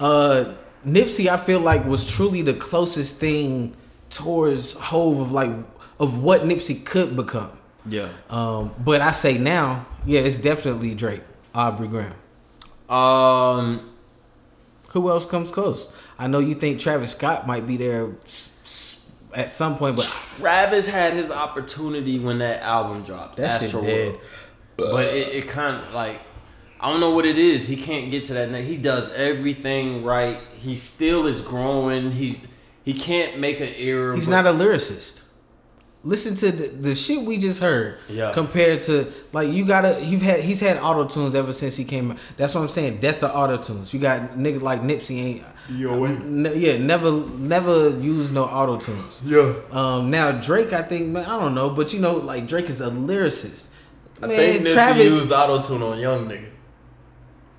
[0.02, 0.54] uh,
[0.86, 3.76] Nipsey, I feel like was truly the closest thing
[4.10, 5.52] towards Hove of like
[6.00, 7.52] of what Nipsey could become.
[7.86, 8.10] Yeah.
[8.30, 11.24] Um, but I say now, yeah, it's definitely Drake,
[11.56, 12.14] Aubrey Graham.
[12.90, 13.88] Um.
[14.90, 15.88] Who else comes close?
[16.20, 18.10] I know you think Travis Scott might be there
[19.34, 20.04] at some point, but
[20.38, 23.38] Travis had his opportunity when that album dropped.
[23.38, 23.86] That shit Astroworld.
[23.86, 24.20] dead.
[24.76, 26.20] But it, it kind of like
[26.82, 27.68] I don't know what it is.
[27.68, 28.50] He can't get to that.
[28.50, 28.68] next.
[28.68, 30.40] He does everything right.
[30.60, 32.12] He still is growing.
[32.12, 32.44] He's
[32.84, 34.16] he can't make an error.
[34.16, 35.22] he's but- not a lyricist.
[36.04, 38.00] Listen to the, the shit we just heard.
[38.10, 38.32] Yeah.
[38.34, 42.18] Compared to like you gotta you've had he's had auto tunes ever since he came.
[42.38, 43.00] That's what I'm saying.
[43.02, 43.94] Death of auto tunes.
[43.94, 45.44] You got niggas like Nipsey ain't.
[45.70, 49.22] Ne- yeah, never never used no auto tunes.
[49.24, 49.54] Yeah.
[49.70, 52.82] Um, now Drake, I think, man, I don't know, but you know, like Drake is
[52.82, 53.68] a lyricist.
[54.24, 56.48] I Man, think Nipsey Travis, used auto tune on Young Nigga.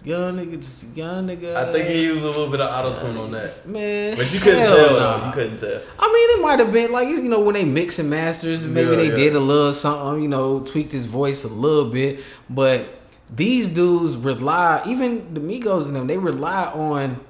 [0.05, 1.55] Young nigga, just young nigga.
[1.55, 3.67] I think he used a little bit of auto tune on that.
[3.67, 4.91] Man, But you couldn't tell.
[4.99, 5.19] nah.
[5.19, 5.27] though.
[5.27, 5.81] You couldn't tell.
[5.99, 8.91] I mean, it might have been like you know when they mix and masters, maybe
[8.91, 9.17] Yeah, they yeah.
[9.17, 12.21] did a little something, you know, tweaked his voice a little bit.
[12.51, 12.89] But
[13.35, 17.21] these dudes rely, even the Migos and them, they rely on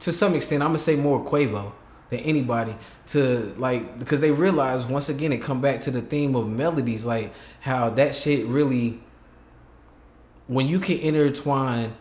[0.00, 0.62] to some extent.
[0.62, 1.72] I'm gonna say more Quavo
[2.10, 2.74] than anybody
[3.08, 7.04] to like because they realize once again it come back to the theme of melodies,
[7.04, 9.00] like how that shit really
[10.46, 11.94] when you can intertwine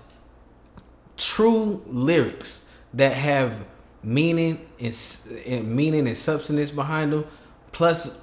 [1.17, 3.65] true lyrics that have
[4.03, 4.97] meaning and,
[5.45, 7.25] and meaning and substance behind them,
[7.71, 8.17] plus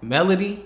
[0.00, 0.64] melody.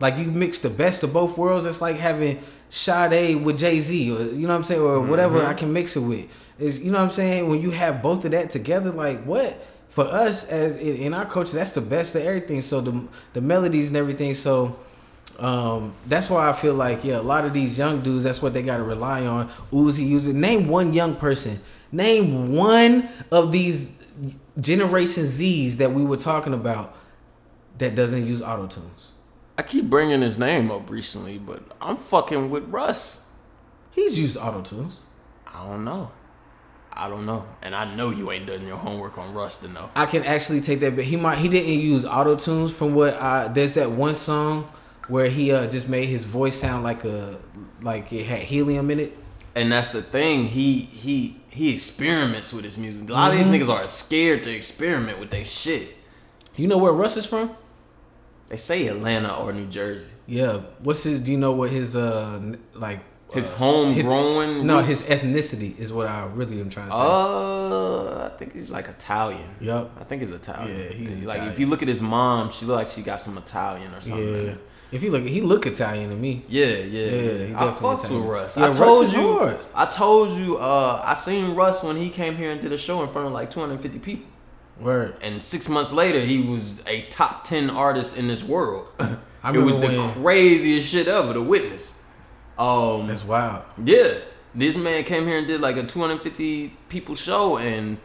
[0.00, 1.66] Like you mix the best of both worlds.
[1.66, 5.40] It's like having Sade with Jay Z, or you know what I'm saying, or whatever
[5.40, 5.50] mm-hmm.
[5.50, 6.26] I can mix it with.
[6.58, 7.48] Is you know what I'm saying?
[7.48, 11.26] When you have both of that together, like what for us as in, in our
[11.26, 12.62] culture, that's the best of everything.
[12.62, 14.34] So the the melodies and everything.
[14.34, 14.78] So
[15.40, 18.52] um, that's why I feel like yeah, a lot of these young dudes, that's what
[18.52, 19.48] they got to rely on.
[19.72, 20.38] Uzi using.
[20.38, 21.60] Name one young person.
[21.90, 23.92] Name one of these
[24.60, 26.94] Generation Z's that we were talking about
[27.78, 29.12] that doesn't use auto tunes.
[29.56, 33.20] I keep bringing his name up recently, but I'm fucking with Russ.
[33.90, 35.06] He's used auto tunes.
[35.46, 36.12] I don't know.
[36.92, 39.90] I don't know, and I know you ain't done your homework on Russ to know.
[39.94, 43.14] I can actually take that, but he might he didn't use auto tunes from what
[43.14, 44.68] I there's that one song
[45.10, 47.38] where he uh just made his voice sound like a
[47.82, 49.16] like it had helium in it.
[49.54, 50.46] And that's the thing.
[50.46, 53.10] He he he experiments with his music.
[53.10, 53.50] A lot of Mm-hmm.
[53.52, 55.96] these niggas are scared to experiment with their shit.
[56.56, 57.56] You know where Russ is from?
[58.48, 60.10] They say Atlanta or New Jersey.
[60.26, 60.58] Yeah.
[60.80, 61.20] What's his?
[61.20, 62.40] Do you know what his uh
[62.74, 63.00] like
[63.32, 64.66] His uh, homegrown.
[64.66, 66.98] No, his ethnicity is what I really am trying to say.
[67.00, 69.48] Uh, I think he's like Italian.
[69.60, 69.90] Yup.
[70.00, 70.76] I think he's Italian.
[70.76, 71.52] Yeah, he's like Italian.
[71.52, 74.46] if you look at his mom, she look like she got some Italian or something.
[74.46, 74.54] yeah.
[74.92, 76.42] If you look, he look Italian to me.
[76.48, 77.60] Yeah, yeah, Yeah, he yeah.
[77.60, 78.20] I definitely fucks Italian.
[78.22, 78.56] with Russ.
[78.56, 79.20] Yeah, I Russ told is you.
[79.38, 79.58] hard.
[79.74, 80.58] I told you.
[80.58, 83.32] Uh, I seen Russ when he came here and did a show in front of
[83.32, 84.26] like 250 people.
[84.80, 85.16] Word.
[85.20, 88.86] And six months later, he was a top 10 artist in this world.
[88.98, 91.94] I it was the when- craziest shit ever to witness.
[92.58, 93.64] Um, That's wild.
[93.82, 94.18] yeah,
[94.54, 97.96] this man came here and did like a 250 people show, and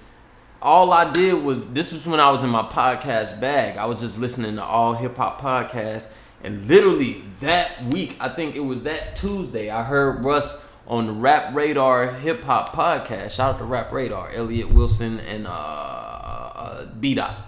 [0.61, 3.75] all I did was this was when I was in my podcast bag.
[3.77, 6.07] I was just listening to all hip hop podcasts,
[6.45, 11.13] and literally that week, I think it was that Tuesday, I heard Russ on the
[11.13, 13.31] Rap Radar hip hop podcast.
[13.31, 17.45] Shout out to Rap Radar, Elliott Wilson and uh, uh B Dot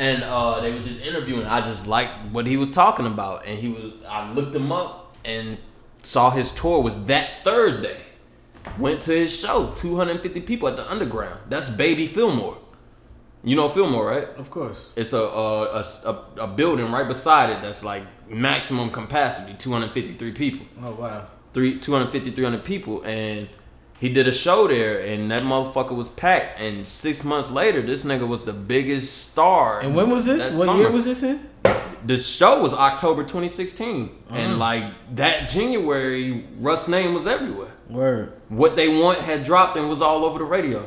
[0.00, 1.46] and uh, they were just interviewing.
[1.46, 3.92] I just liked what he was talking about, and he was.
[4.08, 5.58] I looked him up and
[6.02, 7.98] saw his tour was that Thursday.
[8.78, 11.40] Went to his show, 250 people at the Underground.
[11.48, 12.58] That's Baby Fillmore.
[13.42, 14.28] You know Fillmore, right?
[14.36, 14.90] Of course.
[14.96, 20.66] It's a a, a, a building right beside it that's like maximum capacity, 253 people
[20.84, 21.26] Oh wow.
[21.52, 23.48] three, 250, 300 people, and
[23.98, 26.60] he did a show there, and that motherfucker was packed.
[26.60, 29.80] And six months later, this nigga was the biggest star.
[29.80, 30.56] And when was this?
[30.56, 30.80] What summer.
[30.82, 31.46] year was this in?
[32.06, 34.36] The show was October 2016, Uh-huh.
[34.36, 34.84] and like
[35.16, 37.72] that January, Russ' name was everywhere.
[37.90, 38.32] Word.
[38.48, 40.86] What they want had dropped and was all over the radio.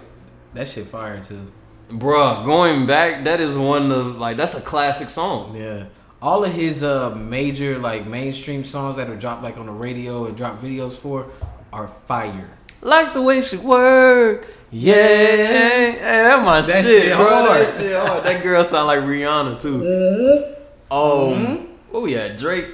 [0.55, 1.51] That shit fire too.
[1.89, 5.55] Bruh, going back, that is one of like that's a classic song.
[5.55, 5.85] Yeah.
[6.22, 10.26] All of his uh major like mainstream songs that are dropped like on the radio
[10.26, 11.27] and drop videos for
[11.72, 12.57] are fire.
[12.81, 14.47] Like the way she work.
[14.72, 17.27] Yeah, hey, that my That shit, shit bro.
[17.27, 17.61] hard.
[17.68, 18.23] That shit hard.
[18.23, 20.55] That girl sound like Rihanna too.
[20.89, 22.68] Um, what we at Drake?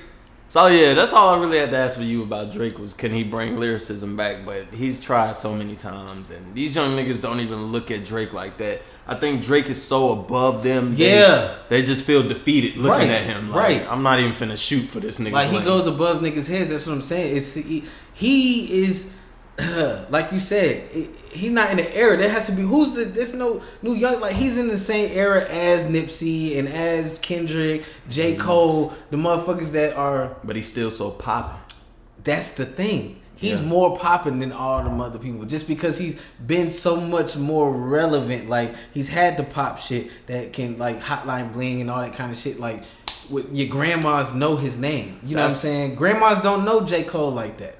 [0.47, 3.13] So yeah, that's all I really had to ask for you about Drake was can
[3.13, 4.45] he bring lyricism back?
[4.45, 8.33] But he's tried so many times, and these young niggas don't even look at Drake
[8.33, 8.81] like that.
[9.11, 10.93] I think Drake is so above them.
[10.95, 11.55] Yeah.
[11.67, 13.49] they, just feel defeated looking Right, at him.
[13.49, 13.87] Like, right.
[13.91, 15.31] I'm not even finna shoot for this nigga.
[15.31, 16.69] Like he goes above niggas' heads.
[16.69, 17.35] That's what I'm saying.
[17.37, 17.83] It's he,
[18.13, 19.11] he is
[20.09, 20.89] like you said.
[20.91, 22.17] he- He's not in the era.
[22.17, 23.05] There has to be who's the.
[23.05, 24.19] There's no new young.
[24.19, 28.41] Like he's in the same era as Nipsey and as Kendrick, J Mm-hmm.
[28.41, 30.35] Cole, the motherfuckers that are.
[30.43, 31.59] but he's still so popping.
[32.23, 33.18] That's the thing.
[33.39, 33.67] He's Yeah.
[33.67, 38.49] more popping than all them other people just because he's been so much more relevant.
[38.49, 42.31] Like he's had the pop shit that can like Hotline Bling and all that kind
[42.31, 42.59] of shit.
[42.59, 42.83] Like
[43.29, 45.19] with your grandmas know his name.
[45.25, 45.95] You know what I'm saying?
[45.95, 47.75] Grandmas don't know J Cole like that.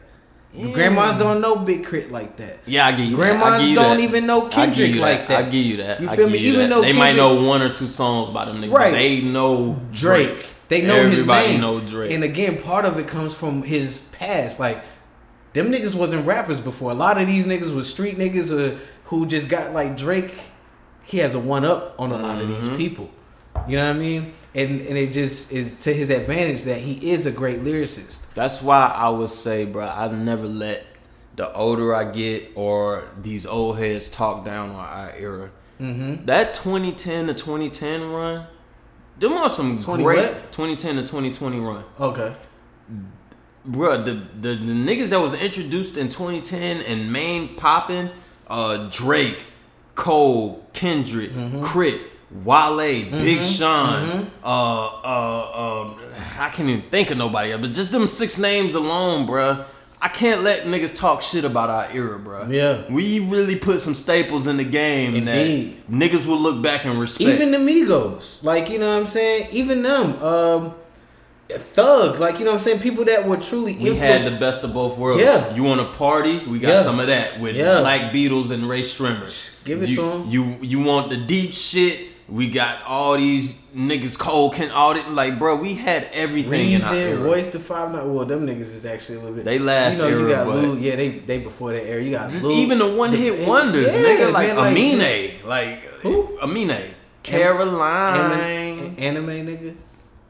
[0.73, 2.09] Grandmas don't know Big K.R.I.T.
[2.09, 2.59] like that.
[2.65, 4.03] Yeah, I give you Grandmas you don't that.
[4.03, 5.39] even know Kendrick like that.
[5.39, 6.01] I give you that.
[6.01, 6.39] You I feel me?
[6.39, 6.75] Even that.
[6.75, 8.91] though they might know one or two songs by them niggas, Right.
[8.91, 10.45] but they know Drake.
[10.67, 11.61] They know Everybody his name.
[11.61, 12.11] know Drake.
[12.11, 14.59] And again, part of it comes from his past.
[14.59, 14.79] Like
[15.53, 16.91] them niggas wasn't rappers before.
[16.91, 20.33] A lot of these niggas was street niggas uh, who just got like Drake.
[21.03, 22.77] He has a one up on a lot of these Mm-hmm.
[22.77, 23.09] people.
[23.67, 24.33] You know what I mean?
[24.55, 28.19] And and it just is to his advantage that he is a great lyricist.
[28.35, 30.85] That's why I would say, bro, I never let
[31.35, 35.51] the older I get or these old heads talk down on our era.
[35.79, 36.25] Mm-hmm.
[36.25, 38.45] That 2010 to 2010 run,
[39.19, 40.51] them are some 20 great what?
[40.51, 41.83] 2010 to 2020 run.
[41.99, 42.35] Okay.
[43.67, 48.09] Bruh, the, the the niggas that was introduced in 2010 and main popping,
[48.47, 49.45] uh, Drake,
[49.95, 51.63] Cole, Kendrick, Mm-hmm.
[51.65, 52.03] K.R.I.T.,
[52.45, 55.99] Wale, Big Sean, uh, uh, um,
[56.39, 59.65] I can't even think of nobody else, but just them six names alone, bruh.
[60.01, 62.49] I can't let niggas talk shit about our era, bruh.
[62.53, 62.83] Yeah.
[62.89, 65.77] we really put some staples in the game Indeed.
[65.87, 67.27] that niggas will look back and respect.
[67.29, 69.49] Even the Migos, like you know what I'm saying.
[69.51, 70.75] Even them, um,
[71.57, 72.79] Thug, like you know what I'm saying.
[72.79, 75.23] People that were truly We influ- had the best of both worlds.
[75.23, 75.53] Yeah.
[75.55, 76.45] You want a party?
[76.45, 76.83] We got Yeah.
[76.83, 77.79] some of that with Yeah.
[77.81, 79.63] Black Beatles and Rae Sremmurd.
[79.65, 80.25] Give it you, to 'em.
[80.29, 82.01] You you want the deep shit?
[82.27, 85.55] We got all these niggas cold can all that like bro.
[85.55, 87.17] We had everything in our Reason, era.
[87.17, 88.13] Royce the Five Nine.
[88.13, 89.45] Well, them niggas is actually a little bit.
[89.45, 90.77] They last You know, you got Lou.
[90.77, 91.99] Yeah, they they before that era.
[92.03, 92.51] You got Lou.
[92.51, 94.99] Even the one hit wonders, Yeah, nigga, like man, like Amine,
[95.31, 96.37] just- like Who?
[96.43, 96.83] Amine, Anime,
[97.23, 98.95] Caroline.
[98.99, 99.73] anime nigga.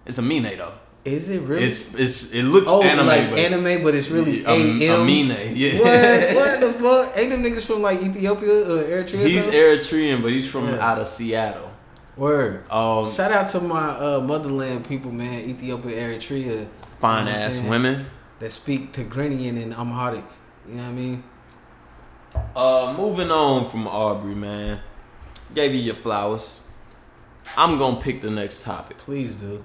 [0.06, 0.72] It's Amine though.
[1.06, 1.64] Is it really?
[1.64, 5.02] It's it's it looks oh, anime, like but anime, but it's really Am- A M.
[5.02, 5.80] Amine, yeah.
[5.80, 6.36] What?
[6.36, 7.18] What the fuck?
[7.18, 9.26] Ain't them niggas from like Ethiopia or Eritrea?
[9.28, 9.46] He's?
[9.46, 10.86] Eritrean, but he's from Yeah.
[10.92, 11.72] out of Seattle.
[12.18, 12.70] Word.
[12.70, 15.40] Um, Shout out to my uh, motherland people, man.
[15.50, 16.38] Ethiopia, Eritrea.
[16.46, 16.68] You know
[17.00, 17.70] fine ass saying?
[17.70, 18.06] women.
[18.40, 20.26] that speak Tigrinian and Amharic.
[20.68, 21.24] You know what I mean?
[22.56, 24.82] Uh, moving on from Aubrey, man.
[25.56, 26.60] Gave you your flowers.
[27.58, 28.98] I'm gonna pick the next topic.
[28.98, 29.64] Please do.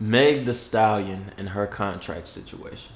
[0.00, 2.92] Meg Thee Stallion and her contract situation.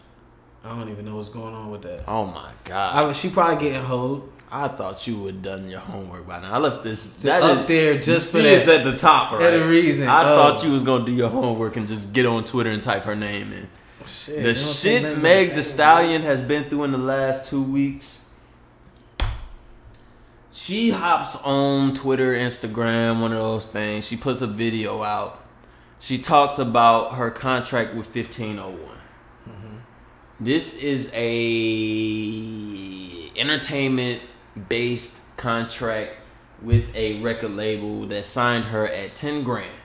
[0.65, 2.05] I don't even know what's going on with that.
[2.07, 3.09] Oh my god!
[3.09, 4.31] I, she probably getting hold.
[4.55, 6.53] I thought you would done your homework by now.
[6.53, 8.69] I left this To up there just for see that.
[8.69, 9.55] at the top, right?
[9.55, 10.07] A reason.
[10.07, 10.37] I Oh.
[10.37, 13.17] thought you was gonna do your homework and just get on Twitter and type her
[13.17, 13.67] name in.
[14.03, 15.63] Oh, shit, The they don't take shit Meg the that.
[15.63, 18.29] Stallion has been through in the last two weeks.
[20.53, 24.07] She hops on Twitter, Instagram, one of those things.
[24.07, 25.42] She puts a video out.
[26.03, 28.77] She talks about her contract with 1501.
[30.41, 31.31] This is a
[33.37, 34.23] entertainment
[34.69, 36.17] based contract
[36.61, 39.77] with a record label that signed her at 10 grand.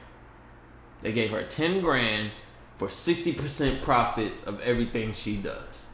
[1.04, 2.32] They gave her 10 grand
[2.80, 5.86] for 60% profits of everything she does.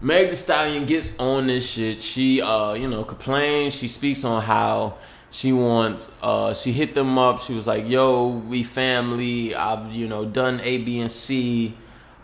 [0.00, 2.02] Meg Thee Stallion gets on this shit.
[2.02, 3.74] She uh, you know, complains.
[3.74, 4.98] She speaks on how
[5.30, 7.40] she wants uh she hit them up.
[7.40, 9.54] She was like, "Yo, we family.
[9.54, 11.76] I've, you know, done A, B, and C.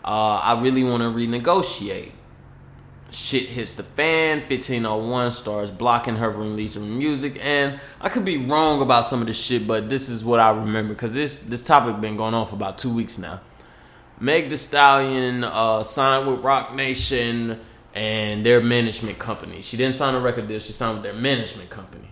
[0.03, 2.11] Uh I really want to renegotiate."
[3.11, 4.39] Shit hits the fan.
[4.39, 9.27] 1501 starts blocking her from releasing music, and I could be wrong about some of
[9.27, 12.47] this shit, but this is what I remember because this this topic been going on
[12.47, 13.41] for about two weeks now.
[14.19, 17.59] Meg Thee Stallion uh, signed with Roc Nation
[17.95, 19.61] and their management company.
[19.61, 20.59] She didn't sign a record deal.
[20.59, 22.07] She signed with their management company.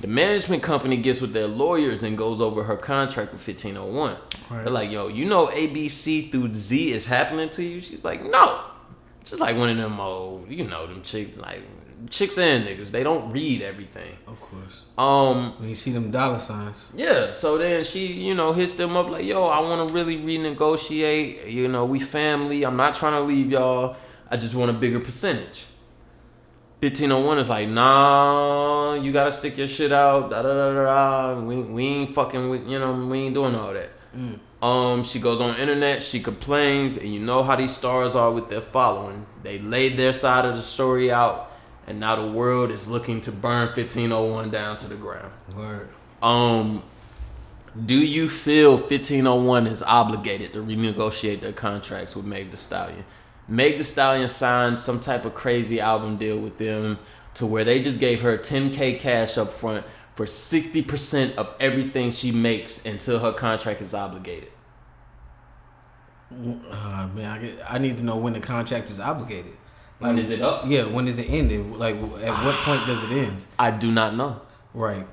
[0.00, 4.16] The management company gets with their lawyers and goes over her contract with 1501.
[4.50, 4.62] Right.
[4.64, 7.80] They're like, yo, you know ABC through Z is happening to you?
[7.80, 8.60] She's like, no.
[9.24, 11.62] just like one of them old, you know, them chicks like
[12.10, 12.90] chicks and niggas.
[12.90, 14.16] They don't read everything.
[14.26, 14.84] Of course.
[14.98, 16.90] Um, When you see them dollar signs.
[16.94, 20.16] yeah, so then she, you know, hits them up like, yo, I want to really
[20.18, 21.50] renegotiate.
[21.50, 22.64] You know, we family.
[22.64, 23.96] I'm not trying to leave y'all.
[24.30, 25.66] I just want a bigger percentage.
[26.80, 30.30] 1501 is like, nah, you gotta stick your shit out.
[30.30, 31.40] Da da da da.
[31.40, 33.90] We, we ain't fucking with, you know, we ain't doing all that.
[34.62, 38.48] Um, she goes on internet, she complains, and you know how these stars are with
[38.48, 39.26] their following.
[39.42, 41.52] They laid their side of the story out,
[41.86, 45.32] and now the world is looking to burn 1501 down to the ground.
[45.54, 45.88] Word.
[46.22, 46.82] Um,
[47.84, 53.04] do you feel 1501 is obligated to renegotiate their contracts with Meg Thee Stallion?
[53.48, 56.98] Meg Thee Stallion signed some type of crazy album deal with them
[57.34, 62.32] to where they just gave her 10k cash up front for 60% of everything she
[62.32, 64.50] makes until her contract is obligated.
[66.32, 69.56] Uh, man, I, get, I need to know when the contract is obligated.
[69.98, 70.64] When is it up?
[70.66, 71.70] Yeah, when is it ended?
[71.72, 73.46] Like, at what point does it end?
[73.58, 74.40] I do not know.
[74.74, 75.06] Right.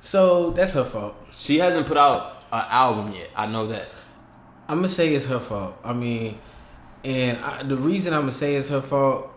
[0.00, 1.14] So that's her fault.
[1.32, 3.30] She hasn't put out an album yet.
[3.36, 3.88] I know that.
[4.68, 5.76] I'm gonna say it's her fault.
[5.84, 6.38] I mean,
[7.04, 9.30] and I, the reason I'm gonna say it's her fault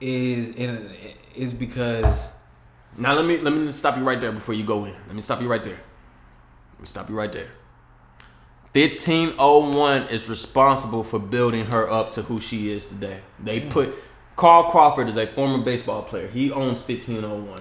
[0.00, 0.90] is in,
[1.34, 2.32] is because
[2.96, 4.94] Now let me let me stop you right there before you go in.
[5.06, 5.78] Let me stop you right there.
[6.72, 7.48] Let me stop you right there.
[8.72, 13.20] 1501 is responsible for building her up to who she is today.
[13.42, 13.70] They hmm.
[13.70, 13.94] put
[14.36, 16.28] Carl Crawford is a former baseball player.
[16.28, 17.60] He owns 1501.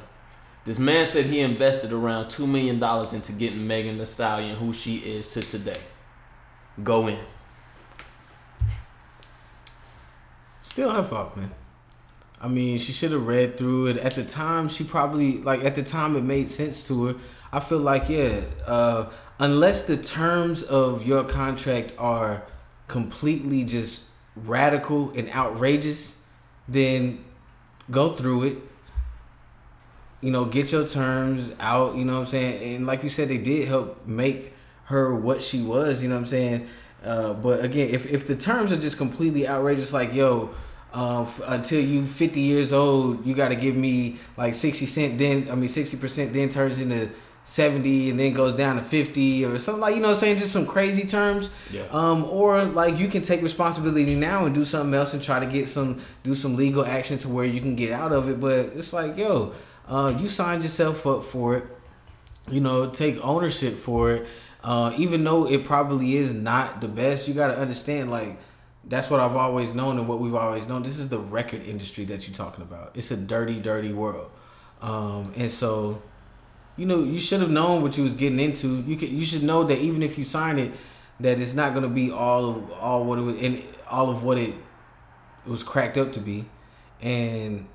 [0.65, 4.73] This man said he invested around two million dollars into getting Megan Thee Stallion who
[4.73, 5.79] she is to today.
[6.83, 7.19] Go in.
[10.67, 11.51] Still her fault, man.
[12.39, 14.69] I mean, she should have read through it at the time.
[14.69, 17.15] She probably like at the time it made sense to her.
[17.51, 22.43] I feel like yeah, uh, unless the terms of your contract are
[22.87, 26.17] completely just radical and outrageous,
[26.67, 27.23] then
[27.89, 28.57] go through it.
[30.21, 31.95] You know, get your terms out.
[31.95, 32.75] You know what I'm saying?
[32.75, 34.53] And like you said, they did help make
[34.85, 36.03] her what she was.
[36.03, 36.67] You know what I'm saying?
[37.07, 40.49] Uh, but again, if if the terms are just completely outrageous, like yo,
[40.93, 45.17] uh, f- until you 50 years old, you got to give me like 60 cent.
[45.17, 46.33] Then I mean 60 percent.
[46.33, 47.09] Then turns into
[47.43, 50.37] 70 and then goes down to 50 or something like you know what I'm saying
[50.37, 51.83] just some crazy terms Yeah.
[51.91, 55.45] um or like you can take responsibility now and do something else and try to
[55.45, 58.73] get some do some legal action to where you can get out of it but
[58.75, 59.53] it's like yo
[59.87, 61.63] uh you signed yourself up for it
[62.51, 64.27] you know take ownership for it
[64.63, 68.39] uh even though it probably is not the best you got to understand like
[68.89, 70.81] that's what I've always known and what we've always known.
[70.81, 72.91] This is the record industry that you're talking about.
[72.95, 74.31] It's a dirty dirty world.
[74.81, 76.01] Um and so
[76.77, 78.81] you know you should have known what you was getting into.
[78.81, 80.71] You could you should know that even if you sign it
[81.19, 84.23] that it's not going to be all of all what it was and all of
[84.23, 84.53] what it
[85.45, 86.45] was cracked up to be.
[87.01, 87.67] And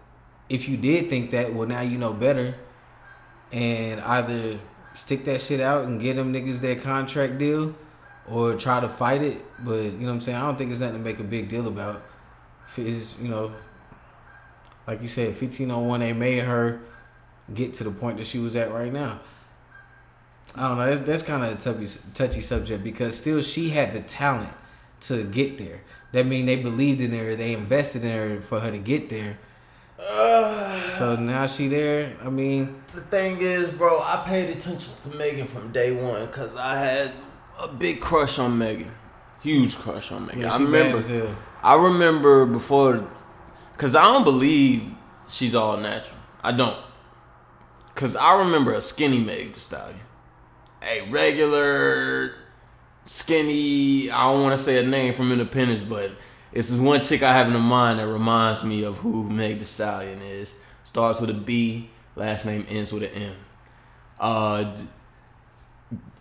[0.49, 2.55] if you did think that well now you know better.
[3.51, 4.59] And either
[4.95, 7.75] stick that shit out and get them niggas their contract deal
[8.29, 9.43] or try to fight it.
[9.65, 10.39] But you know what i'm saying?
[10.39, 12.03] I don't think it's nothing to make a big deal about.
[12.77, 13.53] It's you know
[14.87, 16.81] like you said 1501 they made her
[17.53, 19.21] get to the point that she was at right now.
[20.55, 20.87] I don't know.
[20.87, 24.53] That's, that's kind of a touchy, touchy subject because still she had the talent
[25.03, 25.81] to get there.
[26.13, 29.39] That mean they believed in her they invested in her for her to get there
[30.97, 35.47] so now she there i mean The thing is, bro, I paid attention to Megan
[35.47, 37.13] from day one because I had
[37.59, 38.91] a big crush on Megan,
[39.41, 40.43] huge crush on Megan.
[40.43, 41.37] yeah, I remember, bad as hell.
[41.63, 43.09] I remember before,
[43.79, 44.83] cause I don't believe
[45.29, 46.19] she's all natural.
[46.43, 46.77] I don't,
[47.95, 50.01] cause I remember a skinny Meg Thee Stallion,
[50.83, 52.35] a regular
[53.05, 54.11] skinny.
[54.11, 56.11] I don't want to say a name from Independence, but
[56.53, 59.65] it's this one chick I have in mind that reminds me of who Meg Thee
[59.65, 60.55] Stallion is.
[60.85, 63.37] Starts with a B, last name ends with an M.
[64.21, 64.83] Uh, d-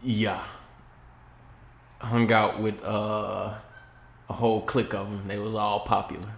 [0.03, 0.43] yeah.
[1.99, 3.53] Hung out with uh
[4.29, 5.27] a whole clique of them.
[5.27, 6.29] They was all popular.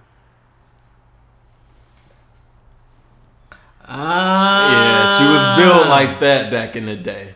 [3.86, 7.36] Ah, Yeah, she was built like that back in the day.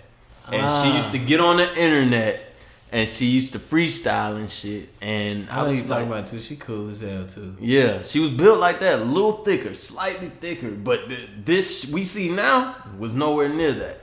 [0.51, 2.46] And she used to get on the internet
[2.91, 4.89] and she used to freestyle and shit.
[5.01, 6.39] And I know you was talking like- about too.
[6.39, 7.55] She cool as hell too.
[7.59, 10.69] Yeah, she was built like that, a little thicker, slightly thicker.
[10.71, 14.01] But th- this we see now was nowhere near that.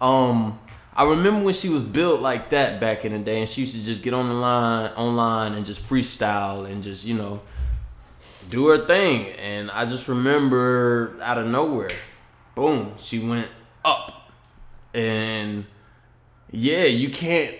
[0.00, 0.58] Um,
[0.94, 3.74] I remember when she was built like that back in the day, and she used
[3.74, 7.40] to just get on the line, online, and just freestyle and just you know
[8.48, 9.26] do her thing.
[9.34, 11.90] And I just remember out of nowhere,
[12.54, 13.48] boom, she went
[13.84, 14.30] up,
[14.94, 15.64] and
[16.50, 17.56] yeah, you can't.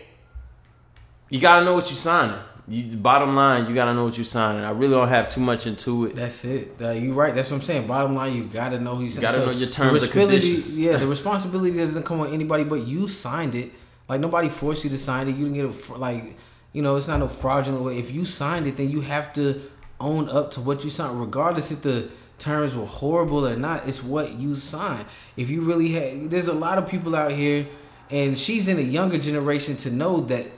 [1.30, 2.38] You gotta know what you're signing.
[2.68, 4.64] You, bottom line, you gotta know what you're signing.
[4.64, 6.14] I really don't have too much into it.
[6.14, 6.76] That's it.
[6.80, 7.34] Uh, you right.
[7.34, 7.86] That's what I'm saying.
[7.86, 9.22] Bottom line, you gotta know who you sign.
[9.22, 10.78] gotta know your terms and conditions.
[10.78, 13.72] Yeah, the responsibility doesn't come on anybody but you signed it.
[14.08, 15.36] Like nobody forced you to sign it.
[15.36, 16.36] You didn't get a fr- like,
[16.72, 17.98] you know, it's not no fraudulent way.
[17.98, 19.62] If you signed it, then you have to
[20.00, 23.88] own up to what you signed, regardless if the terms were horrible or not.
[23.88, 25.06] It's what you signed.
[25.36, 27.68] If you really had, there's a lot of people out here,
[28.10, 30.50] and she's in a younger generation to know that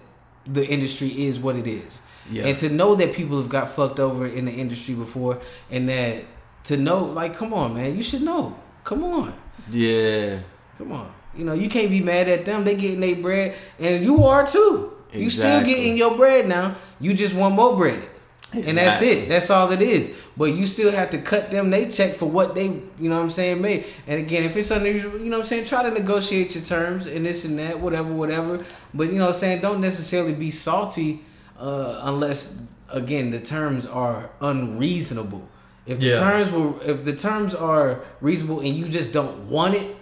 [0.47, 2.03] the industry is what it is.
[2.31, 2.47] Yeah.
[2.47, 5.41] And to know that people have got fucked over in the industry before
[5.71, 6.25] and that
[6.65, 8.57] to know like come on man, you should know.
[8.85, 9.35] Come on.
[9.71, 10.41] Yeah,
[10.77, 11.13] Come on.
[11.37, 12.65] You know, you can't be mad at them.
[12.65, 14.93] They getting their bread and you are too.
[15.13, 16.77] You still getting your bread now.
[16.99, 18.09] You just want more bread.
[18.53, 19.29] And that's it.
[19.29, 20.13] That's all it is.
[20.37, 23.23] But you still have to cut them they check for what they, you know what
[23.25, 23.87] I'm saying, made.
[24.07, 27.07] And again, if it's unusual, you know what I'm saying, try to negotiate your terms
[27.07, 28.65] and this and that, whatever, whatever.
[28.93, 31.23] But you know what I'm saying, don't necessarily be salty
[31.59, 32.57] uh, unless
[32.91, 35.49] again the terms are unreasonable.
[35.87, 36.19] If the Yeah.
[36.19, 39.97] terms were if the terms are reasonable and you just don't want it,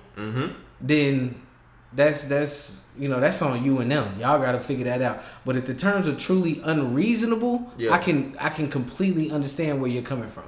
[0.81, 1.41] then
[1.93, 4.19] that's that's you know that's on you and them.
[4.19, 5.23] Y'all got to figure that out.
[5.45, 7.93] But if the terms are truly unreasonable, Yeah.
[7.93, 10.45] I can I can completely understand where you're coming from.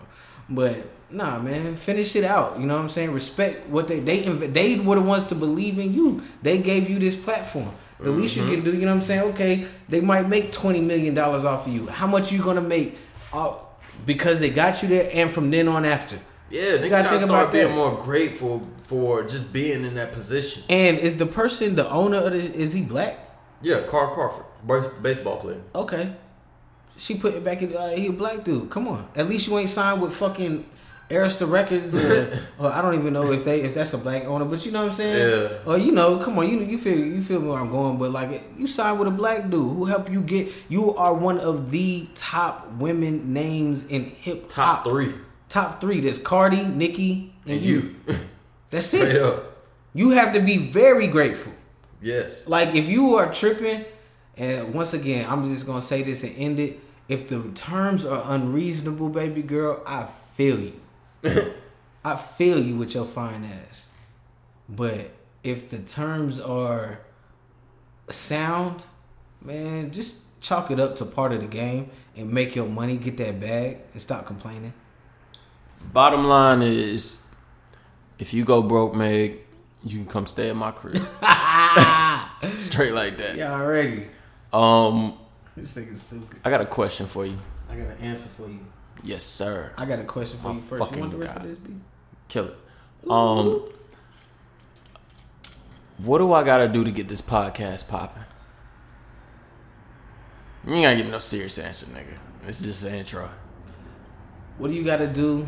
[0.48, 2.58] But nah, man, finish it out.
[2.58, 3.12] You know what I'm saying?
[3.12, 6.22] Respect what they they they were the ones to believe in you.
[6.42, 7.72] They gave you this platform.
[8.00, 9.20] The least you can do, you know what I'm saying?
[9.34, 11.86] Okay, they might make twenty million dollars off of you.
[11.86, 12.98] How much you gonna make?
[13.32, 13.54] Uh,
[14.04, 16.18] because they got you there, and from then on after.
[16.52, 16.72] Yeah.
[16.74, 17.74] You gotta gotta think start about being that.
[17.74, 20.62] more grateful for just being in that position.
[20.68, 23.30] And is the person the owner of the, is he black?
[23.62, 25.60] Yeah, Carl Crawford, baseball player.
[25.74, 26.14] Okay.
[26.98, 27.74] She put it back in.
[27.74, 28.70] Uh, he a black dude.
[28.70, 29.08] Come on.
[29.16, 30.66] At least you ain't signed with fucking
[31.10, 31.94] Arista Records.
[31.94, 34.72] Or, or I don't even know if they if that's a black owner, but you
[34.72, 35.50] know what I'm saying.
[35.52, 35.58] Yeah.
[35.64, 36.48] Or you know, come on.
[36.48, 39.44] You you feel you feel where I'm going, but like you signed with a black
[39.44, 40.48] dude who helped you get.
[40.68, 44.84] You are one of the top women names in hip Top hop.
[44.84, 45.14] three.
[45.52, 46.00] Top three.
[46.00, 47.94] There's Cardi, Nicki, and, And you.
[48.08, 48.18] you.
[48.70, 49.20] That's it.
[49.20, 49.54] up.
[49.92, 51.52] You have to be very grateful.
[52.00, 52.48] Yes.
[52.48, 53.84] Like if you are tripping,
[54.38, 56.80] and once again, I'm just gonna say this and end it.
[57.06, 60.80] If the terms are unreasonable, baby girl, I feel you.
[62.02, 63.88] I feel you with your fine ass.
[64.70, 65.10] But
[65.44, 67.00] if the terms are
[68.08, 68.84] sound,
[69.42, 73.18] man, just chalk it up to part of the game and make your money, get
[73.18, 74.72] that bag, and stop complaining.
[75.92, 77.22] Bottom line is,
[78.18, 79.38] if you go broke, Meg,
[79.84, 81.02] you can come stay at my crib.
[82.58, 83.36] Straight like that.
[83.36, 84.06] Yeah, already.
[84.52, 85.18] Um,
[85.56, 86.38] This thing is stupid.
[86.44, 87.36] I got a question for you.
[87.70, 88.60] I got an answer for you.
[89.02, 89.72] Yes, sir.
[89.76, 90.92] I got a question for My you first.
[90.94, 91.44] You want the rest God.
[91.44, 91.74] of this, B?
[92.28, 92.56] Kill it.
[93.10, 93.68] Um,
[95.98, 98.22] what do I gotta do to get this podcast popping?
[100.66, 102.16] You ain't gotta give me no serious answer, nigga.
[102.46, 103.28] This is just an intro.
[104.58, 105.46] What do you got to do?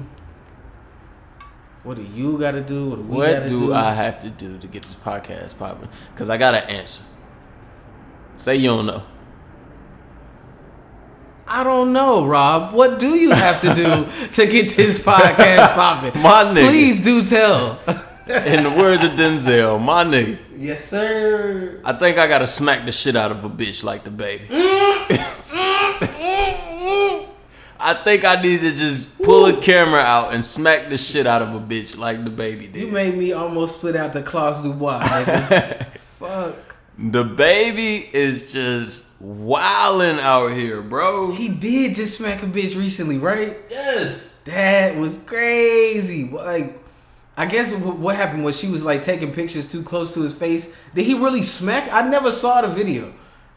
[1.84, 2.88] What do you got to do?
[2.88, 5.90] What do we What gotta do I have to do to get this podcast popping?
[6.14, 7.02] Because I got an answer.
[8.38, 9.02] Say you don't know.
[11.46, 12.72] I don't know, Rob.
[12.72, 16.20] What do you have to do to get this podcast popping?
[16.22, 16.66] My nigga.
[16.68, 17.78] Please do tell.
[18.26, 21.78] In the words of Denzel, my nigga, yes, sir.
[21.84, 24.46] I think I gotta smack the shit out of a bitch like the baby.
[24.46, 25.14] Mm-hmm.
[26.06, 27.30] Mm-hmm.
[27.86, 31.42] I think I need to just pull a camera out and smack the shit out
[31.42, 32.80] of a bitch like the baby did.
[32.80, 35.00] You made me almost split out the Clos Du Bois.
[35.98, 36.56] Fuck.
[36.98, 41.32] The baby is just wilding out here, bro.
[41.32, 43.58] He did just smack a bitch recently, right?
[43.68, 44.38] Yes.
[44.46, 46.30] That was crazy.
[46.30, 46.80] Like,
[47.36, 50.74] I guess what happened was she was like taking pictures too close to his face.
[50.94, 51.92] Did he really smack?
[51.92, 53.12] I never saw the video.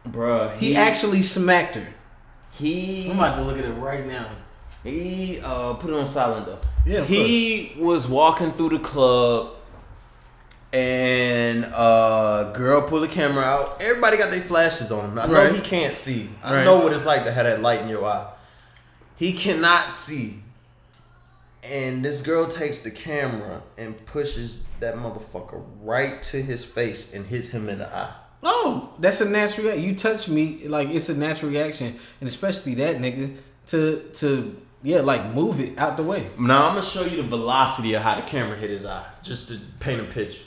[0.06, 1.88] Bruh, He actually smacked her.
[2.58, 4.26] He I'm about to look at it right now.
[4.84, 6.60] He uh put it on silent though.
[6.86, 9.54] Yeah, of He was walking through the club
[10.74, 13.82] and uh girl pulled the camera out.
[13.82, 15.20] Everybody got their flashes on him.
[15.20, 16.30] I know he can't see.
[16.44, 16.64] I Right.
[16.64, 18.32] know what it's like to have that light in your eye.
[19.16, 20.42] He cannot see.
[21.64, 27.26] And this girl takes the camera and pushes that motherfucker right to his face and
[27.26, 28.14] hits him in the eye.
[28.50, 29.68] Oh, that's a natural.
[29.68, 33.36] rea- You touch me, like it's a natural reaction, and especially that nigga
[33.68, 36.28] to to yeah, like move it out the way.
[36.40, 39.50] Now I'm gonna show you the velocity of how the camera hit his eye, just
[39.50, 40.44] to paint a picture.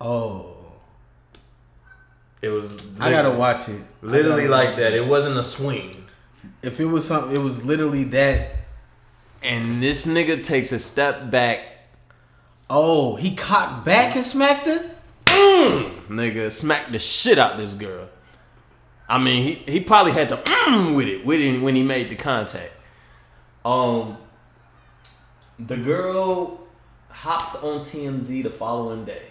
[0.00, 0.52] Oh,
[2.42, 2.86] It was.
[3.00, 3.80] I gotta watch it.
[4.02, 4.92] Literally like watch that.
[4.92, 5.02] it.
[5.02, 6.04] It wasn't a swing.
[6.62, 8.50] If it was something, it was literally that.
[9.42, 11.60] And this nigga takes a step back.
[12.68, 14.90] Oh, he cocked back and smacked her.
[16.08, 18.08] Nigga, smack the shit out this girl.
[19.08, 22.08] I mean, he, he probably had to mm with it with it when he made
[22.08, 22.72] the contact.
[23.64, 24.18] Um,
[25.58, 26.60] the girl
[27.08, 29.28] hops on TMZ the following day.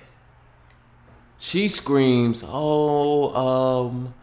[1.38, 4.14] She screams, "Oh, um,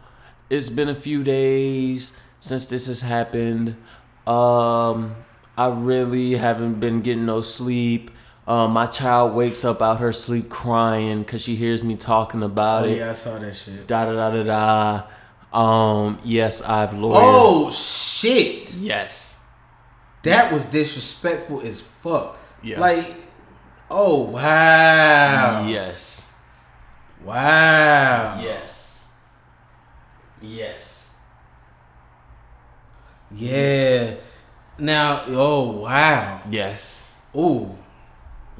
[0.49, 3.75] it's been a few days since this has happened.
[4.25, 5.15] Um,
[5.57, 8.11] I really haven't been getting no sleep.
[8.45, 12.83] Um, my child wakes up out her sleep crying because she hears me talking about
[12.83, 12.97] Oh it.
[12.97, 13.87] yeah, I saw that shit.
[13.87, 15.03] Da da da da
[15.53, 15.57] da.
[15.57, 17.21] Um, yes, I've lawyer.
[17.23, 18.73] Oh shit.
[18.75, 19.37] yes.
[20.23, 22.37] That was disrespectful as fuck.
[22.61, 22.79] Yeah.
[22.79, 23.13] Like,
[23.89, 25.65] oh wow.
[25.67, 26.31] Yes.
[27.23, 28.39] Wow.
[28.41, 29.09] Yes.
[30.41, 31.13] Yes.
[33.31, 34.15] Yeah.
[34.77, 36.41] Now, oh wow.
[36.49, 37.11] Yes.
[37.35, 37.77] Ooh.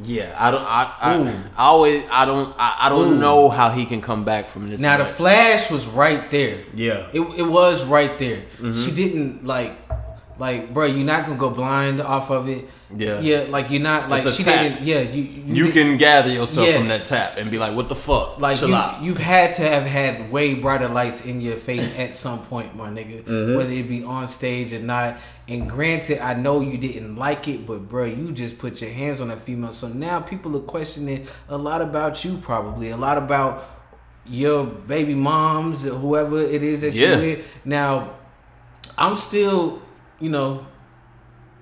[0.01, 0.35] Yeah.
[0.37, 0.63] I don't.
[0.63, 0.95] I.
[1.01, 2.03] I, I always.
[2.09, 2.55] I don't.
[2.57, 3.19] I, I don't Ooh.
[3.19, 4.79] know how he can come back from this.
[4.79, 6.63] Now the flash was right there.
[6.73, 7.09] Yeah.
[7.13, 8.41] It, it was right there.
[8.57, 8.73] Mm-hmm.
[8.73, 9.77] She didn't like
[10.37, 12.67] like bro, you're not gonna go blind off of it.
[12.95, 13.19] Yeah.
[13.21, 14.61] Yeah, like you're not like she tap.
[14.61, 17.89] didn't yeah, you you, you can gather yourself from that tap and be like, "What
[17.89, 19.01] the fuck?" like Chill you, out.
[19.01, 22.89] you've had to have had way brighter lights in your face at some point, my
[22.89, 23.23] nigga.
[23.23, 23.55] Mm-hmm.
[23.55, 25.17] Whether it be on stage or not.
[25.47, 29.19] And granted, I know you didn't like it, but bro, you just put your hands
[29.19, 29.71] on a female.
[29.73, 33.65] So now people are questioning a lot about you, probably a lot about
[34.25, 37.09] your baby moms, or whoever it is that Yeah.
[37.09, 37.45] you're with.
[37.65, 38.13] Now,
[38.97, 39.81] I'm still,
[40.21, 40.65] you know,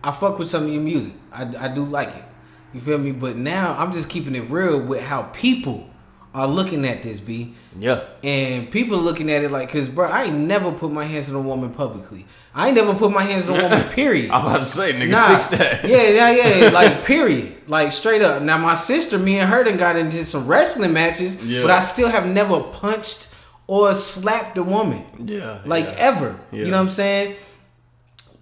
[0.04, 1.14] I fuck with some of your music.
[1.32, 2.26] I, I do like it.
[2.74, 3.12] You feel me?
[3.12, 5.90] But now I'm just keeping it real with how people
[6.34, 7.54] are looking at this, B.
[7.78, 8.04] yeah.
[8.24, 11.36] And people looking at it like, cause bro, I ain't never put my hands on
[11.36, 12.26] a woman publicly.
[12.56, 13.84] I ain't never put my hands on a woman.
[13.90, 14.32] Period.
[14.32, 15.84] I'm about to say, nigga, Nah, fix that.
[15.88, 16.70] yeah, yeah, yeah.
[16.70, 17.62] Like, period.
[17.68, 18.42] Like, straight up.
[18.42, 21.64] Now, my sister, me and her done got into some wrestling matches, Yeah.
[21.64, 23.28] but I still have never punched
[23.68, 25.04] or slapped a woman.
[25.26, 25.60] Yeah.
[25.66, 25.96] Like, yeah.
[25.98, 26.40] ever.
[26.52, 26.60] Yeah.
[26.66, 27.36] You know what I'm saying?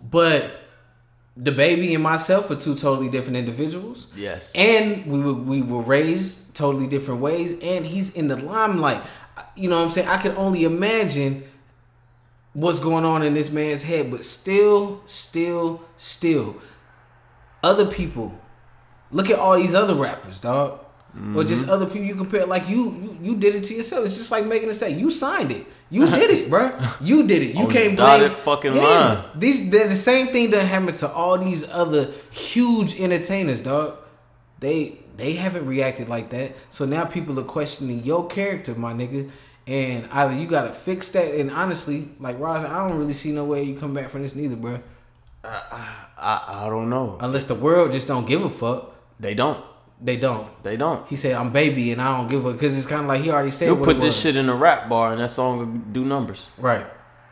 [0.10, 0.59] But
[1.42, 4.08] DaBaby and myself are two totally different individuals.
[4.16, 4.52] Yes.
[4.54, 9.02] And we were we were raised totally different ways, and he's in the limelight.
[9.56, 10.08] You know what I'm saying?
[10.10, 11.46] I can only imagine
[12.54, 16.58] what's going on in this man's head, but still, still, still,
[17.64, 18.38] other people.
[19.12, 20.80] Look at all these other rappers, dog.
[21.36, 21.72] Or just Mm-hmm.
[21.72, 22.46] other people you compare.
[22.46, 24.06] Like you, you, you did it to yourself.
[24.06, 24.92] It's just like making a say.
[24.98, 25.66] You signed it.
[25.90, 26.80] You did it, bro.
[27.02, 27.56] You did it.
[27.56, 28.36] You the can't blame.
[28.36, 29.24] fucking line.
[29.36, 33.98] These they're the same thing that happened to all these other huge entertainers, dog.
[34.60, 36.56] They they haven't reacted like that.
[36.70, 39.30] So now people are questioning your character, my nigga.
[39.68, 43.46] And either you gotta fix that, and honestly, like Roz, I don't really see no
[43.46, 44.80] way you come back from this neither, bro.
[45.44, 47.18] I, I, I don't know.
[47.20, 48.94] Unless the world just don't give a fuck.
[49.20, 49.64] They don't.
[50.02, 50.48] They don't.
[50.64, 51.06] They don't.
[51.10, 53.30] He said, "I'm baby, and I don't give a," because it's kind of like he
[53.32, 53.66] already said.
[53.66, 56.48] He'll put it this shit in a rap bar and that song will do numbers.
[56.58, 56.86] right.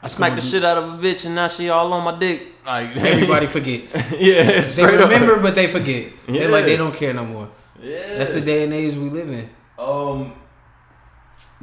[0.04, 2.42] I smacked the shit out of a bitch and now she all on my dick.
[2.66, 3.96] Like Everybody forgets.
[3.96, 5.10] yeah, They straight up.
[5.10, 6.12] remember, but they forget.
[6.28, 7.50] They're like they don't care no more.
[7.82, 8.18] Yeah.
[8.18, 9.50] That's the day and age we live in.
[9.80, 10.34] Um,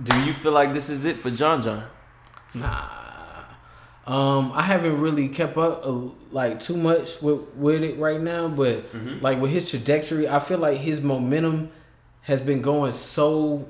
[0.02, 1.85] do you feel like this is it for John John?
[2.55, 2.89] Nah.
[4.06, 8.48] Um, I haven't really kept up uh, like too much with with it right now,
[8.48, 8.85] but
[9.23, 11.70] like with his trajectory, I feel like his momentum
[12.23, 13.66] has been going so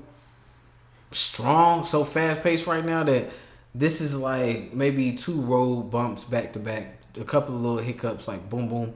[1.11, 3.31] strong, so fast paced right now that
[3.75, 8.27] this is like maybe two road bumps back to back, a couple of little hiccups,
[8.27, 8.95] like boom boom.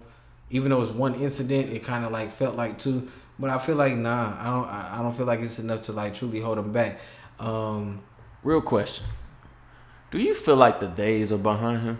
[0.50, 3.10] Even though it's one incident, it kind of like felt like two.
[3.38, 4.68] But I feel like nah, I don't.
[4.68, 7.00] I don't feel like it's enough to like truly hold him back.
[7.38, 8.00] Um,
[8.42, 9.04] Real question.
[10.10, 11.98] Do you feel like the days are behind him?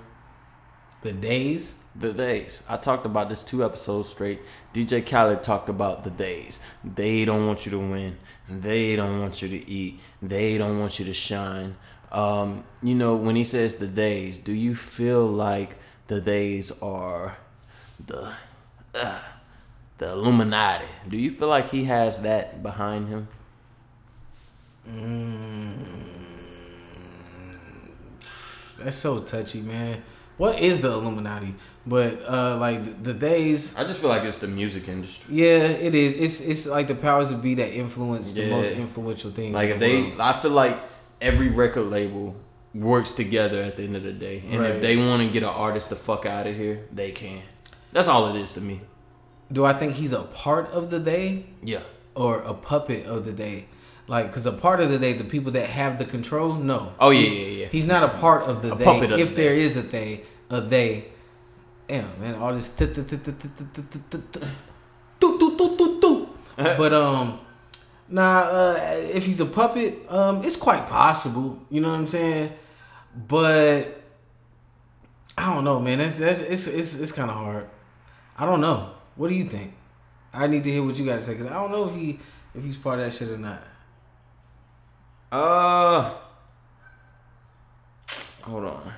[1.03, 1.83] The days.
[1.95, 2.62] The days.
[2.69, 4.41] I talked about this two episodes straight.
[4.73, 6.61] DJ Khaled talked about the days.
[6.85, 8.19] They don't want you to win.
[8.49, 10.01] They don't want you to eat.
[10.23, 11.77] They don't want you to shine.
[12.12, 15.77] Um, you know, when he says the days, do you feel like
[16.07, 17.37] the days are
[18.05, 18.33] the
[18.95, 19.19] uh,
[19.99, 20.87] the Illuminati?
[21.07, 23.29] Do you feel like he has that behind him?
[28.79, 30.03] That's so touchy, man.
[30.39, 31.55] What is the Illuminati?
[31.86, 35.35] But uh like the, the days, I just feel like it's the music industry.
[35.35, 36.15] yeah, it is.
[36.15, 39.55] It's it's like the powers that be that influence the most influential things.
[39.55, 40.20] Like if the they, world.
[40.20, 40.77] I feel like
[41.20, 42.35] every record label
[42.74, 44.70] works together at the end of the day, and Right.
[44.74, 47.43] if they want to get an artist the fuck out of here, they can.
[47.93, 48.81] That's all it is to me.
[49.51, 51.82] do I think he's a part of the day Yeah,
[52.15, 53.66] or a puppet of the day?
[54.09, 56.94] Like, because a part of the they, the people that have the control, no.
[56.98, 57.66] Oh yeah, yeah, yeah.
[57.66, 59.20] He's not a part of the a they.
[59.20, 59.60] If the there they.
[59.60, 61.09] is a they, a they.
[61.86, 62.68] Damn man, all this.
[66.56, 67.40] But um,
[68.09, 68.40] nah.
[68.40, 68.78] Uh,
[69.12, 71.62] if he's a puppet, um, it's quite possible.
[71.68, 72.52] You know what I'm saying?
[73.14, 74.02] But
[75.36, 75.98] I don't know, man.
[75.98, 77.68] That's that's it's it's it's kind of hard.
[78.39, 78.94] I don't know.
[79.16, 79.74] What do you think?
[80.32, 82.18] I need to hear what you got to say because I don't know if he
[82.55, 83.62] if he's part of that shit or not.
[85.31, 86.15] Uh,
[88.43, 88.93] hold on.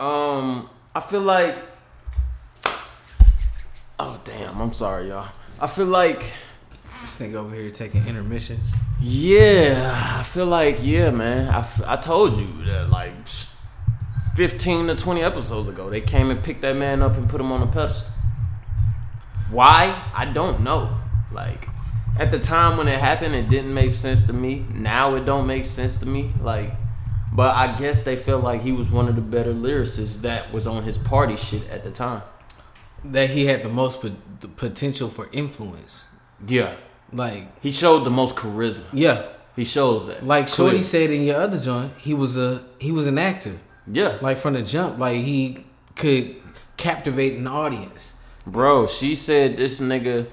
[0.00, 1.56] Um, I feel like.
[4.00, 4.60] Oh damn!
[4.60, 5.28] I'm sorry, y'all.
[5.60, 6.24] I feel like.
[7.02, 8.72] This nigga over here taking intermissions.
[9.00, 11.48] Yeah, I feel like yeah, man.
[11.48, 13.12] I, I told you that like
[14.34, 17.52] fifteen to twenty episodes ago, they came and picked that man up and put him
[17.52, 18.08] on a pedestal.
[19.50, 20.02] Why?
[20.14, 20.96] I don't know.
[21.32, 21.68] Like
[22.18, 24.64] at the time when it happened, it didn't make sense to me.
[24.72, 26.32] Now it don't make sense to me.
[26.40, 26.70] Like,
[27.32, 30.66] but I guess they felt like he was one of the better lyricists that was
[30.66, 32.22] on his party shit at the time.
[33.04, 36.06] That he had the most po- the potential for influence.
[36.46, 36.76] Yeah,
[37.12, 38.84] Like he showed the most charisma.
[38.92, 39.26] yeah,
[39.56, 40.24] He shows that.
[40.26, 43.58] like Shorty said in your other joint, he was a he was an actor.
[43.86, 45.66] Yeah, Like from the jump, like he
[45.96, 46.36] could
[46.76, 48.13] captivate an audience.
[48.46, 50.26] Bro, she said this nigga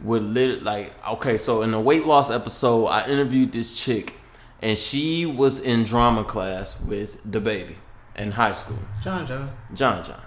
[0.00, 4.16] would lit like okay, so in the weight loss episode, I interviewed this chick
[4.60, 7.74] and she was in drama class with DaBaby
[8.16, 8.78] in high school.
[9.02, 9.50] John John.
[9.74, 10.20] John John.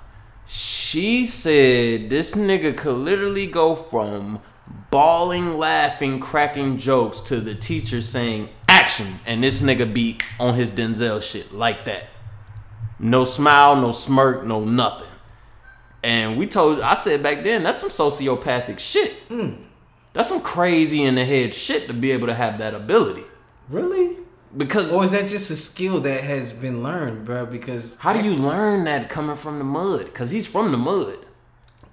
[0.46, 4.42] She said this nigga could literally go from
[4.92, 10.72] bawling, laughing, cracking jokes to the teacher saying action and this nigga be on his
[10.72, 12.04] Denzel shit like that.
[13.00, 15.08] No smile, no smirk, no nothing.
[16.06, 19.28] And we told I said back then that's some sociopathic shit.
[19.28, 19.58] Mm.
[20.14, 23.24] That's some crazy in the head shit to be able to have that ability.
[23.70, 24.18] Really?
[24.56, 27.48] Because Or is that just a skill that has been learned, bro?
[27.48, 30.14] Because how do you learn that coming from the mud?
[30.14, 31.18] Cause he's from the mud.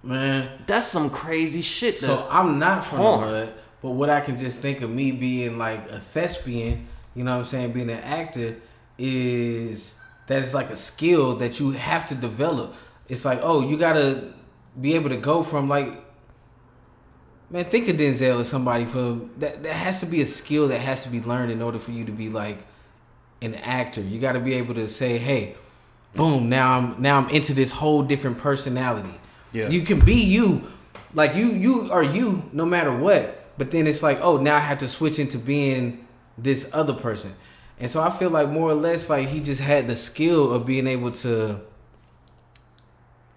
[0.02, 0.48] man?
[0.66, 1.96] That's some crazy shit.
[1.96, 5.56] So I'm not from the mud, but what I can just think of me being
[5.56, 8.56] like a thespian, you know what I'm saying, being an actor,
[8.98, 9.94] is
[10.26, 12.76] that it's like a skill that you have to develop.
[13.12, 14.32] It's like, oh, you gotta
[14.80, 16.02] be able to go from like
[17.50, 20.78] man, think of Denzel as somebody for that that has to be a skill that
[20.78, 22.64] has to be learned in order for you to be like
[23.42, 24.00] an actor.
[24.00, 25.56] You gotta be able to say, hey,
[26.14, 29.20] boom, now I'm now I'm into this whole different personality.
[29.52, 29.68] Yeah.
[29.68, 30.66] You can be you.
[31.12, 33.58] Like you you are you no matter what.
[33.58, 36.08] But then it's like, oh, now I have to switch into being
[36.38, 37.34] this other person.
[37.78, 40.64] And so I feel like more or less like he just had the skill of
[40.64, 41.60] being able to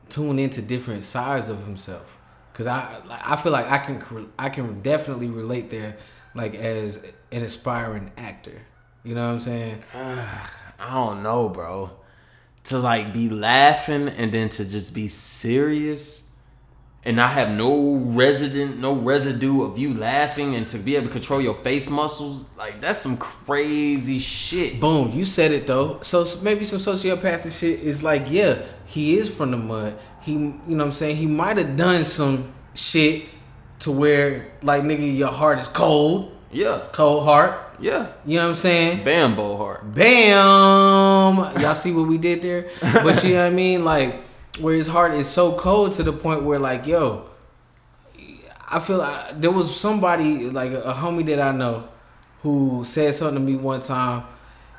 [0.10, 2.18] tune into different sides of himself.
[2.53, 5.98] Cause I I feel like I can I can definitely relate there,
[6.34, 8.61] like as an aspiring actor.
[9.03, 9.84] You know what I'm saying?
[9.94, 11.91] I don't know, bro.
[12.65, 16.24] To like be laughing and then to just be serious
[17.06, 21.14] and not have no resident, no residue of you laughing and to be able to
[21.14, 24.80] control your face muscles, like that's some crazy shit.
[24.80, 25.99] Boom, you said it though.
[26.02, 29.98] So maybe some sociopathic shit is like, yeah, he is from the mud.
[30.22, 31.18] He, you know what I'm saying?
[31.18, 33.26] He might have done some shit
[33.80, 37.60] to where, like, nigga, your heart is cold, Yeah, cold heart.
[37.80, 38.14] yeah.
[38.26, 38.98] You know what I'm saying?
[39.03, 39.94] Bam, Bambo heart.
[39.94, 41.61] Bam!
[41.61, 42.69] Y'all see what we did there?
[42.82, 43.86] But you know what I mean?
[43.86, 44.15] Like,
[44.60, 47.30] where his heart is so cold to the point where, like, yo,
[48.68, 51.90] I feel like there was somebody, like a, a homie that I know,
[52.41, 54.23] who said something to me one time.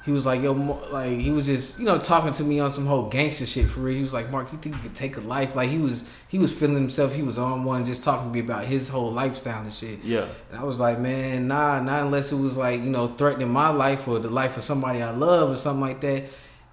[0.05, 2.87] He was like, yo, like, he was just, you know, talking to me on some
[2.87, 3.97] whole gangster shit for real.
[3.97, 5.57] He was like, Mark, you think you could take a life?
[5.57, 7.13] Like, he was, he was feeling himself.
[7.13, 10.05] He was on one, just talking to me about his whole lifestyle and shit.
[10.05, 10.29] Yeah.
[10.51, 13.71] And I was like, man, nah, not unless it was like, you know, threatening my
[13.71, 16.23] life or the life of somebody I love or something like that.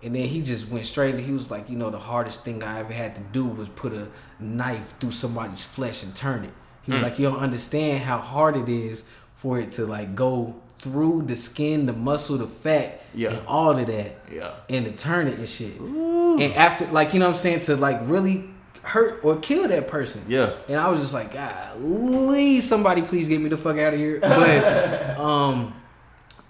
[0.03, 1.17] And then he just went straight.
[1.19, 3.93] He was like, you know, the hardest thing I ever had to do was put
[3.93, 4.09] a
[4.39, 6.51] knife through somebody's flesh and turn it.
[6.83, 9.05] He was like, you don't understand how hard it is
[9.35, 13.29] for it to like go through the skin, the muscle, the fat, Yeah.
[13.31, 14.51] and all of that, Yeah.
[14.69, 15.79] and to turn it and shit.
[15.79, 18.49] And after, like, you know what I'm saying, to like really
[18.81, 20.25] hurt or kill that person.
[20.27, 20.55] Yeah.
[20.67, 24.19] And I was just like, golly, somebody please get me the fuck out of here.
[24.19, 25.73] But um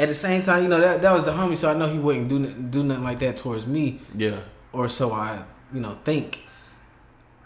[0.04, 2.00] at the same time, you know, that that was the homie, so I know he
[2.00, 2.38] wouldn't do
[2.76, 4.40] do nothing like that towards me, Yeah.
[4.72, 5.44] or so I,
[5.74, 6.42] you know, think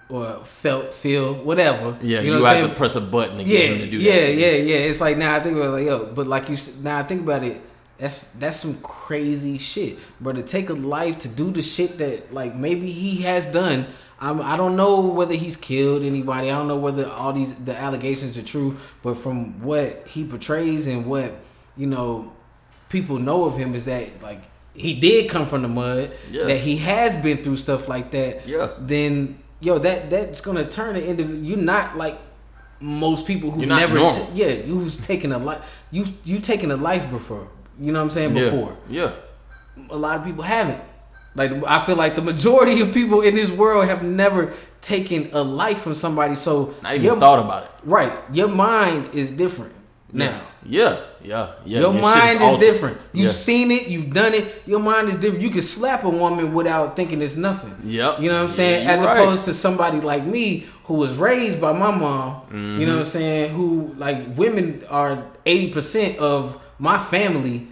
[0.10, 1.98] or felt, feel, whatever.
[2.02, 2.70] Yeah, you you, know what have saying?
[2.70, 4.34] to press a button to yeah, get him to do yeah, that.
[4.34, 4.40] you.
[4.40, 4.90] yeah, yeah.
[4.90, 7.22] It's like now I think about it, like yo, but like you now I think
[7.24, 7.62] about it.
[7.98, 10.34] That's that's some crazy shit, bro.
[10.34, 13.88] To take a life to do the shit that like maybe he has done.
[14.20, 16.50] I'm, I don't know whether he's killed anybody.
[16.50, 18.78] I don't know whether all these the allegations are true.
[19.04, 21.36] But from what he portrays and what
[21.76, 22.32] you know
[22.90, 24.42] people know of him is that like
[24.74, 26.12] he did come from the mud.
[26.32, 26.46] Yeah.
[26.46, 28.48] That he has been through stuff like that.
[28.48, 28.70] Yeah.
[28.80, 32.18] Then yo, that that's gonna turn it into you're not like
[32.80, 37.10] most people who never, ta- yeah, who's taken a life, you you taken a life
[37.10, 37.48] before.
[37.80, 38.34] You know what I'm saying?
[38.34, 39.14] Before Yeah.
[39.90, 40.82] a lot of people haven't.
[41.36, 45.42] Like I feel like the majority of people in this world have never taken a
[45.44, 46.36] life from somebody.
[46.36, 47.72] So Not even your- thought about it.
[47.84, 49.74] Right, your mind is different
[50.12, 50.42] now.
[50.68, 50.99] Yeah.
[51.23, 51.53] Yeah.
[51.65, 51.80] Yeah.
[51.80, 52.60] Your mind is altered.
[52.60, 52.98] different.
[53.14, 53.31] You've Yeah.
[53.31, 54.64] seen it, you've done it.
[54.65, 55.41] Your mind is different.
[55.44, 57.76] You can slap a woman without thinking it's nothing.
[57.85, 58.19] Yep.
[58.22, 58.85] You know what I'm saying?
[58.85, 59.19] Yeah, As you right.
[59.22, 62.41] opposed to somebody like me who was raised by my mom.
[62.52, 62.80] You Mm-hmm.
[62.85, 63.56] know what I'm saying?
[63.56, 67.68] Who like women are 80% of my family.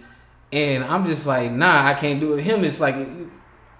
[0.52, 2.36] And I'm just like, nah, I can't do it.
[2.36, 2.96] With him, it's like,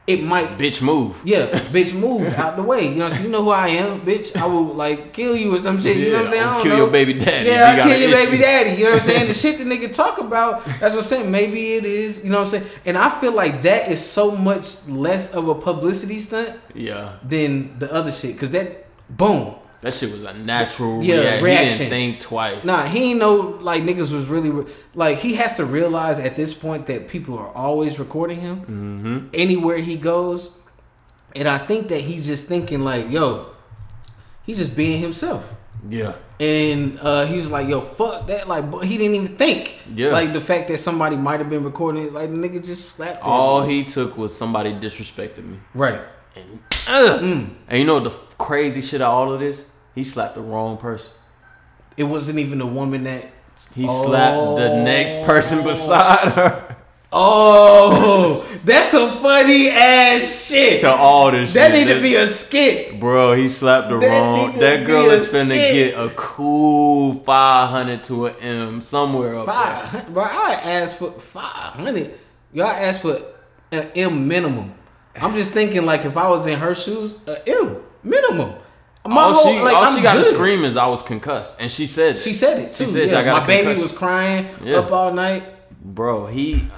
[0.06, 1.20] it might Bitch, move.
[1.24, 2.88] yeah, bitch, move out the way.
[2.88, 4.36] You know, so you know who I am, bitch.
[4.36, 5.96] I will like kill you or some shit.
[5.96, 6.42] You know what I'm saying?
[6.44, 6.76] I don't kill know.
[6.84, 8.26] your baby daddy Yeah, you I kill your issue.
[8.30, 8.70] baby daddy.
[8.78, 9.26] You know what I'm saying?
[9.28, 10.64] The shit the nigga talk about.
[10.64, 11.30] That's what I'm saying.
[11.30, 12.22] Maybe it is.
[12.22, 12.66] You know what I'm saying?
[12.84, 17.16] And I feel like that is so much less of a publicity stunt Yeah.
[17.24, 18.38] than the other shit.
[18.38, 19.56] Cause that, boom.
[19.82, 21.68] That shit was a natural Yeah, reaction.
[21.70, 22.64] He didn't think twice.
[22.64, 26.34] Nah, he ain't know like niggas was really re- like he has to realize at
[26.34, 29.28] this point that people are always recording him Mm-hmm.
[29.34, 30.50] anywhere he goes,
[31.34, 33.46] and I think that he's just thinking like, yo,
[34.44, 35.46] he's just being himself.
[35.88, 36.14] Yeah.
[36.40, 39.78] And uh, he was like, "Yo, fuck that!" Like, but he didn't even think.
[39.94, 40.08] Yeah.
[40.10, 43.22] Like the fact that somebody might have been recording it, like the nigga just slapped.
[43.22, 45.58] All he took was somebody disrespected me.
[45.74, 46.00] right.
[46.34, 46.58] And.
[46.86, 47.50] Mm.
[47.68, 49.64] and you know the crazy shit of all of this?
[49.94, 51.12] He slapped the wrong person.
[51.96, 53.24] It wasn't even the woman that.
[53.74, 56.76] He slapped the next person beside her.
[57.10, 60.80] Oh, that's some funny ass shit.
[60.80, 61.86] to all this That shit.
[61.86, 63.00] need to be a skit.
[63.00, 64.54] Bro, he slapped the That wrong.
[64.58, 65.94] That girl is finna skit.
[65.94, 69.54] get a cool 500 to an M somewhere up there.
[69.54, 70.24] Five, bro.
[70.24, 72.18] I asked for five hundred.
[72.52, 73.22] Y'all asked for
[73.72, 74.74] an M minimum.
[75.22, 78.54] I'm just thinking like if I was in her shoes, uh, an M minimum.
[79.04, 81.58] My all whole- she, like, all I'm she got to scream is I was concussed.
[81.60, 82.16] And she said.
[82.16, 82.84] She said it too.
[82.86, 84.78] She said yeah, I got my baby was crying Yeah.
[84.78, 85.44] up all night.
[85.80, 86.68] Bro, he.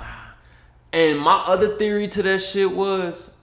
[0.92, 3.34] And my other theory to that shit was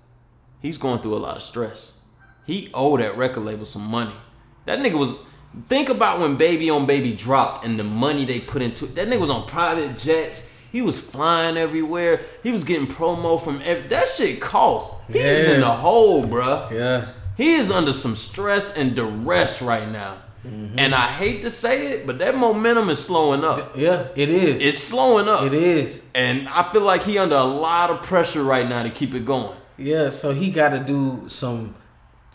[0.61, 1.99] he's going through a lot of stress.
[2.45, 4.13] He owed that record label some money.
[4.65, 5.13] That nigga was.
[5.69, 8.95] Think about when Baby on Baby dropped and the money they put into it.
[8.95, 10.47] That nigga was on private jets.
[10.75, 12.19] He was flying everywhere.
[12.43, 13.87] He was getting promo from every.
[13.87, 14.93] That shit cost.
[15.07, 15.51] He's Yeah.
[15.53, 16.69] in the hole, bruh.
[16.69, 17.05] Yeah.
[17.37, 20.17] He is under some stress and duress right now.
[20.45, 20.77] Mm-hmm.
[20.77, 23.77] And I hate to say it, but that momentum is slowing up.
[23.77, 24.61] Yeah, it is.
[24.61, 25.43] It's slowing up.
[25.43, 26.03] it is.
[26.13, 29.25] And I feel like he under a lot of pressure right now to keep it
[29.25, 29.55] going.
[29.77, 31.73] Yeah, so he got to do some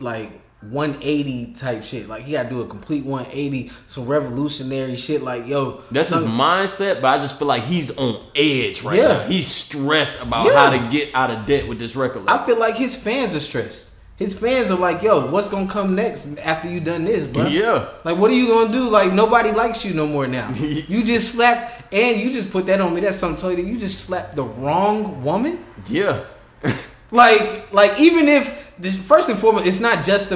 [0.00, 0.30] like
[0.62, 2.08] 180 type shit.
[2.08, 5.22] Like he got to do a complete 180, some revolutionary shit.
[5.22, 9.08] Like yo, That's his mindset, but I just feel like he's on edge right Yeah.
[9.08, 9.20] now.
[9.26, 10.70] He's stressed about Yeah.
[10.70, 12.24] how to get out of debt with this record.
[12.28, 13.86] I feel like his fans are stressed.
[14.16, 17.46] His fans are like, yo, what's gonna come next after you done this, bro?
[17.46, 17.86] Yeah.
[18.04, 18.86] Like, what are you gonna do?
[18.90, 20.50] Like, nobody likes you no more now.
[20.58, 23.00] you just slapped, and you just put that on me.
[23.00, 23.66] That's something totally.
[23.66, 25.64] You just slapped the wrong woman.
[25.88, 26.20] Yeah.
[27.10, 30.32] Like, like even if this, first and foremost, it's not just.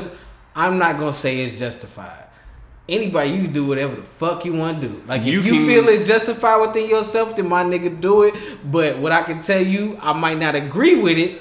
[0.56, 2.22] I'm not gonna say it's justified.
[2.88, 5.02] Anybody, you do whatever the fuck you want to do.
[5.06, 8.34] Like, You if you can- feel it's justified within yourself, then my nigga do it.
[8.70, 11.40] But what I can tell you, I might not agree with it.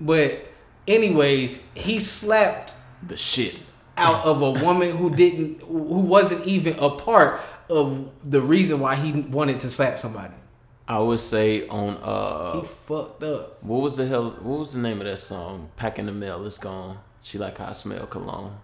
[0.00, 0.46] But
[0.88, 2.74] anyways, he slapped
[3.06, 3.60] the shit.
[3.96, 7.38] out of a woman who didn't, who wasn't even a part
[7.68, 10.32] of the reason why he wanted to slap somebody.
[10.90, 13.62] I would say on uh He uh fucked up.
[13.62, 15.70] what was the hell what was the name of that song?
[15.76, 16.98] Pack in the mail, it's gone.
[17.22, 18.56] She like how I smell cologne.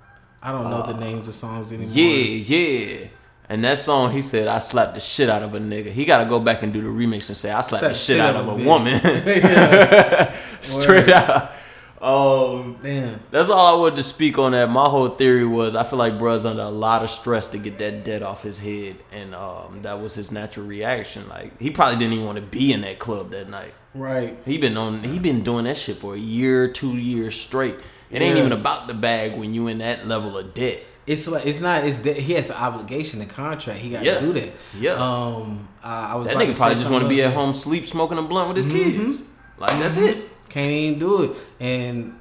[0.43, 1.90] I don't know the names of songs anymore.
[1.90, 3.07] Uh, Yeah, yeah.
[3.48, 5.90] And that song, he said, I slapped the shit out of a nigga.
[5.93, 8.19] He got to go back and do the remix and say, I slapped the shit
[8.19, 8.66] out of a bitch.
[8.66, 8.98] woman.
[10.62, 11.11] Straight Word.
[11.11, 11.53] out.
[12.01, 13.20] Um, Damn.
[13.31, 14.68] that's all I wanted to speak on that.
[14.70, 17.78] My whole theory was I feel like bruh's under a lot of stress to get
[17.78, 18.97] that debt off his head.
[19.12, 21.28] And um, that was his natural reaction.
[21.28, 23.73] Like, he probably didn't even want to be in that club that night.
[23.94, 24.39] Right.
[24.44, 25.02] He been on.
[25.05, 27.77] He been doing that shit for a year, two years straight.
[28.10, 30.82] It ain't even about the bag when you in that level of debt.
[31.06, 31.85] It's like it's not.
[31.85, 33.81] It's he has an obligation, a contract.
[33.81, 34.16] He got Yeah.
[34.16, 34.52] to do that.
[34.78, 34.93] Yeah.
[34.94, 35.66] Um.
[35.82, 38.23] I, I was That nigga probably just want to be at home, sleep, smoking a
[38.23, 39.01] blunt with his Mm-hmm.
[39.05, 39.23] kids.
[39.59, 40.28] Like that's it.
[40.57, 42.19] Can't even do it, and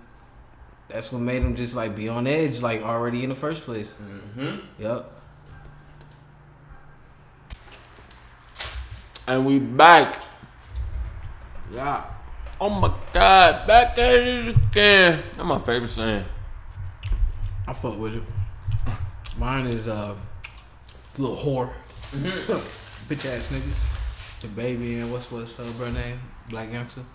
[0.90, 3.94] that's what made him just like be on edge, like already in the first place.
[3.94, 4.58] Mm-hmm.
[4.78, 5.12] Yep.
[9.26, 10.22] And we back.
[11.72, 12.04] Yeah.
[12.60, 15.24] Oh my god, back at it again.
[15.38, 16.26] That's my favorite saying.
[17.66, 18.24] I fuck with it.
[19.38, 20.14] Mine is uh,
[21.18, 21.72] little whore,
[22.12, 22.52] Mm-hmm.
[23.14, 23.82] bitch ass niggas.
[24.42, 26.20] DaBaby and what's what's her bro name?
[26.50, 27.06] Black Youngsta.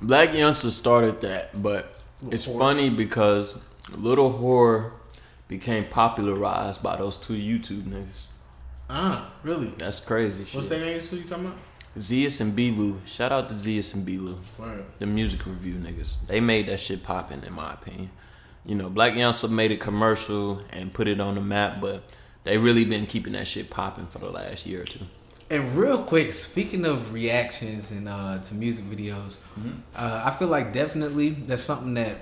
[0.00, 2.00] Black Youngsta started that, but
[2.30, 2.58] it's whore.
[2.58, 3.58] funny because
[3.92, 4.92] Little Whore
[5.48, 8.26] became popularized by those two YouTube niggas.
[8.90, 9.68] Ah, really?
[9.78, 10.54] That's crazy shit.
[10.54, 11.08] What's their names?
[11.08, 11.58] Who you talking about?
[11.98, 12.70] Zias and B.
[12.70, 13.00] Lou.
[13.06, 14.18] Shout out to Zias and B.
[14.18, 14.38] Lou.
[14.58, 14.84] Word.
[14.98, 16.14] The music review niggas.
[16.26, 18.10] They made that shit poppin' in my opinion.
[18.66, 22.02] You know, Black Youngsta made it commercial and put it on the map, but
[22.44, 25.06] they really been keeping that shit popping for the last year or two.
[25.48, 29.38] And real quick, speaking of reactions and uh, to music videos,
[29.94, 32.18] uh, I feel like definitely that's something that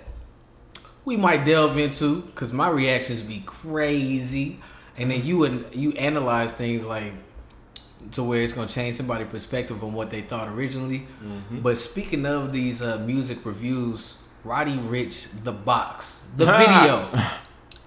[1.06, 4.60] we might delve into because my reactions be crazy,
[4.98, 7.14] and then you would you analyze things like
[8.12, 11.06] to where it's gonna change somebody's perspective on what they thought originally.
[11.62, 17.08] But speaking of these uh, music reviews, Roddy Ricch, the box, the video,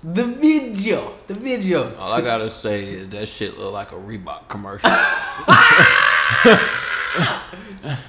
[0.03, 1.95] the video, the video.
[1.97, 4.89] All I gotta say is that shit look like a Reebok commercial.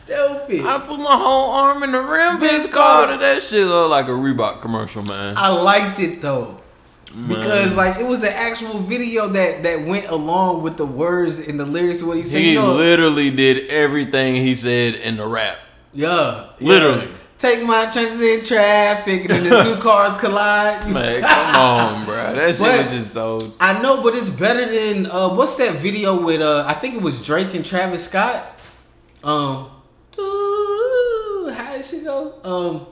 [0.04, 0.66] Stupid.
[0.66, 2.68] I put my whole arm in the rim, Carter.
[2.68, 3.16] Carter.
[3.18, 5.34] That shit look like a Reebok commercial, man.
[5.36, 6.60] I liked it though.
[7.26, 11.58] Because like it was an actual video that that went along with the words and
[11.58, 12.40] the lyrics of what he said.
[12.40, 15.58] He You know, literally did everything he said in the rap.
[15.94, 17.06] yeah, yeah.
[17.38, 20.90] Take my chances in traffic, and then the two cars collide.
[20.90, 22.34] Man, come on, bro.
[22.34, 23.52] That shit But- was just so.
[23.60, 26.40] I know, but it's better than uh, what's that video with?
[26.40, 28.58] Uh, I think it was Drake and Travis Scott.
[29.22, 29.70] Um,
[31.54, 32.34] how did she go?
[32.42, 32.86] Um,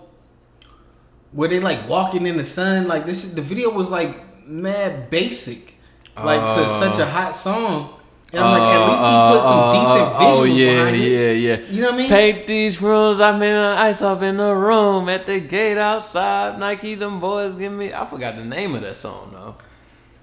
[1.32, 2.86] where they like walking in the sun.
[2.86, 5.74] Like this, the video was like mad basic,
[6.16, 7.95] like to Uh, such a hot song.
[8.32, 10.97] And I'm like, at least he put some uh, uh, decent visuals Oh yeah, behind
[10.97, 11.01] it.
[11.01, 11.70] yeah, yeah.
[11.70, 12.09] You know what I mean?
[12.09, 13.20] Paint these rooms.
[13.20, 16.59] I'm in the ice off in the room at the gate outside.
[16.59, 17.93] Nike, them boys give me.
[17.94, 19.55] I forgot the name of that song though.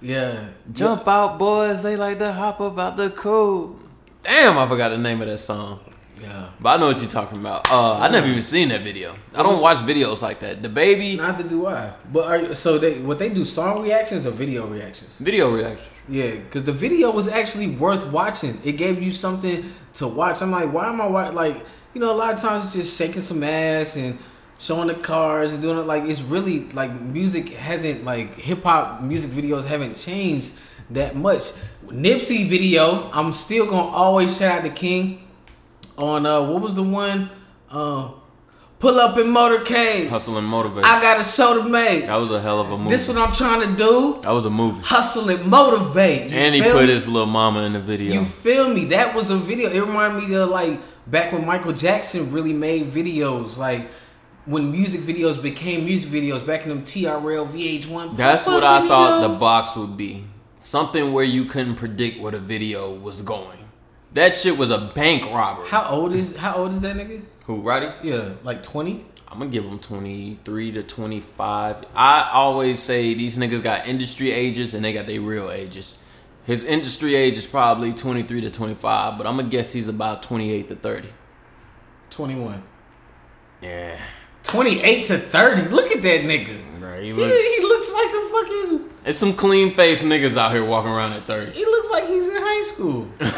[0.02, 1.82] Yeah, Jump out, boys.
[1.82, 3.78] They like to hop about the cool.
[4.22, 5.80] Damn, I forgot the name of that song.
[6.24, 6.50] Yeah.
[6.60, 7.70] But I know what you're talking about.
[7.70, 9.16] Uh, I never even seen that video.
[9.34, 10.62] I don't watch videos like that.
[10.62, 11.92] The baby Neither do I.
[12.12, 15.18] But are so they what they do song reactions or video reactions?
[15.18, 15.90] video reactions.
[16.08, 18.60] Yeah, because the video was actually worth watching.
[18.64, 20.42] It gave you something to watch.
[20.42, 21.34] I'm like, why am I watching?
[21.34, 21.64] Like,
[21.94, 24.18] you know, a lot of times it's just shaking some ass and
[24.58, 25.86] showing the cars and doing it.
[25.86, 30.54] Like, it's really like music hasn't like hip hop music videos haven't changed
[30.90, 31.52] that much.
[31.86, 35.23] Nipsey video, I'm still gonna always shout out the King
[35.96, 37.30] on uh what was the one?
[37.70, 38.10] Uh,
[38.78, 40.08] pull up in motorcade.
[40.08, 40.84] Hustle and motivate.
[40.84, 42.06] I got a show to make.
[42.06, 42.90] that was a hell of a movie.
[42.90, 44.20] This is what I'm trying to do.
[44.22, 44.80] that was a movie.
[44.82, 46.30] Hustle and motivate.
[46.30, 46.92] You And he put me?
[46.92, 48.12] his little mama in the video.
[48.12, 48.84] You feel me?
[48.86, 49.70] That was a video.
[49.70, 53.88] It reminded me of like back when Michael Jackson really made videos, like
[54.44, 58.16] when music videos became music videos back in them TRL VH1.
[58.16, 60.24] That's what I thought the box would be.
[60.60, 63.58] Something where you couldn't predict where the video was going.
[64.14, 65.68] That shit was a bank robbery.
[65.68, 67.22] How old is how old is that nigga?
[67.46, 67.88] Who, Roddy?
[68.02, 69.04] Yeah, like twenty.
[69.28, 71.84] I'm gonna give him 23 to 25.
[71.96, 75.98] I always say these niggas got industry ages and they got their real ages.
[76.46, 80.68] His industry age is probably 23 to 25, but I'm gonna guess he's about 28
[80.68, 81.08] to 30.
[82.10, 82.62] 21.
[83.60, 83.98] Yeah.
[84.44, 85.68] 28 to 30.
[85.70, 86.56] Look at that nigga.
[86.80, 87.02] Right.
[87.02, 88.90] He He, looks, he looks like a fucking.
[89.06, 91.52] it's some clean faced niggas out here walking around at 30.
[91.52, 93.08] He looks like he's in high school.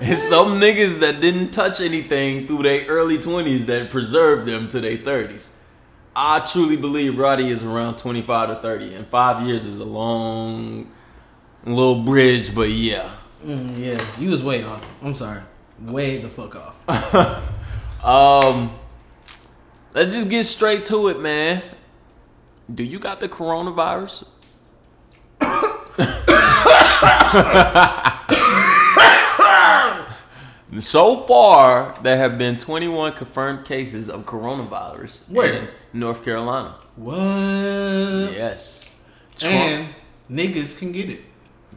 [0.00, 4.80] It's some niggas that didn't touch anything through their early 20s that preserved them to
[4.80, 5.48] their 30s.
[6.16, 10.90] I truly believe Roddy is around 25 to 30, and five years is a long
[11.64, 13.10] little bridge, but yeah.
[13.44, 14.86] Mm, yeah, you was way off.
[15.02, 15.42] I'm sorry.
[15.80, 17.42] Way the fuck off.
[18.04, 18.78] Um,
[19.94, 21.62] let's just get straight to it, man.
[22.72, 24.26] Do you got the coronavirus?
[30.80, 35.52] so far, there have been 21 confirmed cases of coronavirus Where?
[35.54, 36.74] in North Carolina.
[36.96, 37.14] What?
[38.34, 38.94] Yes.
[39.36, 39.88] Trump- And
[40.30, 41.20] niggas can get it.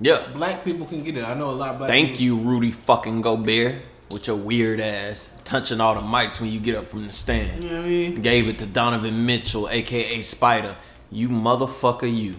[0.01, 0.27] yeah.
[0.33, 1.23] Black people can get it.
[1.23, 2.23] I know a lot of black Thank people.
[2.23, 3.75] you, Rudy fucking Gobert,
[4.09, 7.63] with your weird ass touching all the mics when you get up from the stand.
[7.63, 8.21] You know what I mean?
[8.21, 10.75] Gave it to Donovan Mitchell, aka Spida.
[11.11, 12.35] You motherfucker, you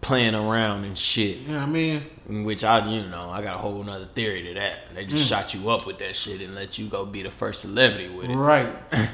[0.00, 1.38] playing around and shit.
[1.38, 2.02] You know what I mean?
[2.28, 4.94] In which I, you know, I got a whole nother theory to that.
[4.94, 5.08] They Mm.
[5.10, 8.08] just shot you up with that shit and let you go be the first celebrity
[8.08, 8.72] with it, Right.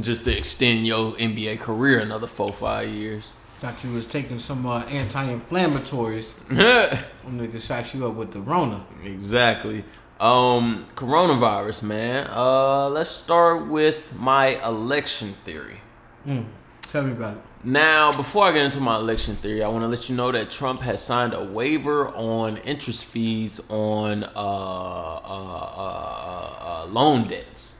[0.00, 3.24] just to extend your NBA career another four, five years.
[3.60, 6.32] Thought you was taking some uh, anti-inflammatories.
[6.48, 8.86] Them niggas shot you up with the Rona.
[9.04, 9.84] Exactly.
[10.18, 12.26] Um, coronavirus, man.
[12.30, 15.80] Uh, let's start with my election theory.
[16.26, 16.46] Mm.
[16.82, 17.42] Tell me about it.
[17.62, 20.50] Now, before I get into my election theory, I want to let you know that
[20.50, 27.28] Trump has signed a waiver on interest fees on uh, uh, uh, uh, uh, loan
[27.28, 27.76] debts.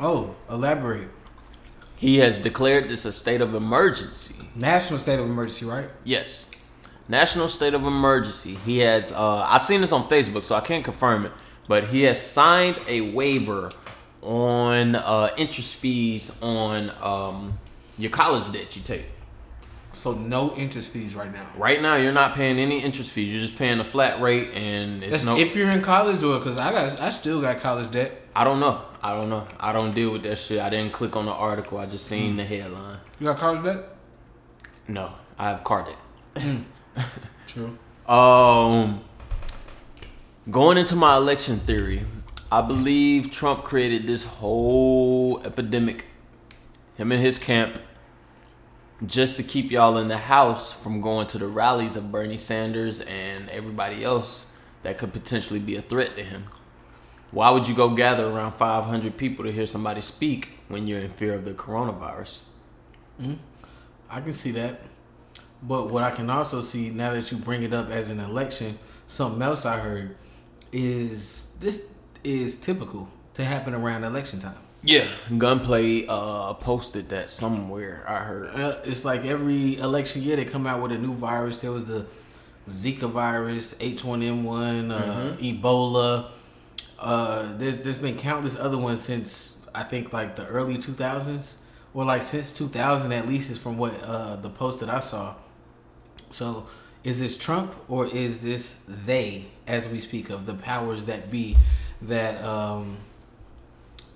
[0.00, 1.10] Oh, elaborate.
[1.94, 4.34] He has declared this a state of emergency.
[4.56, 5.88] National state of emergency, right?
[6.02, 6.50] Yes.
[7.08, 8.56] National state of emergency.
[8.66, 11.32] He has uh I've seen this on Facebook, so I can't confirm it,
[11.68, 13.70] but he has signed a waiver
[14.22, 17.56] on uh interest fees on um
[17.98, 19.06] your college debt you take.
[19.94, 21.46] So no interest fees right now.
[21.56, 23.28] Right now you're not paying any interest fees.
[23.28, 26.38] You're just paying a flat rate and it's That's no if you're in college or
[26.38, 28.22] because I got I still got college debt.
[28.34, 28.82] I don't know.
[29.02, 29.46] I don't know.
[29.60, 30.60] I don't deal with that shit.
[30.60, 31.78] I didn't click on the article.
[31.78, 32.98] I just seen the headline.
[33.18, 33.88] You got college debt?
[34.88, 35.86] No, I have card
[36.34, 36.64] debt.
[37.46, 37.76] True.
[38.06, 39.02] Um,
[40.50, 42.04] going into my election theory,
[42.50, 46.06] I believe Trump created this whole epidemic,
[46.96, 47.80] him and his camp,
[49.04, 53.00] just to keep y'all in the house from going to the rallies of Bernie Sanders
[53.00, 54.46] and everybody else
[54.82, 56.44] that could potentially be a threat to him.
[57.30, 61.10] Why would you go gather around 500 people to hear somebody speak when you're in
[61.12, 62.42] fear of the coronavirus?
[63.20, 63.34] Mm-hmm.
[64.10, 64.80] I can see that.
[65.62, 68.78] But what I can also see now that you bring it up as an election,
[69.06, 70.16] something else I heard
[70.72, 71.86] is this
[72.24, 74.56] is typical to happen around election time.
[74.84, 75.06] Yeah,
[75.38, 78.04] Gunplay uh, posted that somewhere.
[78.06, 78.54] I heard.
[78.54, 81.60] Uh, it's like every election year they come out with a new virus.
[81.60, 82.06] There was the
[82.68, 86.30] Zika virus, H1N1, uh, Ebola.
[86.98, 91.54] Uh, there's there's been countless other ones since I think like the early 2000s,
[91.94, 95.36] or like since 2000 at least is from what uh, the post that I saw.
[96.32, 96.66] So
[97.04, 101.56] is this Trump or is this they, as we speak of the powers that be,
[102.02, 102.98] that um,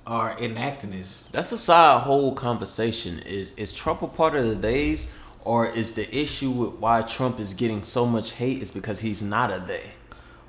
[0.06, 1.24] are enacting this?
[1.32, 3.18] That's a side whole conversation.
[3.20, 5.06] Is is Trump a part of the days,
[5.44, 9.22] or is the issue with why Trump is getting so much hate is because he's
[9.22, 9.92] not a they?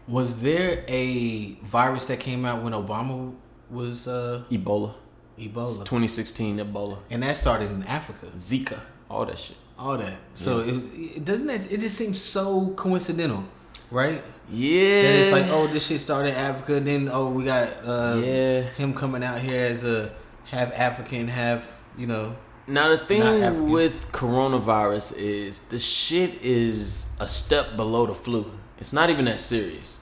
[0.07, 3.33] Was there a virus that came out when Obama
[3.69, 4.93] was uh, Ebola,
[5.37, 5.79] Ebola?
[5.79, 8.27] 2016 Ebola, And that started in Africa.
[8.37, 8.79] Zika,
[9.09, 9.57] all that shit.
[9.77, 10.15] All that.
[10.33, 11.47] So it, was, it doesn't.
[11.47, 13.43] That, it just seems so coincidental,
[13.91, 14.23] right?
[14.49, 16.79] Yeah, it's like, oh, this shit started in Africa.
[16.79, 18.61] Then, oh, we got uh, Yeah.
[18.61, 20.11] him coming out here as a
[20.45, 22.35] half African, half you know.
[22.67, 28.45] Now the thing with coronavirus is the shit is a step below the flu.
[28.79, 29.99] It's not even that serious.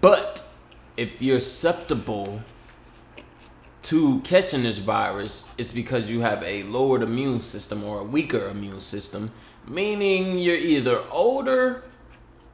[0.00, 0.46] But
[0.96, 2.42] if you're susceptible
[3.82, 8.48] to catching this virus, it's because you have a lowered immune system or a weaker
[8.48, 9.30] immune system,
[9.66, 11.84] meaning you're either older,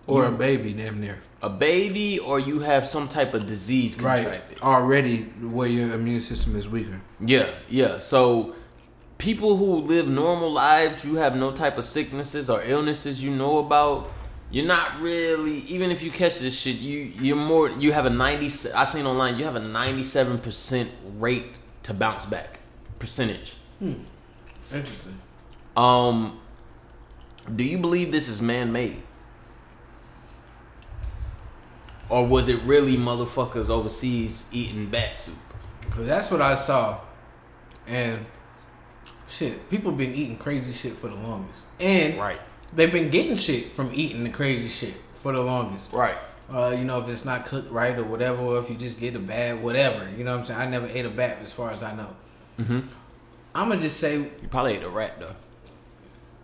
[0.06, 1.18] Or a baby, damn near.
[1.42, 4.60] a baby, or you have some type of disease contracted.
[4.60, 7.00] Already, where your immune system is weaker.
[7.20, 7.98] Yeah, yeah.
[7.98, 8.54] So
[9.18, 13.58] people who live normal lives, you have no type of sicknesses or illnesses you know
[13.58, 14.10] about.
[14.50, 18.10] You're not really even if you catch this shit, you you're more you have a
[18.10, 20.88] 90 I seen online you have a 97%
[21.18, 22.60] rate to bounce back
[23.00, 23.56] percentage.
[24.72, 25.20] Interesting.
[25.76, 26.40] Um
[27.56, 29.02] do you believe this is man-made?
[32.08, 35.34] Or was it really motherfuckers overseas eating bat soup?
[35.90, 37.00] Cause that's what I saw,
[37.86, 38.24] and
[39.28, 42.40] shit, people been eating crazy shit for the longest, and Right.
[42.72, 45.92] they've been getting shit from eating the crazy shit for the longest.
[45.92, 46.18] Right.
[46.52, 49.16] Uh, you know, if it's not cooked right or whatever, or if you just get
[49.16, 50.60] a bad whatever, you know what I'm saying.
[50.60, 52.10] I never ate a bat as far as I know.
[52.60, 52.84] Mhm.
[53.54, 55.34] I'm gonna just say You probably ate a rat though.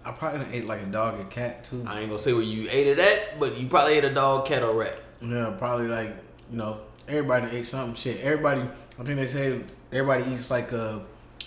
[0.05, 1.85] I probably ate like a dog and cat too.
[1.87, 4.47] I ain't gonna say where you ate it at, but you probably ate a dog,
[4.47, 4.99] cat, or rat.
[5.23, 6.15] Yeah, probably like
[6.51, 7.95] you know everybody ate something.
[7.95, 8.63] Shit, everybody.
[8.99, 9.61] I think they say
[9.93, 10.99] everybody eats like uh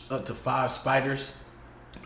[0.09, 1.31] up to five spiders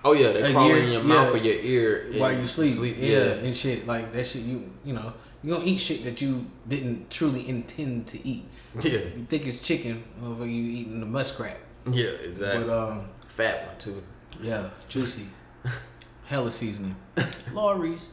[0.03, 1.07] Oh yeah, they crawl in your yeah.
[1.07, 2.95] mouth or your ear while you sleep.
[2.97, 3.07] Yeah.
[3.07, 4.25] Yeah, and shit like that.
[4.25, 5.13] Shit, you you know
[5.43, 8.45] you don't eat shit that you didn't truly intend to eat.
[8.81, 11.57] yeah, You think it's chicken, over you eating the muskrat.
[11.91, 12.65] yeah, exactly.
[12.65, 14.03] But um, Fat one too.
[14.41, 15.27] yeah, juicy,
[16.25, 16.95] hella seasoning,
[17.53, 18.11] Lawry's.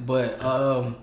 [0.00, 0.96] But um,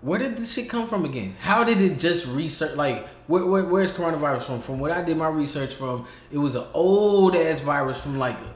[0.00, 1.36] where did this shit come from again?
[1.40, 2.76] How did it just research?
[2.76, 4.60] Like, where, where where's coronavirus from?
[4.60, 8.38] From what I did my research from, it was an old ass virus from like
[8.40, 8.54] a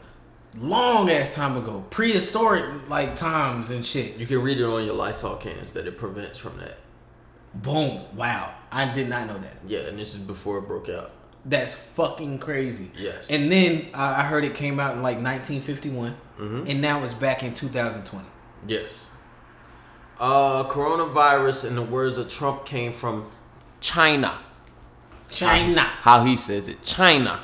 [0.58, 4.16] long ass time ago, prehistoric like times and shit.
[4.16, 6.78] You can read it on your Lysol cans that it prevents from that.
[7.54, 8.00] Boom!
[8.14, 9.54] Wow, I did not know that.
[9.66, 11.10] Yeah, and this is before it broke out.
[11.44, 12.90] That's fucking crazy.
[12.96, 13.28] Yes.
[13.28, 16.70] And then I heard it came out in like 1951, Mhm.
[16.70, 18.24] and now it's back in 2020.
[18.66, 19.10] Yes.
[20.22, 23.28] Uh, coronavirus, in the words of Trump, came from
[23.80, 24.38] China.
[25.28, 25.80] China.
[25.80, 27.40] How he says it, China.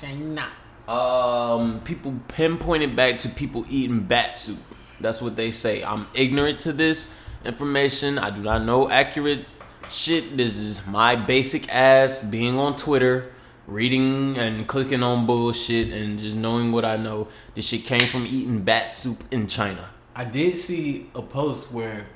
[0.00, 0.48] China.
[0.86, 4.60] Um, people pinpointed back to people eating bat soup.
[5.00, 5.82] That's what they say.
[5.82, 7.10] I'm ignorant to this
[7.44, 8.16] information.
[8.16, 9.44] I do not know accurate
[9.90, 10.36] shit.
[10.36, 13.32] This is my basic ass being on Twitter,
[13.66, 17.26] reading and clicking on bullshit and just knowing what I know.
[17.56, 19.90] This shit came from eating bat soup in China.
[20.14, 22.06] I did see a post where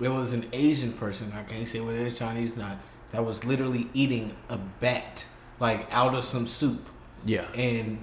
[0.00, 2.76] there was an Asian person, I can't say whether it's Chinese or not,
[3.12, 5.24] that was literally eating a bat,
[5.60, 6.88] like out of some soup.
[7.24, 7.50] Yeah.
[7.52, 8.02] And,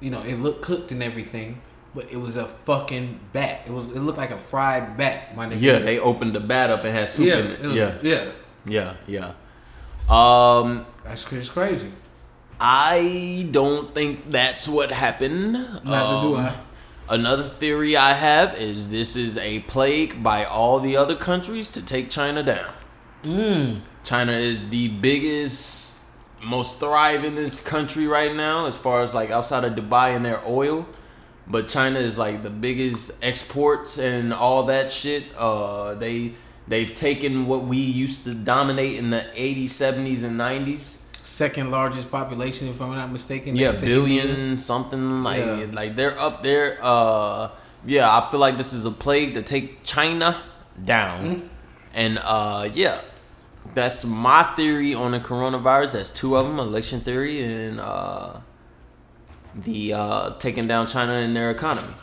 [0.00, 1.60] you know, it looked cooked and everything,
[1.94, 3.62] but it was a fucking bat.
[3.66, 5.60] It was it looked like a fried bat, my nigga.
[5.60, 7.60] Yeah, they opened the bat up and had soup yeah, in it.
[7.60, 7.98] it was- yeah.
[8.02, 8.32] yeah.
[8.66, 9.32] Yeah, yeah.
[10.08, 11.90] Um That's just crazy.
[12.60, 15.52] I don't think that's what happened.
[15.52, 16.54] Neither do Um, I.
[17.08, 21.82] Another theory I have is this is a plague by all the other countries to
[21.82, 22.72] take China down.
[23.22, 23.80] Mm.
[24.04, 26.00] China is the biggest,
[26.42, 30.42] most thriving this country right now as far as like outside of Dubai and their
[30.46, 30.86] oil.
[31.46, 35.24] But China is like the biggest exports and all that shit.
[35.36, 36.32] Uh, they
[36.66, 41.00] they've taken what we used to dominate in the 80s, 70s, and 90s.
[41.34, 43.56] Second largest population, if I'm not mistaken.
[43.56, 45.66] Yeah, next to billion something like Yeah.
[45.72, 46.78] like they're up there.
[46.80, 47.48] Uh,
[47.84, 50.40] yeah, I feel like this is a plague to take China
[50.84, 51.46] down, Mm-hmm.
[51.94, 53.00] and uh, yeah,
[53.74, 55.92] that's my theory on the coronavirus.
[55.94, 58.34] That's two of them: election theory and uh,
[59.56, 61.94] the uh, taking down China and their economy.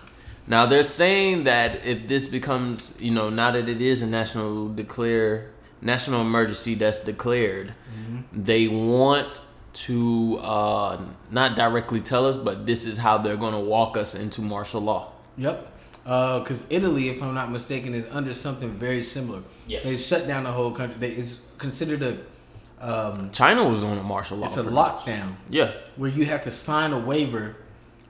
[0.45, 4.73] Now they're saying that if this becomes, you know, now that it is a national
[4.73, 5.51] declare
[5.81, 7.73] national emergency that's declared,
[8.31, 9.41] they want
[9.73, 14.15] to uh, not directly tell us, but this is how they're going to walk us
[14.15, 15.11] into martial law.
[15.37, 15.67] Yep.
[16.03, 19.43] Because Italy, if I'm not mistaken, is under something very similar.
[19.67, 19.83] Yes.
[19.83, 20.97] They shut down the whole country.
[20.99, 22.17] They, it's considered a
[22.81, 24.47] um, China was on a martial law.
[24.47, 25.05] it's a pretty much.
[25.05, 27.55] lockdown Yeah, where you have to sign a waiver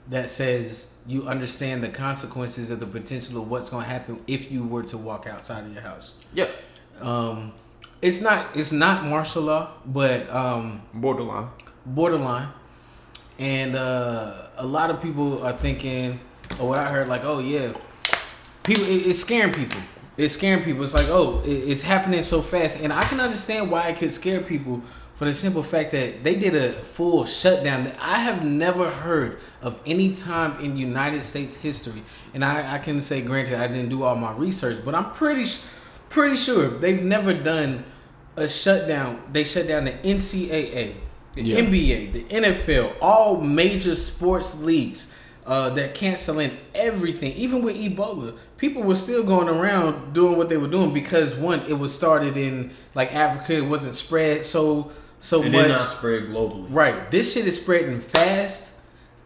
[0.08, 4.50] that says you understand the consequences of the potential of what's going to happen if
[4.50, 6.14] you were to walk outside of your house.
[6.34, 6.48] yeah,
[7.02, 7.52] Um,
[8.02, 11.50] it's not it's not martial law, but um, borderline.
[11.86, 12.50] borderline.
[13.40, 16.20] And uh, a lot of people are thinking,
[16.60, 17.74] or what I heard, like, oh yeah,
[18.64, 19.82] people, it, it's scaring people.
[20.18, 20.84] It's scaring people.
[20.84, 24.14] It's like, oh, it, it's happening so fast, and I can understand why it could
[24.14, 24.82] scare people
[25.16, 27.86] for the simple fact that they did a full shutdown.
[27.86, 32.04] That I have never heard of any time in United States history,
[32.34, 35.46] and I, I can say, granted, I didn't do all my research, but I'm pretty,
[35.46, 35.62] sh-
[36.10, 37.86] pretty sure they've never done
[38.42, 39.22] a shutdown.
[39.32, 40.96] They shut down the NCAA,
[41.36, 41.58] the Yeah.
[41.60, 45.08] NBA, the NFL, all major sports leagues
[45.46, 47.34] uh, that canceling everything.
[47.34, 51.62] Even with Ebola, people were still going around doing what they were doing because one,
[51.68, 53.56] it was started in like Africa.
[53.58, 55.64] It wasn't spread so so It much.
[55.68, 56.68] did not spread globally.
[56.70, 57.10] Right.
[57.12, 58.74] This shit is spreading fast,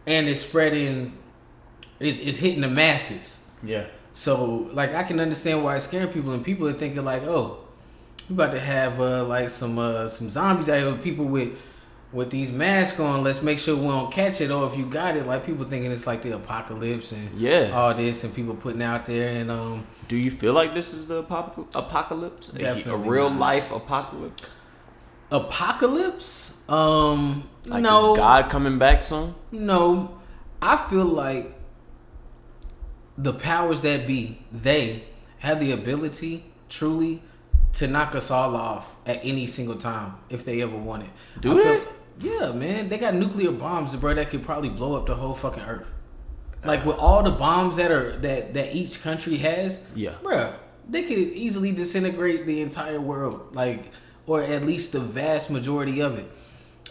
[0.06, 1.16] and it's spreading.
[2.00, 3.38] It, it's hitting the masses.
[3.62, 7.22] Yeah, So, like, I can understand why it's scaring people, and people are thinking like,
[7.22, 7.58] "Oh,
[8.28, 11.50] we about to have uh, like some uh, some zombies out here people with
[12.12, 13.22] with these masks on.
[13.22, 15.90] Let's make sure we don't catch it, or if you got it, like people thinking
[15.92, 17.70] it's like the apocalypse and Yeah.
[17.74, 21.06] all this, and people putting out there and um, Do you feel like this is
[21.08, 22.50] the apop- apocalypse?
[22.58, 23.38] A- A, real not.
[23.40, 24.50] life apocalypse?
[25.30, 26.56] apocalypse.
[26.68, 29.34] Um, Like no, God coming back soon?
[29.52, 30.18] No,
[30.62, 31.52] I feel like
[33.18, 35.04] the powers that be, they
[35.38, 37.22] have the ability truly
[37.76, 41.10] to knock us all off at any single time if they ever want it.
[41.40, 41.82] Do I they?
[42.20, 42.88] yeah, man.
[42.88, 45.86] They got nuclear bombs, bro, that could probably blow up the whole fucking earth.
[46.64, 50.14] Like with all the bombs that are that that each country has, Yeah.
[50.22, 50.52] bro,
[50.88, 53.92] they could easily disintegrate the entire world, like
[54.26, 56.28] or at least the vast majority of it.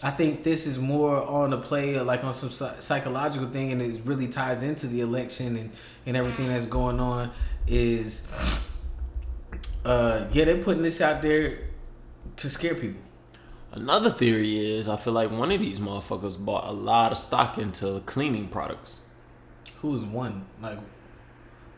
[0.02, 4.02] I think this is more on the play, like on some psychological thing, and it
[4.04, 5.72] really ties into the election and
[6.06, 7.32] and everything that's going on.
[7.66, 8.26] Is
[9.86, 11.58] uh yeah, they're putting this out there
[12.36, 13.00] to scare people.
[13.72, 17.58] Another theory is I feel like one of these motherfuckers bought a lot of stock
[17.58, 19.00] into cleaning products.
[19.82, 20.46] Who's one?
[20.62, 20.78] Like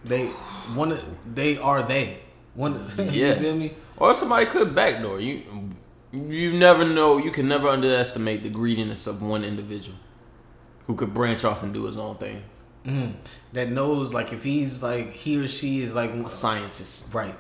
[0.05, 0.27] they
[0.75, 0.99] one
[1.35, 2.21] they are they
[2.55, 2.87] one.
[2.99, 3.05] Yeah.
[3.11, 3.75] you feel me?
[3.97, 5.43] Or somebody could backdoor you.
[6.13, 7.19] You never know.
[7.19, 9.99] You can never underestimate the greediness of one individual
[10.87, 12.43] who could branch off and do his own thing.
[12.87, 13.17] Mhm.
[13.53, 17.13] That knows like if he's like he or she is like A scientist.
[17.13, 17.37] Right.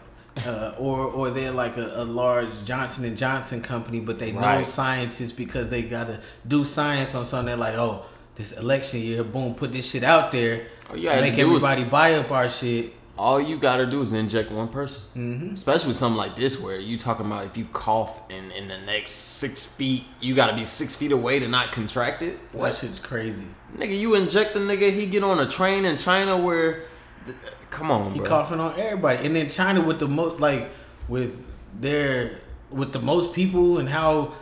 [0.47, 4.65] Uh, or or they're like a, a large Johnson and Johnson company, but they know
[4.65, 7.47] scientists because they gotta do science on something.
[7.47, 8.05] They're like, oh,
[8.36, 12.15] this election year, boom, put this shit out there, you make do is- everybody buy
[12.15, 12.94] up our shit.
[13.16, 15.02] All you gotta do is inject one person.
[15.16, 15.55] Mm-hmm.
[15.55, 18.78] Especially with something like this, where you talking about if you cough in in the
[18.78, 22.51] next six feet, you gotta be six feet away to not contract it.
[22.51, 22.77] That What?
[22.77, 23.47] shit's crazy.
[23.77, 26.85] Nigga, you inject the nigga, he get on a train in China where.
[27.27, 28.28] th- th- Come on, He bro.
[28.28, 30.70] coughing on everybody, and then China with the most like
[31.09, 31.45] with
[31.78, 32.39] their
[32.70, 34.32] with the most people and how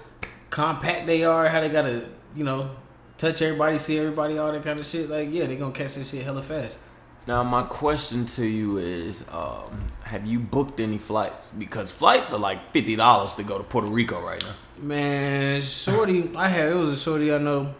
[0.50, 2.70] compact they are, how they gotta you know,
[3.18, 5.08] touch everybody, see everybody, all that kind of shit.
[5.08, 6.78] Like, yeah, they gonna catch this shit hella fast.
[7.26, 11.50] Now my question to you is, um, have you booked any flights?
[11.50, 14.54] Because flights are like fifty dollars to go to Puerto Rico right now.
[14.78, 17.74] Man, shorty, I had it was a shorty I know.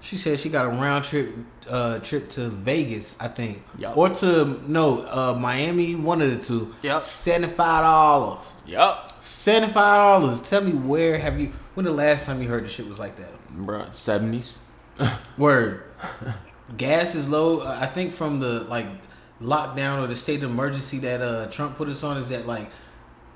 [0.00, 1.34] She said she got a round trip
[1.70, 3.96] uh trip to Vegas, I think, Yup.
[3.96, 6.74] or to no uh Miami, one of the two.
[6.82, 7.02] Yup.
[7.02, 8.54] seventy five dollars.
[8.66, 10.40] Yup, Seventy five dollars.
[10.42, 11.52] Tell me where have you?
[11.74, 13.32] When the last time you heard the shit was like that?
[13.56, 14.60] bruh, seventies.
[15.38, 15.84] Word.
[16.76, 17.60] Gas is low.
[17.60, 18.86] Uh, I think from the like
[19.42, 22.70] lockdown or the state of emergency that uh Trump put us on is that like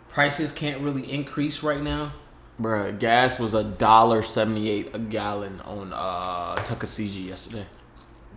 [0.09, 2.13] prices can't really increase right now.
[2.61, 7.67] Bruh, gas was a dollar seventy eight a gallon on uh Tuckaseegee yesterday.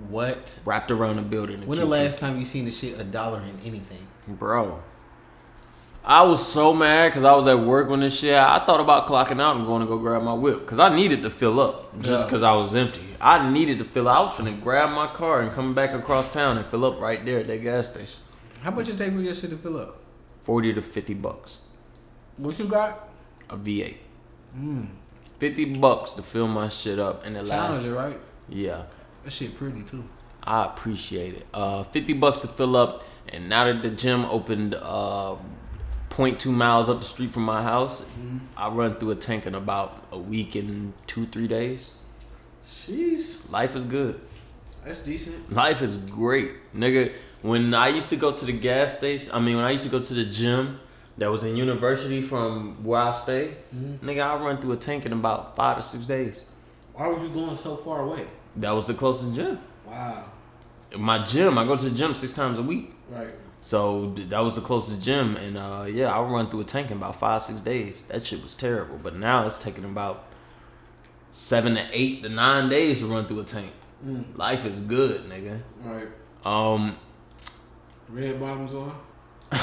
[0.09, 0.59] What?
[0.65, 1.61] Wrapped around the building.
[1.61, 4.05] in When the last time you seen the shit a dollar in anything?
[4.27, 4.81] Bro.
[6.03, 8.33] I was so mad because I was at work when this shit.
[8.33, 11.21] I thought about clocking out and going to go grab my whip because I needed
[11.23, 12.25] to fill up just Yeah.
[12.25, 13.05] because I was empty.
[13.21, 14.17] I needed to fill up.
[14.17, 17.23] I was finna grab my car and come back across town and fill up right
[17.23, 18.19] there at that gas station.
[18.63, 19.97] How much it take for your shit to fill up?
[20.43, 21.59] Forty to fifty bucks
[22.37, 23.07] What you got?
[23.49, 23.97] a V8.
[24.57, 24.87] Mm.
[25.37, 27.49] Fifty bucks to fill my shit up in the last.
[27.49, 28.19] Challenger, right?
[28.49, 28.83] Yeah,
[29.23, 30.03] That shit pretty too.
[30.43, 31.47] I appreciate it.
[31.53, 35.35] Uh, fifty bucks to fill up, and now that the gym opened, uh,
[36.09, 38.03] 0.2 miles up the street from my house,
[38.57, 41.91] I run through a tank in about a week and two three days.
[42.67, 44.19] Jeez, Life is good.
[44.85, 45.51] that's decent.
[45.53, 47.13] Life is great, nigga.
[47.43, 49.89] When I used to go to the gas station, I mean, when I used to
[49.89, 50.79] go to the gym
[51.17, 55.13] that was in university from where I stay, nigga, I run through a tank in
[55.13, 56.45] about five to six days.
[56.93, 58.25] Why were you going so far away?
[58.55, 59.59] That was the closest gym.
[59.85, 60.25] Wow.
[60.97, 62.93] My gym, I go to the gym six times a week.
[63.09, 63.29] Right.
[63.61, 66.97] So that was the closest gym, and uh, yeah, I run through a tank in
[66.97, 68.01] about five, six days.
[68.03, 70.25] That shit was terrible, but now it's taking about
[71.29, 73.71] seven to eight to nine days to run through a tank.
[74.35, 75.61] Life is good, nigga.
[75.83, 76.07] Right.
[76.43, 76.97] Um,
[78.09, 78.95] Red bottoms on.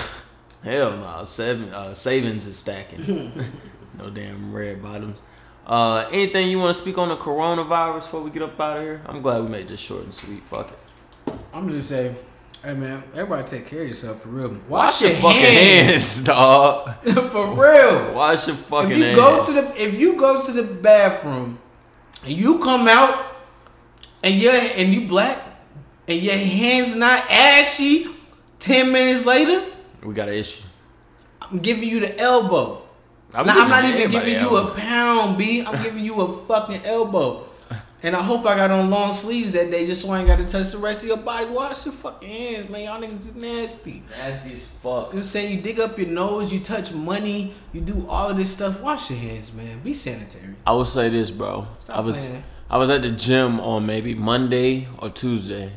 [0.62, 3.32] hell no, seven uh, savings is stacking.
[3.98, 5.19] no damn red bottoms.
[5.68, 8.82] Uh, anything you want to speak on the coronavirus before we get up out of
[8.82, 9.02] here?
[9.04, 10.42] I'm glad we made this short and sweet.
[10.44, 11.34] Fuck it.
[11.52, 12.16] I'm just saying,
[12.64, 14.58] hey man, everybody take care of yourself for real.
[14.66, 16.94] Wash, your fucking hands, dog.
[17.04, 18.14] for real.
[18.14, 19.16] Wash your fucking if you hands.
[19.18, 21.58] go to the if you go to the bathroom
[22.24, 23.36] and you come out
[24.22, 25.42] and you and you black
[26.06, 28.06] and your hands not ashy,
[28.58, 29.70] ten minutes later,
[30.02, 30.62] we got an issue.
[31.42, 32.88] I'm giving you the elbow.
[33.34, 34.72] I'm, Now, I'm not even giving you elbow.
[34.72, 35.62] a pound, B.
[35.64, 37.44] I'm giving you a fucking elbow.
[38.00, 40.38] And I hope I got on long sleeves that day just so I ain't got
[40.38, 41.46] to touch the rest of your body.
[41.46, 42.84] Wash your fucking hands, man.
[42.84, 44.05] Y'all niggas is nasty.
[44.16, 44.82] Nasty as fuck.
[44.82, 45.56] You know what I'm saying?
[45.56, 48.80] You dig up your nose, you touch money, you do all of this stuff.
[48.80, 49.80] Wash your hands, man.
[49.80, 50.55] Be sanitary.
[50.64, 51.66] I will say this, bro.
[51.78, 52.44] Stop I was playing.
[52.70, 55.72] I was at the gym on maybe Monday or Tuesday,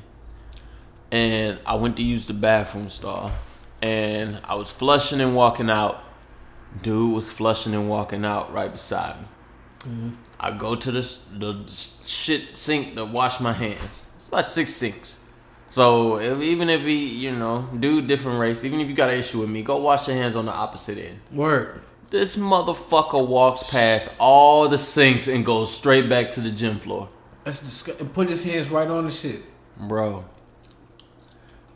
[1.12, 3.32] and I went to use the bathroom stall,
[3.82, 6.04] and I was flushing and walking out.
[6.82, 9.28] Dude was flushing and walking out right beside me.
[9.80, 10.10] Mm-hmm.
[10.40, 11.72] I go to the the
[12.06, 14.08] shit sink to wash my hands.
[14.16, 15.18] It's about six sinks.
[15.68, 19.18] So if, even if he, you know, do different race, even if you got an
[19.18, 21.20] issue with me, go wash your hands on the opposite end.
[21.32, 21.82] Word.
[22.10, 27.08] This motherfucker walks past all the sinks and goes straight back to the gym floor.
[27.46, 28.10] That's disgusting.
[28.10, 29.44] Put his hands right on the shit.
[29.78, 30.26] Bro.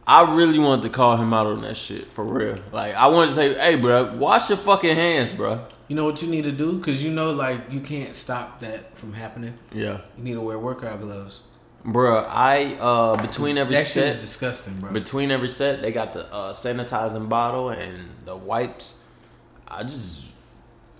[0.07, 2.57] I really wanted to call him out on that shit for real.
[2.71, 6.21] Like I wanted to say, "Hey, bro, wash your fucking hands, bro." You know what
[6.21, 6.77] you need to do?
[6.77, 9.53] Because you know, like, you can't stop that from happening.
[9.71, 11.41] Yeah, You need to wear workout gloves.
[11.83, 12.19] bro.
[12.27, 14.91] I uh between every that shit set, is disgusting, bro.
[14.91, 18.99] between every set, they got the uh, sanitizing bottle and the wipes.
[19.67, 20.21] I just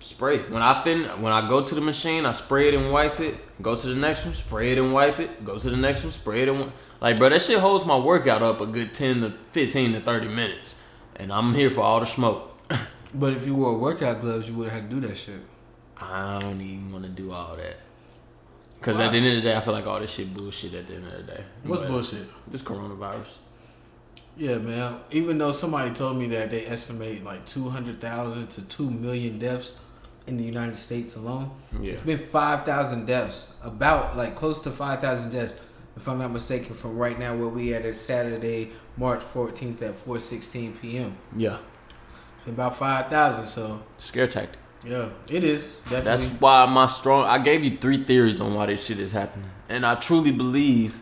[0.00, 3.18] spray when I fin when I go to the machine, I spray it and wipe
[3.20, 3.36] it.
[3.62, 5.44] Go to the next one, spray it and wipe it.
[5.44, 7.96] Go to the next one, spray it and wi- like, bro, that shit holds my
[7.98, 10.76] workout up a good ten to fifteen to thirty minutes,
[11.16, 12.52] and I'm here for all the smoke.
[13.14, 15.40] But if you wore workout gloves, you wouldn't have to do that shit.
[15.98, 17.76] I don't even want to do all that.
[18.82, 19.06] Cause Why?
[19.06, 20.74] at the end of the day, I feel like all this shit bullshit.
[20.74, 22.26] At the end of the day, What's But bullshit?
[22.50, 23.28] This coronavirus.
[24.36, 25.00] Yeah, man.
[25.10, 29.74] Even though somebody told me that they estimate like 200,000 to 2 million deaths
[30.26, 31.92] in the United States alone, Yeah.
[31.92, 33.52] it's been 5,000 deaths.
[33.62, 35.54] About like close to 5,000 deaths,
[35.96, 39.94] if I'm not mistaken, from right now where we at is Saturday, March 14th at
[39.94, 41.16] 4:16 p.m.
[41.36, 41.58] Yeah,
[42.40, 43.46] It's about 5,000.
[43.46, 44.58] So scare tactic.
[44.84, 46.04] yeah, it is definitely.
[46.04, 47.24] That's why my strong.
[47.26, 51.00] I gave you three theories on why this shit is happening, and I truly believe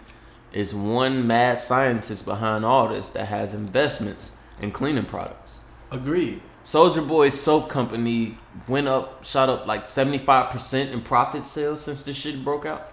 [0.53, 5.61] it's one mad scientist behind all this that has investments in cleaning products.
[5.91, 6.41] agreed.
[6.63, 8.39] Soldier Boy's soap company
[8.69, 12.91] went up, shot up like 75% in profit sales since this shit broke out.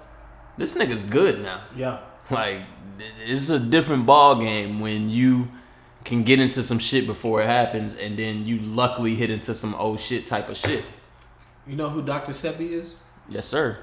[0.58, 1.62] This nigga's good now.
[1.76, 2.00] Yeah.
[2.30, 2.62] Like,
[3.26, 5.50] it's a different ball game when you
[6.04, 9.76] can get into some shit before it happens and then you luckily hit into some
[9.76, 10.84] old shit type of shit.
[11.68, 12.32] You know who Dr.
[12.32, 12.96] Sebi is?
[13.30, 13.78] Yes, sir.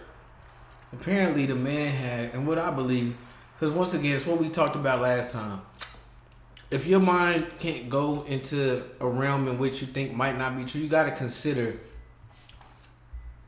[0.92, 3.16] Apparently, the man had, and what I believe,
[3.58, 5.60] because once again, it's what we talked about last time.
[6.70, 10.64] If your mind can't go into a realm in which you think might not be
[10.64, 11.78] true, you got to consider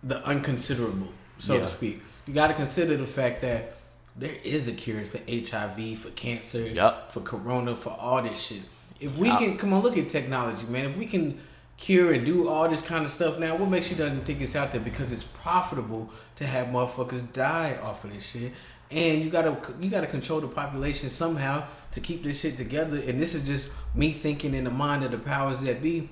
[0.02, 1.60] the unconsiderable, so Yeah.
[1.60, 2.02] to speak.
[2.30, 3.72] You got to consider the fact that
[4.14, 7.10] there is a cure for HIV, for cancer, Yup.
[7.10, 8.62] for corona, for all this shit.
[9.00, 9.40] If we Yup.
[9.40, 10.84] can come on, look at technology, man.
[10.84, 11.40] If we can
[11.76, 14.54] cure and do all this kind of stuff now, what makes you doesn't think it's
[14.54, 14.80] out there?
[14.80, 18.52] Because it's profitable to have motherfuckers die off of this shit.
[18.92, 23.02] And you gotta you gotta control the population somehow to keep this shit together.
[23.08, 26.08] And this is just me thinking in the mind of the powers that be.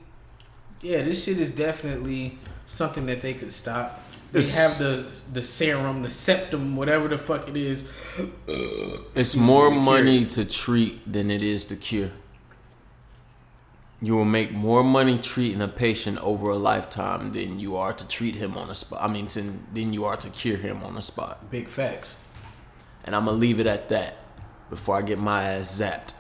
[0.81, 4.03] Yeah, this shit is definitely something that they could stop.
[4.33, 7.85] They It's- have the the serum, the septum, whatever the fuck it is.
[9.15, 12.11] It's more to money to treat than it is to cure.
[14.01, 18.07] You will make more money treating a patient over a lifetime than you are to
[18.07, 19.03] treat him on the spot.
[19.03, 21.51] I mean, than, than you are to cure him on the spot.
[21.51, 22.15] Big facts.
[23.05, 24.19] And I'm gonna leave it at that
[24.71, 26.13] before I get my ass zapped.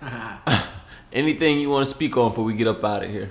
[1.12, 3.30] Anything you want to speak on before we get up out of here?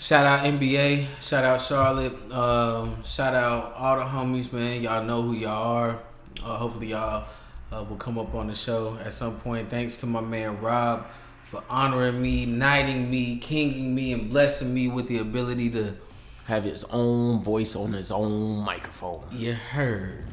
[0.00, 1.20] Shout out NBA.
[1.20, 2.30] Shout out Charlotte.
[2.30, 4.80] Um, shout out all the homies, man.
[4.80, 5.98] Y'all know who y'all are.
[6.40, 7.26] Uh, hopefully, y'all
[7.72, 9.68] uh, will come up on the show at some point.
[9.68, 11.08] Thanks to my man Rob
[11.42, 15.96] for honoring me, knighting me, kinging me, and blessing me with the ability to.
[16.44, 19.24] Have his own voice on his own microphone.
[19.32, 20.24] You heard.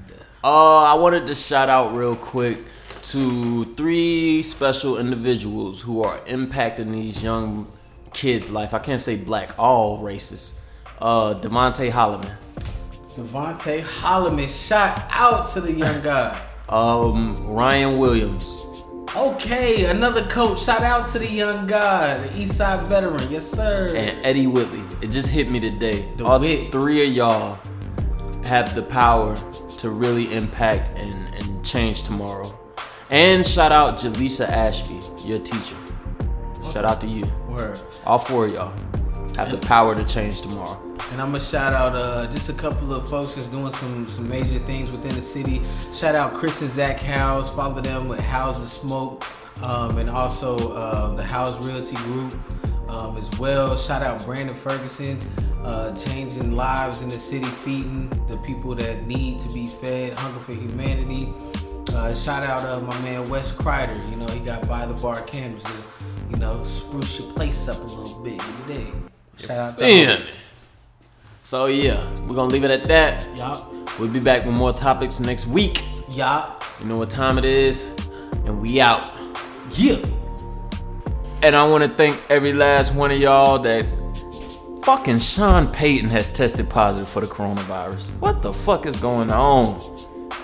[0.43, 2.59] Uh, I wanted to shout out real quick
[3.01, 7.74] to three special individuals who are impacting these young
[8.15, 8.73] kids' life.
[8.73, 10.57] I can't say black, all races.
[10.99, 12.35] Uh, Devontae Holloman,
[13.15, 14.47] Devontae Holloman.
[14.67, 16.41] Shout out to the young guy.
[16.69, 18.65] um, Ryan Williams,
[19.15, 20.61] Okay, another coach.
[20.63, 23.21] Shout out to the young guy, the Eastside veteran.
[23.31, 23.93] Yes, sir.
[23.95, 24.81] and Eddie Whitley.
[25.01, 26.09] It just hit me today.
[26.17, 26.69] The All Whit.
[26.71, 27.57] three of y'all
[28.43, 29.33] have the power
[29.77, 32.59] to really impact and, and change tomorrow.
[33.09, 35.77] And shout out Jaleesa Ashby, your teacher.
[36.71, 37.23] Shout out to you.
[37.56, 37.80] Word.
[38.06, 38.73] All four of y'all
[39.38, 40.82] have the power to change tomorrow.
[41.11, 44.27] And I'm gonna shout out uh, just a couple of folks that's doing some some
[44.27, 45.61] major things within the city.
[45.94, 47.49] Shout out Chris and Zach Howes.
[47.49, 49.26] Follow them with House of Smoke,
[49.64, 52.36] um, and also um, the House Realty Group
[52.90, 53.77] um, as well.
[53.77, 55.19] Shout out Brandon Ferguson,
[55.64, 60.19] uh, changing lives in the city, feeding the people that need to be fed.
[60.19, 61.34] Hunger for Humanity.
[61.94, 63.98] Uh, shout out uh, my man Wes Kreider.
[64.10, 65.60] You know he got by the bar to,
[66.30, 68.34] you know, spruce your place up a little bit.
[68.34, 68.93] You dig?
[69.38, 70.26] Shout out to
[71.43, 73.27] So yeah, we're gonna leave it at that.
[73.38, 73.72] Yup.
[73.99, 75.84] We'll be back with more topics next week.
[76.10, 76.64] Yup.
[76.80, 77.88] You know what time it is,
[78.45, 79.06] and we out.
[79.76, 79.97] Yeah.
[81.41, 83.85] And I want to thank every last one of y'all that
[84.84, 88.11] fucking Sean Payton has tested positive for the coronavirus.
[88.19, 89.94] What the fuck is going on?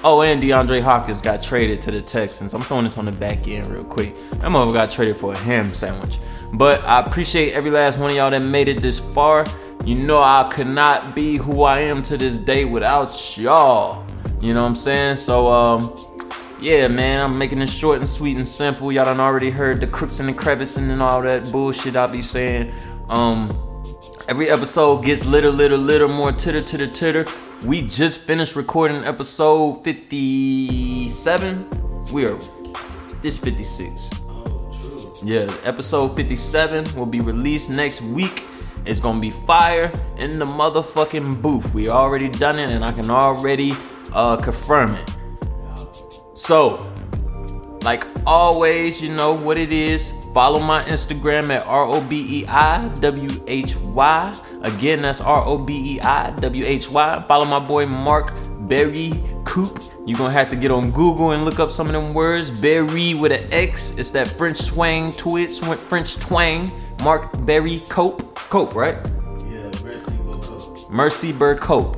[0.04, 2.56] Oh, and DeAndre Hopkins got traded to the Texans.
[2.56, 4.16] I'm throwing this on the back end real quick.
[4.40, 6.20] That mother got traded for a ham sandwich.
[6.54, 9.46] But I appreciate every last one of y'all that made it this far.
[9.86, 14.04] You know I could not be who I am to this day without y'all.
[14.42, 15.18] You know what I'm saying?
[15.18, 15.96] So um
[16.60, 18.92] yeah, man, I'm making it short and sweet and simple.
[18.92, 22.22] Y'all done already heard the crooks and the crevices and all that bullshit I be
[22.22, 22.72] saying.
[23.10, 23.50] Um,
[24.30, 27.26] every episode gets litter, litter, litter, more titter, titter, titter.
[27.66, 31.70] We just finished recording episode 57.
[32.12, 32.40] We are
[33.22, 34.10] this 56.
[34.28, 35.14] Oh, true.
[35.24, 38.46] Yeah, episode 57 will be released next week.
[38.84, 41.72] It's gonna be fire in the motherfucking booth.
[41.72, 43.74] We already done it, and I can already
[44.12, 45.18] uh, confirm it.
[46.34, 46.92] So,
[47.84, 50.14] like always, you know what it is.
[50.34, 54.34] Follow my Instagram at R O B E I W H Y.
[54.64, 57.26] Again, that's R O B E I W H Y.
[57.28, 58.34] Follow my boy Mark
[58.68, 59.84] Berry Coop.
[60.06, 62.52] You're gonna have to get on Google and look up some of them words.
[62.60, 63.94] Berry with an X.
[63.98, 66.72] It's that French swang twit, French twang.
[67.04, 68.36] Mark Berry Cope.
[68.36, 68.98] Cope, right?
[69.46, 70.90] Yeah, Mercy Boko.
[70.90, 71.98] Mercy Bird Cope.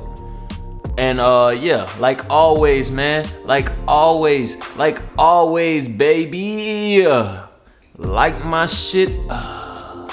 [0.96, 3.24] And uh yeah, like always, man.
[3.44, 7.06] Like always, like always, baby.
[7.96, 9.12] Like my shit.
[9.28, 10.08] Uh,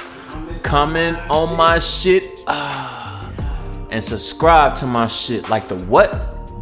[0.63, 2.30] comment on my shit.
[3.91, 5.49] And subscribe to my shit.
[5.49, 6.11] Like the what?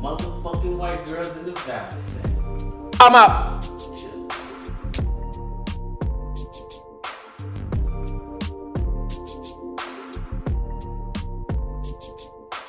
[0.02, 2.22] Motherfucking white girls in the palace.
[3.00, 3.59] I'm out.